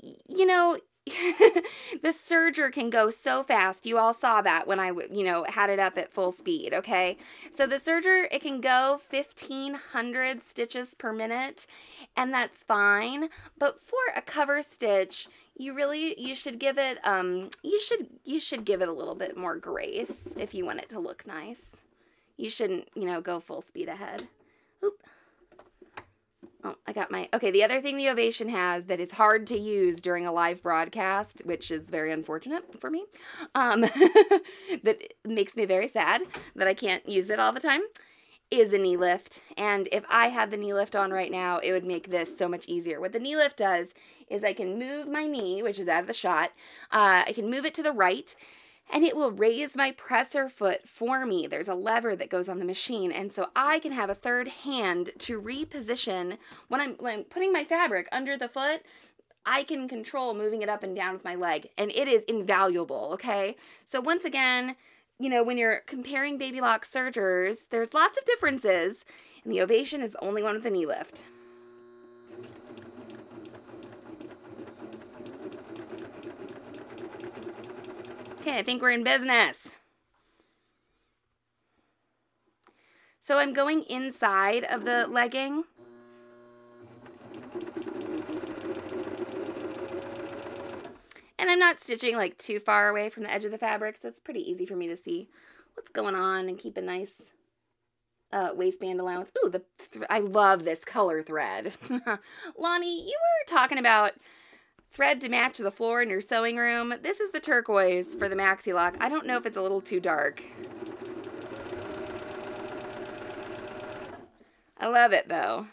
you 0.02 0.46
know, 0.46 0.78
the 2.02 2.10
serger 2.10 2.72
can 2.72 2.90
go 2.90 3.12
so 3.12 3.44
fast. 3.44 3.86
You 3.86 4.00
all 4.00 4.14
saw 4.14 4.42
that 4.42 4.66
when 4.66 4.80
I, 4.80 4.88
you 4.88 5.24
know, 5.24 5.46
had 5.48 5.70
it 5.70 5.78
up 5.78 6.00
at 6.00 6.12
full 6.12 6.32
speed, 6.32 6.74
okay? 6.74 7.18
So 7.52 7.68
the 7.68 7.76
serger, 7.76 8.26
it 8.32 8.42
can 8.42 8.60
go 8.60 9.00
1500 9.08 10.44
stitches 10.44 10.96
per 10.96 11.14
minute, 11.14 11.68
and 12.18 12.34
that's 12.34 12.64
fine. 12.64 13.30
But 13.60 13.80
for 13.80 14.00
a 14.16 14.22
cover 14.22 14.64
stitch, 14.64 15.28
you 15.58 15.74
really 15.76 16.20
you 16.20 16.36
should 16.36 16.60
give 16.60 16.78
it 16.78 17.00
um 17.06 17.50
you 17.64 17.80
should 17.80 18.08
you 18.26 18.42
should 18.42 18.66
give 18.66 18.82
it 18.82 18.90
a 18.90 18.94
little 18.94 19.16
bit 19.16 19.38
more 19.38 19.56
grace 19.56 20.28
if 20.36 20.54
you 20.54 20.66
want 20.66 20.80
it 20.80 20.90
to 20.90 21.00
look 21.00 21.26
nice. 21.26 21.78
You 22.36 22.50
shouldn't, 22.50 22.90
you 22.96 23.06
know, 23.06 23.22
go 23.22 23.40
full 23.40 23.62
speed 23.62 23.88
ahead. 23.88 24.28
Oop. 24.84 25.02
Oh, 26.66 26.74
I 26.88 26.94
got 26.94 27.12
my. 27.12 27.30
Okay, 27.32 27.52
the 27.52 27.64
other 27.64 27.80
thing 27.80 27.96
the 27.96 28.10
Ovation 28.10 28.50
has 28.50 28.86
that 28.86 29.00
is 29.00 29.12
hard 29.12 29.46
to 29.48 29.58
use 29.58 30.02
during 30.02 30.26
a 30.26 30.32
live 30.32 30.64
broadcast, 30.64 31.44
which 31.46 31.70
is 31.70 31.84
very 31.84 32.12
unfortunate 32.12 32.82
for 32.82 32.90
me, 32.90 33.06
um, 33.54 33.82
that 34.84 35.14
makes 35.24 35.56
me 35.56 35.66
very 35.66 35.88
sad 35.88 36.24
that 36.56 36.68
I 36.68 36.74
can't 36.74 37.08
use 37.08 37.30
it 37.30 37.38
all 37.38 37.54
the 37.54 37.60
time, 37.60 37.82
is 38.50 38.74
a 38.74 38.80
knee 38.80 38.98
lift. 38.98 39.44
And 39.56 39.88
if 39.92 40.06
I 40.10 40.30
had 40.30 40.50
the 40.50 40.58
knee 40.58 40.74
lift 40.74 40.96
on 40.96 41.12
right 41.12 41.32
now, 41.32 41.60
it 41.60 41.72
would 41.72 41.86
make 41.86 42.10
this 42.10 42.36
so 42.36 42.48
much 42.48 42.68
easier. 42.68 43.00
What 43.00 43.14
the 43.14 43.20
knee 43.20 43.36
lift 43.36 43.58
does 43.58 43.94
is 44.28 44.44
I 44.44 44.54
can 44.54 44.80
move 44.80 45.08
my 45.08 45.28
knee, 45.28 45.62
which 45.62 45.78
is 45.78 45.88
out 45.88 46.02
of 46.02 46.08
the 46.08 46.14
shot, 46.14 46.50
uh, 46.92 47.26
I 47.28 47.34
can 47.36 47.48
move 47.48 47.66
it 47.66 47.76
to 47.76 47.84
the 47.84 47.92
right 47.92 48.36
and 48.92 49.04
it 49.04 49.16
will 49.16 49.32
raise 49.32 49.76
my 49.76 49.92
presser 49.92 50.50
foot 50.50 50.88
for 50.88 51.26
me. 51.26 51.48
There's 51.48 51.68
a 51.68 51.76
lever 51.76 52.16
that 52.16 52.30
goes 52.30 52.48
on 52.48 52.60
the 52.60 52.66
machine, 52.66 53.12
and 53.12 53.32
so 53.32 53.48
I 53.56 53.80
can 53.80 53.92
have 53.92 54.10
a 54.10 54.16
third 54.16 54.48
hand 54.48 55.12
to 55.20 55.42
reposition 55.42 56.38
when 56.68 56.82
I'm, 56.82 56.96
when 56.96 57.14
I'm 57.14 57.24
putting 57.24 57.52
my 57.52 57.64
fabric 57.64 58.08
under 58.12 58.38
the 58.38 58.50
foot. 58.50 58.82
I 59.46 59.64
can 59.64 59.88
control 59.88 60.34
moving 60.34 60.62
it 60.64 60.70
up 60.70 60.82
and 60.82 60.96
down 60.96 61.14
with 61.14 61.26
my 61.26 61.36
leg, 61.36 61.70
and 61.78 61.92
it 61.92 62.08
is 62.08 62.24
invaluable, 62.24 63.12
okay? 63.14 63.56
So, 63.84 64.02
once 64.02 64.26
again, 64.26 64.76
you 65.20 65.30
know, 65.30 65.44
when 65.44 65.58
you're 65.58 65.82
comparing 65.86 66.38
Baby 66.38 66.62
Lock 66.62 66.84
sergers, 66.84 67.66
there's 67.70 67.94
lots 67.94 68.18
of 68.18 68.26
differences, 68.26 69.06
and 69.44 69.54
the 69.54 69.62
Ovation 69.62 70.02
is 70.02 70.12
the 70.12 70.24
only 70.24 70.42
one 70.42 70.56
with 70.56 70.66
a 70.66 70.72
knee 70.72 70.86
lift. 70.86 71.26
Okay, 78.48 78.60
I 78.60 78.62
think 78.62 78.84
we're 78.84 78.92
in 78.92 79.04
business. 79.04 79.80
So 83.18 83.40
I'm 83.40 83.54
going 83.54 83.82
inside 83.90 84.64
of 84.66 84.86
the 84.86 85.08
legging. 85.10 85.64
And 91.40 91.50
I'm 91.50 91.58
not 91.58 91.80
stitching 91.80 92.18
like 92.18 92.38
too 92.38 92.60
far 92.60 92.90
away 92.90 93.10
from 93.10 93.24
the 93.24 93.34
edge 93.34 93.46
of 93.46 93.52
the 93.52 93.58
fabric, 93.58 93.98
so 94.00 94.10
it's 94.10 94.20
pretty 94.20 94.48
easy 94.48 94.68
for 94.68 94.76
me 94.76 94.88
to 94.90 94.96
see 94.96 95.28
what's 95.74 95.90
going 95.90 96.14
on 96.14 96.48
and 96.48 96.60
keep 96.60 96.78
a 96.78 96.82
nice 96.84 97.32
uh, 98.32 98.50
waistband 98.54 99.00
allowance. 99.00 99.32
Ooh, 99.44 99.50
the 99.50 99.64
I 100.08 100.20
love 100.20 100.66
this 100.66 100.86
color 100.86 101.24
thread. 101.24 101.74
Lonnie, 102.60 103.08
you 103.08 103.18
were 103.18 103.56
talking 103.56 103.80
about 103.80 104.12
thread 104.96 105.20
to 105.20 105.28
match 105.28 105.58
the 105.58 105.72
floor 105.72 106.02
in 106.02 106.10
your 106.10 106.22
sewing 106.22 106.56
room. 106.56 106.94
This 107.04 107.20
is 107.20 107.32
the 107.32 107.42
turquoise 107.42 108.16
for 108.16 108.30
the 108.30 108.36
Maxi 108.36 108.74
Lock. 108.74 108.96
I 109.02 109.10
don't 109.10 109.26
know 109.26 109.36
if 109.36 109.46
it's 109.46 109.58
a 109.58 109.62
little 109.62 109.82
too 109.82 110.00
dark. 110.00 110.42
I 114.80 114.88
love 114.88 115.12
it 115.12 115.28
though. 115.28 115.68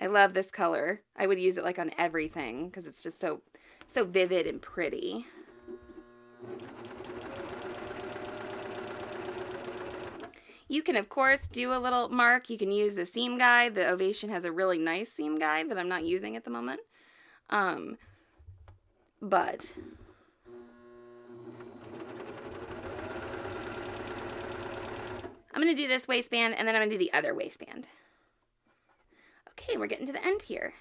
I 0.00 0.06
love 0.06 0.32
this 0.32 0.50
color. 0.50 1.02
I 1.18 1.26
would 1.26 1.38
use 1.38 1.58
it 1.58 1.64
like 1.64 1.78
on 1.78 1.90
everything 1.98 2.68
because 2.68 2.86
it's 2.86 3.02
just 3.02 3.20
so 3.20 3.42
so 3.86 4.06
vivid 4.06 4.46
and 4.46 4.62
pretty. 4.62 5.26
You 10.66 10.82
can, 10.82 10.96
of 10.96 11.10
course, 11.10 11.46
do 11.46 11.74
a 11.74 11.78
little 11.78 12.08
mark. 12.08 12.48
You 12.48 12.56
can 12.56 12.72
use 12.72 12.94
the 12.94 13.06
seam 13.06 13.36
guide. 13.36 13.74
The 13.74 13.88
Ovation 13.88 14.30
has 14.30 14.46
a 14.46 14.50
really 14.50 14.78
nice 14.78 15.12
seam 15.12 15.38
guide 15.38 15.70
that 15.70 15.78
I'm 15.78 15.88
not 15.88 16.04
using 16.04 16.36
at 16.36 16.44
the 16.44 16.50
moment. 16.50 16.80
Um, 17.50 17.98
but 19.22 19.72
I'm 25.54 25.62
going 25.62 25.74
to 25.74 25.82
do 25.82 25.88
this 25.88 26.06
waistband 26.06 26.54
and 26.56 26.68
then 26.68 26.74
I'm 26.74 26.80
going 26.80 26.90
to 26.90 26.98
do 26.98 27.04
the 27.04 27.12
other 27.12 27.34
waistband. 27.34 27.88
Okay, 29.52 29.78
we're 29.78 29.86
getting 29.86 30.06
to 30.06 30.12
the 30.12 30.24
end 30.24 30.42
here. 30.42 30.74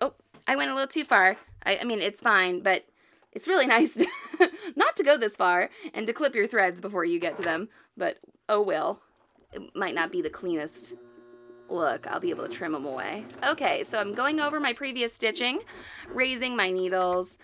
Oh, 0.00 0.12
I 0.46 0.56
went 0.56 0.70
a 0.70 0.74
little 0.74 0.86
too 0.86 1.04
far. 1.04 1.38
I, 1.64 1.78
I 1.80 1.84
mean, 1.84 2.00
it's 2.00 2.20
fine, 2.20 2.60
but 2.60 2.84
it's 3.32 3.48
really 3.48 3.66
nice 3.68 3.94
to 3.94 4.06
not 4.76 4.96
to 4.96 5.02
go 5.02 5.16
this 5.16 5.36
far 5.36 5.70
and 5.94 6.06
to 6.06 6.12
clip 6.12 6.34
your 6.34 6.46
threads 6.46 6.80
before 6.80 7.04
you 7.04 7.18
get 7.18 7.36
to 7.38 7.42
them, 7.42 7.68
but 7.96 8.18
oh 8.48 8.60
well. 8.60 9.00
It 9.54 9.62
might 9.74 9.94
not 9.94 10.10
be 10.10 10.20
the 10.20 10.30
cleanest 10.30 10.94
look. 11.68 12.06
I'll 12.06 12.20
be 12.20 12.30
able 12.30 12.46
to 12.46 12.52
trim 12.52 12.72
them 12.72 12.84
away. 12.84 13.24
Okay, 13.46 13.84
so 13.84 13.98
I'm 13.98 14.14
going 14.14 14.40
over 14.40 14.60
my 14.60 14.72
previous 14.72 15.14
stitching, 15.14 15.60
raising 16.12 16.56
my 16.56 16.70
needles, 16.70 17.38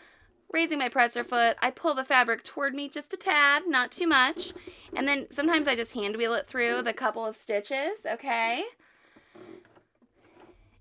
raising 0.52 0.78
my 0.78 0.88
presser 0.88 1.24
foot. 1.24 1.56
I 1.60 1.70
pull 1.70 1.94
the 1.94 2.04
fabric 2.04 2.44
toward 2.44 2.74
me 2.74 2.88
just 2.88 3.14
a 3.14 3.16
tad, 3.16 3.62
not 3.66 3.90
too 3.90 4.06
much. 4.06 4.52
And 4.94 5.06
then 5.06 5.26
sometimes 5.30 5.68
I 5.68 5.74
just 5.74 5.94
hand 5.94 6.16
wheel 6.16 6.34
it 6.34 6.46
through 6.46 6.82
the 6.82 6.92
couple 6.92 7.24
of 7.24 7.36
stitches, 7.36 8.00
okay? 8.06 8.64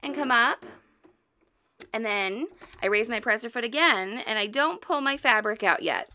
And 0.03 0.15
come 0.15 0.31
up. 0.31 0.65
And 1.93 2.05
then 2.05 2.47
I 2.81 2.87
raise 2.87 3.09
my 3.09 3.19
presser 3.19 3.49
foot 3.49 3.63
again, 3.63 4.21
and 4.25 4.37
I 4.37 4.47
don't 4.47 4.81
pull 4.81 5.01
my 5.01 5.17
fabric 5.17 5.63
out 5.63 5.81
yet. 5.81 6.09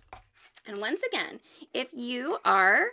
And 0.67 0.79
once 0.79 1.03
again, 1.03 1.41
if 1.73 1.93
you 1.93 2.39
are, 2.45 2.87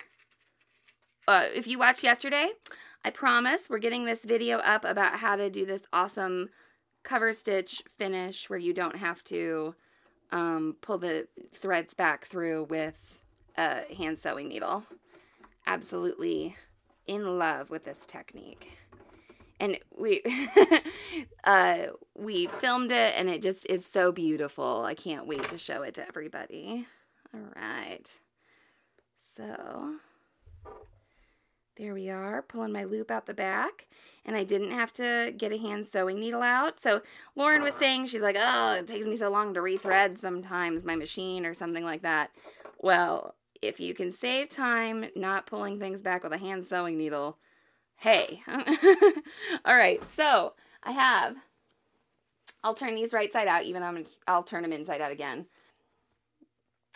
uh, 1.28 1.46
if 1.54 1.68
you 1.68 1.78
watched 1.80 2.04
yesterday, 2.04 2.52
I 3.04 3.10
promise 3.10 3.70
we're 3.70 3.80
getting 3.80 4.06
this 4.06 4.24
video 4.24 4.58
up 4.60 4.86
about 4.86 5.16
how 5.16 5.36
to 5.36 5.50
do 5.50 5.66
this 5.66 5.82
awesome 5.92 6.50
cover 7.04 7.34
stitch 7.34 7.82
finish 7.88 8.50
where 8.50 8.60
you 8.60 8.74
don't 8.74 8.96
have 8.96 9.24
to 9.26 9.74
um, 10.32 10.76
pull 10.82 11.00
the 11.00 11.28
threads 11.54 11.94
back 11.94 12.26
through 12.26 12.66
with 12.66 13.20
a 13.58 13.82
hand 13.96 14.20
sewing 14.20 14.48
needle. 14.48 14.86
Absolutely 15.66 16.56
in 17.08 17.40
love 17.40 17.70
with 17.70 17.86
this 17.86 18.06
technique. 18.06 18.78
And 19.60 19.80
we 19.98 20.24
uh, 21.44 21.78
we 22.16 22.48
filmed 22.48 22.92
it 22.92 23.14
and 23.16 23.30
it 23.30 23.42
just 23.42 23.66
is 23.68 23.86
so 23.86 24.12
beautiful. 24.12 24.84
I 24.86 24.94
can't 24.94 25.28
wait 25.28 25.50
to 25.50 25.58
show 25.58 25.82
it 25.84 25.96
to 25.96 26.08
everybody. 26.08 26.88
All 27.34 27.42
right. 27.56 28.18
So 29.18 29.96
there 31.78 31.94
we 31.94 32.10
are, 32.10 32.42
pulling 32.42 32.72
my 32.72 32.84
loop 32.84 33.12
out 33.12 33.26
the 33.26 33.34
back. 33.34 33.88
And 34.24 34.36
I 34.36 34.44
didn't 34.44 34.72
have 34.72 34.94
to 34.94 35.34
get 35.36 35.52
a 35.52 35.58
hand 35.58 35.88
sewing 35.88 36.20
needle 36.20 36.44
out. 36.44 36.80
So 36.80 37.02
Lauren 37.36 37.64
was 37.64 37.74
saying, 37.74 38.06
she's 38.06 38.22
like, 38.22 38.38
oh, 38.40 38.74
it 38.74 38.88
takes 38.88 39.08
me 39.08 39.18
so 39.18 39.30
long 39.30 39.54
to 39.56 39.62
rethread 39.62 40.18
sometimes 40.18 40.84
my 40.84 40.96
machine 40.96 41.46
or 41.46 41.56
something 41.56 41.84
like 41.84 42.04
that. 42.04 42.30
Well, 42.80 43.36
if 43.62 43.80
you 43.80 43.94
can 43.94 44.12
save 44.12 44.50
time 44.50 45.06
not 45.16 45.48
pulling 45.48 45.80
things 45.80 46.04
back 46.04 46.24
with 46.24 46.34
a 46.34 46.38
hand 46.38 46.68
sewing 46.68 46.98
needle, 46.98 47.38
hey. 47.96 48.42
All 49.66 49.76
right, 49.76 50.08
so 50.08 50.54
I 50.84 50.92
have 50.92 51.38
I'll 52.64 52.76
turn 52.76 52.96
these 52.96 53.14
right 53.14 53.32
side 53.32 53.48
out, 53.48 53.64
even 53.64 53.82
though 53.82 53.88
I'm, 53.88 54.06
I'll 54.28 54.44
turn 54.44 54.62
them 54.62 54.74
inside 54.74 55.02
out 55.02 55.12
again. 55.12 55.48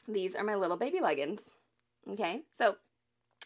These 0.08 0.36
are 0.36 0.44
my 0.44 0.56
little 0.56 0.78
baby 0.78 1.00
leggings. 1.02 1.42
Okay, 2.08 2.44
so 2.56 2.76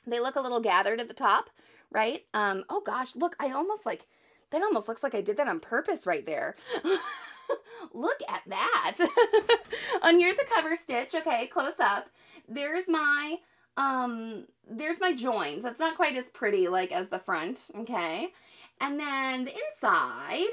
they 0.07 0.19
look 0.19 0.35
a 0.35 0.41
little 0.41 0.61
gathered 0.61 0.99
at 0.99 1.07
the 1.07 1.13
top, 1.13 1.49
right? 1.91 2.25
Um, 2.33 2.63
oh 2.69 2.81
gosh, 2.81 3.15
look, 3.15 3.35
I 3.39 3.51
almost 3.51 3.85
like, 3.85 4.07
that 4.51 4.61
almost 4.61 4.87
looks 4.87 5.03
like 5.03 5.15
I 5.15 5.21
did 5.21 5.37
that 5.37 5.47
on 5.47 5.59
purpose 5.59 6.05
right 6.05 6.25
there. 6.25 6.55
look 7.93 8.19
at 8.27 8.41
that. 8.47 8.97
and 10.03 10.19
here's 10.19 10.37
a 10.37 10.45
cover 10.45 10.75
stitch, 10.75 11.13
okay, 11.15 11.47
close 11.47 11.79
up. 11.79 12.09
There's 12.47 12.87
my, 12.87 13.37
um, 13.77 14.45
there's 14.69 14.99
my 14.99 15.13
joins. 15.13 15.63
That's 15.63 15.79
not 15.79 15.95
quite 15.95 16.17
as 16.17 16.25
pretty 16.33 16.67
like 16.67 16.91
as 16.91 17.09
the 17.09 17.19
front, 17.19 17.65
okay? 17.75 18.29
And 18.81 18.99
then 18.99 19.45
the 19.45 19.53
inside 19.53 20.47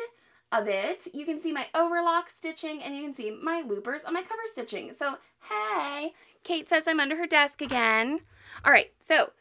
of 0.52 0.68
it, 0.68 1.06
you 1.12 1.24
can 1.24 1.40
see 1.40 1.52
my 1.52 1.66
overlock 1.74 2.30
stitching 2.30 2.82
and 2.82 2.94
you 2.94 3.02
can 3.02 3.12
see 3.12 3.30
my 3.42 3.62
loopers 3.66 4.04
on 4.04 4.14
my 4.14 4.22
cover 4.22 4.42
stitching. 4.50 4.92
So, 4.96 5.16
hey, 5.48 6.12
Kate 6.44 6.68
says 6.68 6.86
I'm 6.86 7.00
under 7.00 7.16
her 7.16 7.26
desk 7.26 7.62
again. 7.62 8.20
All 8.64 8.72
right, 8.72 8.92
so 9.00 9.32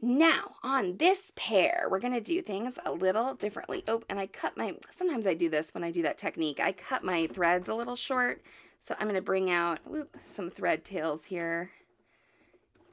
now 0.00 0.56
on 0.62 0.96
this 0.96 1.32
pair, 1.36 1.86
we're 1.90 2.00
gonna 2.00 2.20
do 2.20 2.42
things 2.42 2.78
a 2.84 2.92
little 2.92 3.34
differently. 3.34 3.84
Oh, 3.88 4.02
and 4.08 4.18
I 4.18 4.26
cut 4.26 4.56
my, 4.56 4.76
sometimes 4.90 5.26
I 5.26 5.34
do 5.34 5.48
this 5.48 5.72
when 5.74 5.84
I 5.84 5.90
do 5.90 6.02
that 6.02 6.18
technique. 6.18 6.60
I 6.60 6.72
cut 6.72 7.04
my 7.04 7.26
threads 7.28 7.68
a 7.68 7.74
little 7.74 7.96
short. 7.96 8.42
So 8.80 8.96
I'm 8.98 9.06
gonna 9.06 9.20
bring 9.20 9.48
out 9.48 9.78
whoop, 9.86 10.16
some 10.24 10.50
thread 10.50 10.84
tails 10.84 11.26
here. 11.26 11.70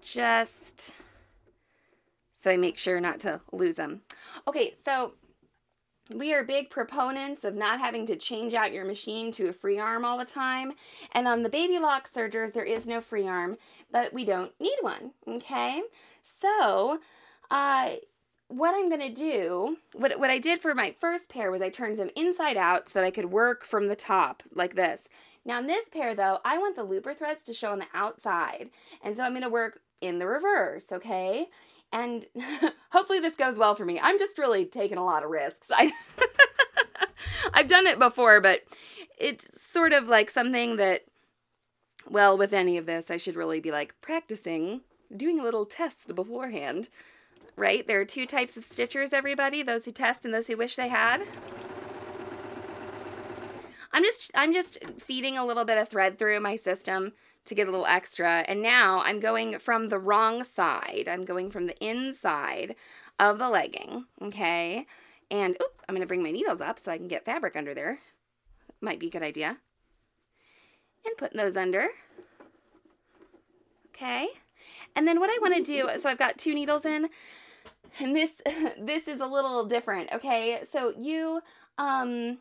Just 0.02 0.94
so 2.40 2.52
I 2.52 2.58
make 2.58 2.78
sure 2.78 3.02
not 3.02 3.20
to 3.22 3.42
lose 3.52 3.76
them. 3.76 4.02
Okay, 4.48 4.76
so 4.86 5.14
we 6.14 6.34
are 6.34 6.44
big 6.44 6.70
proponents 6.70 7.44
of 7.44 7.56
not 7.56 7.80
having 7.80 8.06
to 8.08 8.16
change 8.16 8.54
out 8.54 8.74
your 8.74 8.86
machine 8.86 9.32
to 9.34 9.50
a 9.50 9.54
free 9.54 9.80
arm 9.80 10.04
all 10.04 10.18
the 10.18 10.26
time. 10.26 10.74
And 11.12 11.28
on 11.28 11.44
the 11.44 11.50
Baby 11.50 11.80
Lock 11.80 12.08
sergers, 12.08 12.52
there 12.52 12.64
is 12.64 12.88
no 12.88 13.02
free 13.02 13.28
arm, 13.28 13.58
but 13.92 14.14
we 14.14 14.26
don't 14.26 14.52
need 14.60 14.78
one, 14.82 15.12
okay? 15.28 15.82
So, 16.24 17.00
uh, 17.52 17.92
what 18.48 18.74
I'm 18.74 18.90
going 18.90 19.02
to 19.02 19.14
do, 19.14 19.78
what, 19.94 20.20
what 20.20 20.32
I 20.32 20.40
did 20.40 20.60
for 20.60 20.74
my 20.74 20.96
first 21.00 21.30
pair 21.30 21.52
was 21.52 21.62
I 21.62 21.70
turned 21.70 22.00
them 22.00 22.10
inside 22.16 22.58
out 22.58 22.90
so 22.90 23.00
that 23.00 23.06
I 23.06 23.12
could 23.12 23.32
work 23.32 23.64
from 23.64 23.88
the 23.88 23.96
top 23.96 24.42
like 24.54 24.76
this. 24.76 25.08
Now 25.46 25.60
in 25.60 25.68
this 25.68 25.88
pair 25.90 26.16
though, 26.16 26.40
I 26.44 26.58
want 26.58 26.76
the 26.76 26.84
looper 26.84 27.14
threads 27.14 27.44
to 27.44 27.54
show 27.54 27.72
on 27.72 27.80
the 27.80 27.86
outside. 27.94 28.72
And 29.04 29.16
so 29.16 29.24
I'm 29.24 29.32
going 29.32 29.44
to 29.44 29.50
work 29.50 29.82
in 30.02 30.20
the 30.20 30.28
reverse, 30.28 30.92
okay? 30.92 31.48
And 31.92 32.26
hopefully 32.92 33.20
this 33.20 33.36
goes 33.36 33.58
well 33.58 33.76
for 33.76 33.86
me. 33.86 34.00
I'm 34.00 34.20
just 34.20 34.38
really 34.38 34.66
taking 34.66 34.98
a 34.98 35.06
lot 35.06 35.24
of 35.24 35.30
risks. 35.30 35.70
I 35.74 35.92
I've 37.54 37.68
done 37.68 37.88
it 37.88 38.00
before, 38.00 38.42
but 38.42 38.62
it's 39.18 39.48
sort 39.62 39.94
of 39.94 40.08
like 40.08 40.30
something 40.30 40.78
that 40.78 41.04
well, 42.10 42.38
with 42.38 42.54
any 42.54 42.78
of 42.78 42.86
this, 42.86 43.12
I 43.12 43.18
should 43.18 43.36
really 43.36 43.60
be 43.60 43.72
like 43.72 44.00
practicing, 44.02 44.82
doing 45.16 45.40
a 45.40 45.44
little 45.44 45.66
test 45.66 46.16
beforehand. 46.16 46.90
Right? 47.56 47.86
There 47.86 48.00
are 48.00 48.06
two 48.06 48.26
types 48.26 48.56
of 48.56 48.64
stitchers, 48.64 49.12
everybody, 49.12 49.62
those 49.62 49.86
who 49.86 49.92
test 49.92 50.24
and 50.24 50.34
those 50.34 50.48
who 50.48 50.56
wish 50.56 50.76
they 50.76 50.88
had. 50.88 51.28
I'm 53.92 54.04
just 54.04 54.32
I'm 54.34 54.54
just 54.54 54.78
feeding 55.00 55.38
a 55.38 55.46
little 55.46 55.66
bit 55.66 55.78
of 55.78 55.90
thread 55.90 56.18
through 56.18 56.40
my 56.40 56.56
system 56.56 57.14
to 57.50 57.56
get 57.56 57.68
a 57.68 57.72
little 57.72 57.86
extra. 57.86 58.46
And 58.48 58.62
now 58.62 59.02
I'm 59.02 59.20
going 59.20 59.60
from 59.60 59.90
the 59.90 60.00
wrong 60.00 60.44
side. 60.44 61.08
I'm 61.12 61.26
going 61.26 61.52
from 61.52 61.68
the 61.68 61.78
inside 61.86 62.76
of 63.20 63.38
the 63.38 63.50
legging, 63.50 64.06
okay? 64.22 64.86
And 65.30 65.56
oop, 65.62 65.82
I'm 65.88 65.96
going 65.96 66.02
to 66.02 66.08
bring 66.08 66.24
my 66.24 66.32
needles 66.32 66.62
up 66.62 66.80
so 66.80 66.92
I 66.92 66.98
can 66.98 67.08
get 67.08 67.26
fabric 67.26 67.56
under 67.56 67.74
there. 67.74 68.00
Might 68.82 69.00
be 69.00 69.08
a 69.08 69.12
good 69.12 69.24
idea. 69.24 69.58
And 71.06 71.18
putting 71.18 71.38
those 71.38 71.58
under. 71.58 71.88
Okay. 73.94 74.28
And 74.96 75.08
then 75.08 75.20
what 75.20 75.30
I 75.30 75.38
want 75.42 75.56
to 75.58 75.64
do, 75.64 75.90
so 76.00 76.10
I've 76.10 76.18
got 76.18 76.38
two 76.38 76.54
needles 76.54 76.86
in, 76.86 77.10
and 78.00 78.16
this 78.16 78.42
this 78.80 79.08
is 79.08 79.20
a 79.20 79.26
little 79.26 79.66
different, 79.66 80.12
okay? 80.14 80.62
So 80.70 80.94
you 80.98 81.42
um 81.78 82.40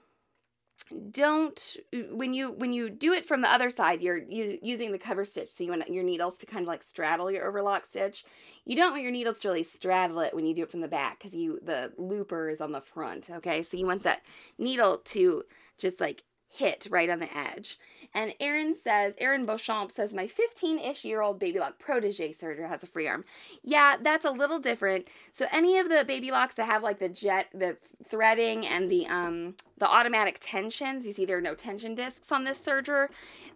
don't 1.11 1.77
when 2.13 2.33
you 2.33 2.53
when 2.53 2.73
you 2.73 2.89
do 2.89 3.13
it 3.13 3.27
from 3.27 3.43
the 3.43 3.53
other 3.53 3.71
side 3.71 4.01
you're 4.01 4.19
using 4.19 4.93
the 4.93 4.99
cover 4.99 5.25
stitch 5.25 5.51
so 5.51 5.65
you 5.65 5.71
want 5.71 5.89
your 5.89 6.05
needles 6.05 6.39
to 6.39 6.47
kind 6.47 6.63
of 6.63 6.69
like 6.69 6.83
straddle 6.83 7.31
your 7.31 7.47
overlock 7.47 7.85
stitch. 7.87 8.25
You 8.65 8.77
don't 8.77 8.93
want 8.93 9.03
your 9.03 9.13
needles 9.13 9.41
to 9.41 9.49
really 9.49 9.63
straddle 9.63 10.21
it 10.21 10.35
when 10.35 10.47
you 10.47 10.55
do 10.55 10.63
it 10.63 10.71
from 10.71 10.81
the 10.81 10.89
back 10.89 11.19
because 11.19 11.35
you 11.35 11.59
the 11.63 11.93
looper 11.99 12.49
is 12.49 12.61
on 12.61 12.73
the 12.73 12.81
front 12.81 13.29
okay? 13.31 13.63
So 13.63 13.77
you 13.77 13.87
want 13.87 14.05
that 14.05 14.23
needle 14.59 14.99
to 14.99 15.45
just 15.79 16.01
like 16.01 16.25
hit 16.59 16.87
right 16.91 17.09
on 17.09 17.21
the 17.21 17.37
edge 17.37 17.79
and 18.15 18.35
Erin 18.41 18.75
says, 18.75 19.15
Erin 19.19 19.45
Beauchamp 19.45 19.93
says, 19.93 20.15
my 20.15 20.27
15 20.27 20.79
ish 20.79 21.05
year 21.05 21.21
old 21.21 21.39
Baby 21.39 21.59
Lock 21.59 21.79
protege 21.79 22.33
serger 22.33 22.69
has 22.69 22.83
a 22.83 22.87
free 22.87 23.07
arm. 23.07 23.25
Yeah, 23.63 23.97
that's 24.01 24.25
a 24.25 24.31
little 24.31 24.59
different. 24.59 25.09
So, 25.33 25.47
any 25.53 25.79
of 25.79 25.89
the 25.89 26.05
Baby 26.07 26.31
Locks 26.31 26.55
that 26.55 26.67
have 26.67 26.83
like 26.83 26.99
the 26.99 27.09
jet, 27.09 27.49
the 27.53 27.77
threading 28.05 28.67
and 28.67 28.91
the, 28.91 29.07
um, 29.07 29.57
the 29.77 29.87
automatic 29.89 30.39
tensions, 30.41 31.07
you 31.07 31.13
see 31.13 31.25
there 31.25 31.39
are 31.39 31.43
no 31.43 31.55
tension 31.55 31.95
discs 31.95 32.33
on 32.33 32.45
this 32.45 32.59
serger, 32.59 33.09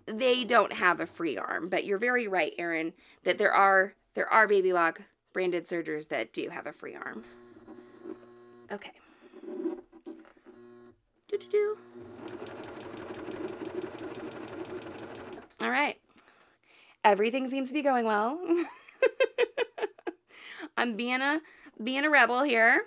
they 0.07 0.45
don't 0.45 0.75
have 0.75 1.01
a 1.01 1.07
free 1.07 1.39
arm. 1.39 1.69
But 1.69 1.85
you're 1.85 1.99
very 1.99 2.29
right, 2.29 2.53
Erin, 2.59 2.93
that 3.25 3.39
there 3.39 3.53
are, 3.53 3.95
there 4.15 4.31
are 4.31 4.47
Baby 4.47 4.73
Lock 4.73 5.03
branded 5.33 5.67
sergers 5.67 6.09
that 6.09 6.33
do 6.33 6.51
have 6.51 6.67
a 6.67 6.73
free 6.73 6.95
arm. 6.95 7.25
Okay. 8.71 8.93
Do 11.29 11.39
do 11.39 11.49
do. 11.51 11.79
All 15.63 15.71
right. 15.71 15.97
Everything 17.05 17.49
seems 17.49 17.69
to 17.69 17.75
be 17.75 17.83
going 17.83 18.05
well. 18.05 18.37
I'm 20.77 20.97
being 20.97 21.23
a 21.23 21.41
being 21.83 22.05
a 22.05 22.11
rebel 22.11 22.43
here. 22.43 22.87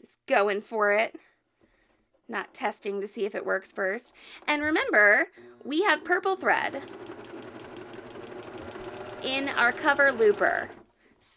Just 0.00 0.18
going 0.26 0.60
for 0.60 0.92
it. 0.92 1.14
Not 2.28 2.52
testing 2.52 3.00
to 3.00 3.08
see 3.08 3.24
if 3.24 3.34
it 3.34 3.46
works 3.46 3.72
first. 3.72 4.12
And 4.46 4.62
remember, 4.62 5.28
we 5.64 5.84
have 5.84 6.04
purple 6.04 6.36
thread 6.36 6.82
in 9.22 9.48
our 9.48 9.72
cover 9.72 10.12
looper. 10.12 10.68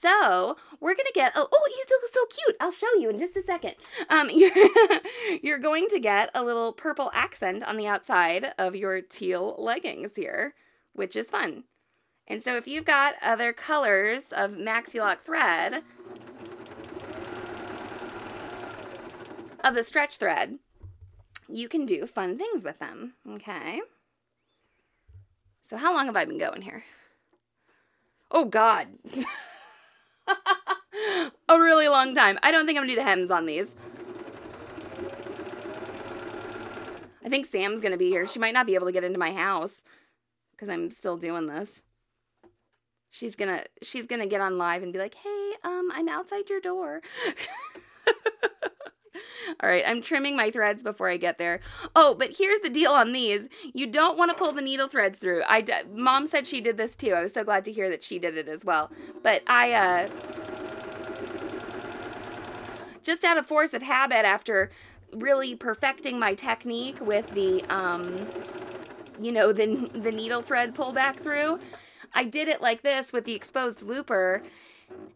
So 0.02 0.56
we're 0.80 0.96
gonna 0.96 1.10
get 1.14 1.34
oh, 1.36 1.50
oh 1.52 1.64
he's 1.76 1.86
so, 1.90 1.96
so 2.14 2.26
cute. 2.28 2.56
I'll 2.62 2.72
show 2.72 2.88
you 2.98 3.10
in 3.10 3.20
just 3.20 3.36
a 3.36 3.42
second. 3.42 3.76
Um, 4.10 4.30
you're 4.34 4.52
you're 5.44 5.60
going 5.60 5.88
to 5.90 6.00
get 6.00 6.32
a 6.34 6.42
little 6.42 6.72
purple 6.72 7.12
accent 7.14 7.64
on 7.66 7.76
the 7.76 7.88
outside 7.88 8.54
of 8.58 8.78
your 8.78 9.02
teal 9.02 9.56
leggings 9.58 10.16
here, 10.16 10.54
which 10.94 11.18
is 11.18 11.28
fun. 11.28 11.66
And 12.28 12.42
so 12.42 12.56
if 12.56 12.66
you've 12.66 12.86
got 12.86 13.16
other 13.22 13.52
colors 13.52 14.32
of 14.32 14.54
maxi 14.54 15.02
lock 15.02 15.20
thread 15.20 15.84
of 19.66 19.76
the 19.76 19.84
stretch 19.84 20.16
thread, 20.16 20.60
you 21.50 21.68
can 21.68 21.86
do 21.86 22.08
fun 22.08 22.38
things 22.38 22.64
with 22.64 22.80
them. 22.80 23.16
Okay. 23.30 23.82
So 25.62 25.76
how 25.76 25.94
long 25.94 26.06
have 26.06 26.16
I 26.16 26.24
been 26.24 26.38
going 26.38 26.62
here? 26.62 26.86
Oh 28.32 28.46
God. 28.46 28.88
a 31.50 31.60
really 31.60 31.88
long 31.88 32.16
time. 32.16 32.40
I 32.44 32.52
don't 32.52 32.66
think 32.66 32.78
I'm 32.78 32.84
gonna 32.84 32.94
do 32.94 32.96
the 32.96 33.04
hems 33.04 33.32
on 33.32 33.46
these. 33.46 33.76
I 37.26 37.30
think 37.30 37.46
Sam's 37.46 37.82
gonna 37.82 37.98
be 37.98 38.10
here. 38.10 38.26
She 38.26 38.40
might 38.40 38.54
not 38.54 38.66
be 38.66 38.76
able 38.76 38.86
to 38.86 38.92
get 38.92 39.04
into 39.04 39.20
my 39.20 39.34
house 39.34 39.84
because 40.52 40.70
I'm 40.70 40.90
still 40.92 41.18
doing 41.18 41.48
this. 41.48 41.82
She's 43.12 43.36
gonna 43.36 43.64
she's 43.82 44.06
gonna 44.06 44.28
get 44.28 44.42
on 44.42 44.58
live 44.58 44.84
and 44.84 44.94
be 44.94 45.00
like, 45.00 45.16
"Hey, 45.16 45.54
um, 45.64 45.90
I'm 45.94 46.08
outside 46.08 46.50
your 46.50 46.62
door." 46.62 47.02
All 49.62 49.70
right, 49.70 49.84
I'm 49.86 50.02
trimming 50.02 50.38
my 50.38 50.52
threads 50.52 50.84
before 50.84 51.10
I 51.10 51.18
get 51.18 51.38
there. 51.38 51.60
Oh, 51.96 52.14
but 52.14 52.38
here's 52.38 52.60
the 52.60 52.70
deal 52.70 52.92
on 52.92 53.12
these. 53.12 53.50
You 53.74 53.88
don't 53.88 54.18
want 54.18 54.30
to 54.32 54.38
pull 54.38 54.54
the 54.54 54.62
needle 54.62 54.88
threads 54.88 55.18
through. 55.18 55.42
I 55.48 55.62
d- 55.62 55.74
mom 55.92 56.28
said 56.28 56.48
she 56.48 56.62
did 56.62 56.78
this 56.78 56.96
too. 56.96 57.14
I 57.14 57.24
was 57.24 57.34
so 57.34 57.44
glad 57.44 57.66
to 57.66 57.72
hear 57.72 57.90
that 57.90 58.04
she 58.04 58.20
did 58.20 58.38
it 58.38 58.48
as 58.48 58.64
well. 58.64 58.92
But 59.24 59.42
I 59.48 59.74
uh 59.74 60.10
just 63.10 63.26
out 63.26 63.38
of 63.38 63.46
force 63.46 63.74
of 63.74 63.82
habit 63.82 64.26
after 64.26 64.70
really 65.14 65.56
perfecting 65.56 66.20
my 66.20 66.36
technique 66.36 67.00
with 67.02 67.28
the 67.32 67.64
um 67.70 68.28
you 69.22 69.32
know, 69.32 69.52
the 69.52 69.90
the 69.94 70.12
needle 70.12 70.42
thread 70.42 70.74
pull 70.74 70.92
back 70.92 71.20
through, 71.20 71.60
I 72.14 72.24
did 72.24 72.48
it 72.48 72.62
like 72.62 72.82
this 72.82 73.12
with 73.12 73.26
the 73.26 73.34
exposed 73.34 73.82
looper. 73.84 74.42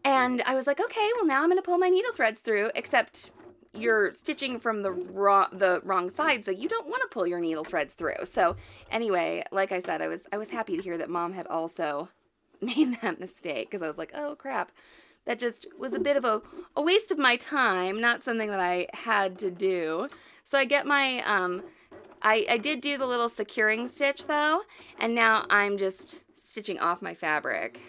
And 0.04 0.42
I 0.46 0.54
was 0.54 0.66
like, 0.66 0.80
okay, 0.80 1.10
well 1.16 1.26
now 1.26 1.42
I'm 1.42 1.48
going 1.48 1.58
to 1.58 1.62
pull 1.62 1.78
my 1.78 1.88
needle 1.88 2.12
threads 2.12 2.40
through, 2.40 2.70
except 2.74 3.32
you're 3.72 4.12
stitching 4.12 4.58
from 4.58 4.82
the 4.82 4.92
wrong 4.92 5.48
the 5.52 5.80
wrong 5.84 6.08
side 6.08 6.44
so 6.44 6.52
you 6.52 6.68
don't 6.68 6.86
want 6.86 7.02
to 7.02 7.08
pull 7.08 7.26
your 7.26 7.40
needle 7.40 7.64
threads 7.64 7.94
through 7.94 8.14
so 8.22 8.54
anyway 8.92 9.42
like 9.50 9.72
i 9.72 9.80
said 9.80 10.00
i 10.00 10.06
was 10.06 10.20
i 10.32 10.36
was 10.36 10.48
happy 10.48 10.76
to 10.76 10.82
hear 10.84 10.96
that 10.96 11.10
mom 11.10 11.32
had 11.32 11.44
also 11.48 12.08
made 12.60 12.96
that 13.02 13.18
mistake 13.18 13.68
because 13.68 13.82
i 13.82 13.88
was 13.88 13.98
like 13.98 14.12
oh 14.14 14.36
crap 14.36 14.70
that 15.26 15.38
just 15.38 15.66
was 15.78 15.94
a 15.94 15.98
bit 15.98 16.16
of 16.16 16.24
a, 16.24 16.42
a 16.76 16.82
waste 16.82 17.10
of 17.10 17.18
my 17.18 17.36
time, 17.36 18.00
not 18.00 18.22
something 18.22 18.50
that 18.50 18.60
I 18.60 18.86
had 18.92 19.38
to 19.38 19.50
do. 19.50 20.08
So 20.44 20.58
I 20.58 20.64
get 20.64 20.86
my, 20.86 21.22
um, 21.22 21.62
I, 22.22 22.46
I 22.48 22.58
did 22.58 22.80
do 22.80 22.98
the 22.98 23.06
little 23.06 23.28
securing 23.28 23.86
stitch 23.86 24.26
though, 24.26 24.62
and 24.98 25.14
now 25.14 25.46
I'm 25.50 25.78
just 25.78 26.22
stitching 26.36 26.78
off 26.78 27.02
my 27.02 27.14
fabric. 27.14 27.80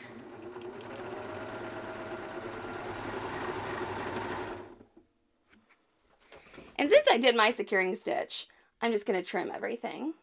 And 6.78 6.90
since 6.90 7.08
I 7.10 7.18
did 7.18 7.36
my 7.36 7.52
securing 7.52 7.96
stitch, 7.96 8.48
I'm 8.82 8.92
just 8.92 9.06
to 9.22 9.28
trim 9.28 9.50
everything. 9.54 10.14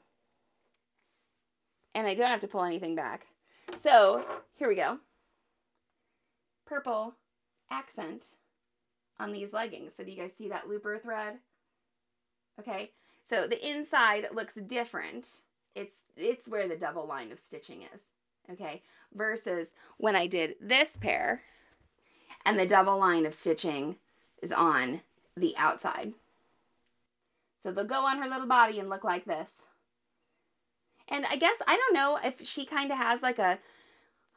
And 1.94 2.06
I 2.06 2.14
don't 2.14 2.28
have 2.28 2.40
to 2.40 2.48
pull 2.48 2.64
anything 2.64 2.94
back. 2.94 3.26
So 3.76 4.24
here 4.56 4.68
we 4.68 4.74
go. 4.74 4.98
Purple 6.72 7.12
accent 7.70 8.24
on 9.20 9.30
these 9.30 9.52
leggings. 9.52 9.92
So 9.94 10.04
do 10.04 10.10
you 10.10 10.16
guys 10.16 10.32
see 10.32 10.48
that 10.48 10.70
looper 10.70 10.98
thread? 10.98 11.34
Okay, 12.58 12.92
so 13.22 13.46
the 13.46 13.68
inside 13.68 14.28
looks 14.32 14.54
different. 14.54 15.42
It's 15.74 16.04
it's 16.16 16.48
where 16.48 16.66
the 16.66 16.76
double 16.76 17.06
line 17.06 17.30
of 17.30 17.38
stitching 17.38 17.82
is. 17.94 18.00
Okay, 18.50 18.80
versus 19.12 19.74
when 19.98 20.16
I 20.16 20.26
did 20.26 20.54
this 20.62 20.96
pair, 20.96 21.42
and 22.46 22.58
the 22.58 22.64
double 22.64 22.98
line 22.98 23.26
of 23.26 23.34
stitching 23.34 23.96
is 24.42 24.50
on 24.50 25.02
the 25.36 25.54
outside. 25.58 26.14
So 27.62 27.70
they'll 27.70 27.84
go 27.84 28.06
on 28.06 28.16
her 28.16 28.30
little 28.30 28.48
body 28.48 28.78
and 28.78 28.88
look 28.88 29.04
like 29.04 29.26
this. 29.26 29.50
And 31.06 31.26
I 31.26 31.36
guess 31.36 31.56
I 31.66 31.76
don't 31.76 31.94
know 31.94 32.18
if 32.24 32.48
she 32.48 32.64
kind 32.64 32.90
of 32.90 32.96
has 32.96 33.20
like 33.20 33.38
a 33.38 33.58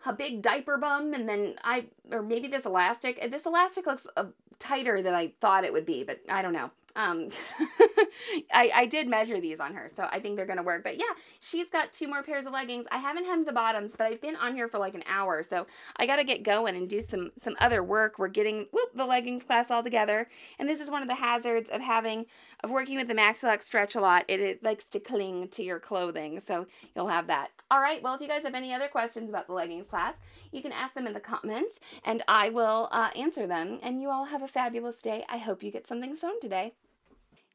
a 0.05 0.13
big 0.13 0.41
diaper 0.41 0.77
bum 0.77 1.13
and 1.13 1.27
then 1.27 1.55
I 1.63 1.85
or 2.11 2.21
maybe 2.21 2.47
this 2.47 2.65
elastic. 2.65 3.31
This 3.31 3.45
elastic 3.45 3.85
looks 3.85 4.07
uh, 4.15 4.25
tighter 4.59 5.01
than 5.01 5.13
I 5.13 5.33
thought 5.41 5.63
it 5.63 5.73
would 5.73 5.85
be, 5.85 6.03
but 6.03 6.19
I 6.29 6.41
don't 6.41 6.53
know. 6.53 6.71
Um, 6.95 7.29
I, 8.53 8.71
I 8.73 8.85
did 8.85 9.07
measure 9.07 9.39
these 9.39 9.59
on 9.59 9.73
her, 9.73 9.89
so 9.93 10.07
I 10.11 10.19
think 10.19 10.37
they're 10.37 10.45
to 10.45 10.63
work. 10.63 10.83
But 10.83 10.97
yeah, 10.97 11.13
she's 11.39 11.69
got 11.69 11.91
two 11.91 12.07
more 12.07 12.23
pairs 12.23 12.45
of 12.45 12.53
leggings. 12.53 12.85
I 12.91 12.97
haven't 12.97 13.25
hemmed 13.25 13.47
the 13.47 13.51
bottoms, 13.51 13.91
but 13.97 14.07
I've 14.07 14.21
been 14.21 14.35
on 14.35 14.55
here 14.55 14.67
for 14.67 14.77
like 14.77 14.95
an 14.95 15.03
hour, 15.07 15.43
so 15.43 15.67
I 15.97 16.05
got 16.05 16.17
to 16.17 16.23
get 16.23 16.43
going 16.43 16.75
and 16.75 16.87
do 16.87 17.01
some 17.01 17.31
some 17.41 17.55
other 17.59 17.83
work. 17.83 18.17
We're 18.17 18.27
getting 18.29 18.67
whoop, 18.71 18.95
the 18.95 19.05
leggings 19.05 19.43
class 19.43 19.71
all 19.71 19.83
together, 19.83 20.27
and 20.59 20.69
this 20.69 20.79
is 20.79 20.89
one 20.89 21.01
of 21.01 21.07
the 21.07 21.15
hazards 21.15 21.69
of 21.69 21.81
having 21.81 22.25
of 22.63 22.71
working 22.71 22.97
with 22.97 23.07
the 23.07 23.13
Maxi 23.13 23.43
Lock 23.43 23.61
stretch 23.61 23.95
a 23.95 24.01
lot. 24.01 24.25
It, 24.27 24.39
it 24.39 24.63
likes 24.63 24.85
to 24.85 24.99
cling 24.99 25.49
to 25.49 25.63
your 25.63 25.79
clothing, 25.79 26.39
so 26.39 26.67
you'll 26.95 27.07
have 27.07 27.27
that. 27.27 27.51
All 27.69 27.81
right. 27.81 28.01
Well, 28.01 28.15
if 28.15 28.21
you 28.21 28.27
guys 28.27 28.43
have 28.43 28.55
any 28.55 28.73
other 28.73 28.87
questions 28.87 29.29
about 29.29 29.47
the 29.47 29.53
leggings 29.53 29.87
class, 29.87 30.15
you 30.51 30.61
can 30.61 30.71
ask 30.71 30.93
them 30.93 31.07
in 31.07 31.13
the 31.13 31.19
comments, 31.19 31.79
and 32.03 32.23
I 32.27 32.49
will 32.49 32.87
uh, 32.91 33.09
answer 33.15 33.45
them. 33.47 33.79
And 33.83 34.01
you 34.01 34.09
all 34.09 34.25
have 34.25 34.41
a 34.41 34.47
fabulous 34.47 35.01
day. 35.01 35.25
I 35.27 35.37
hope 35.37 35.63
you 35.63 35.71
get 35.71 35.87
something 35.87 36.15
sewn 36.15 36.39
today. 36.39 36.73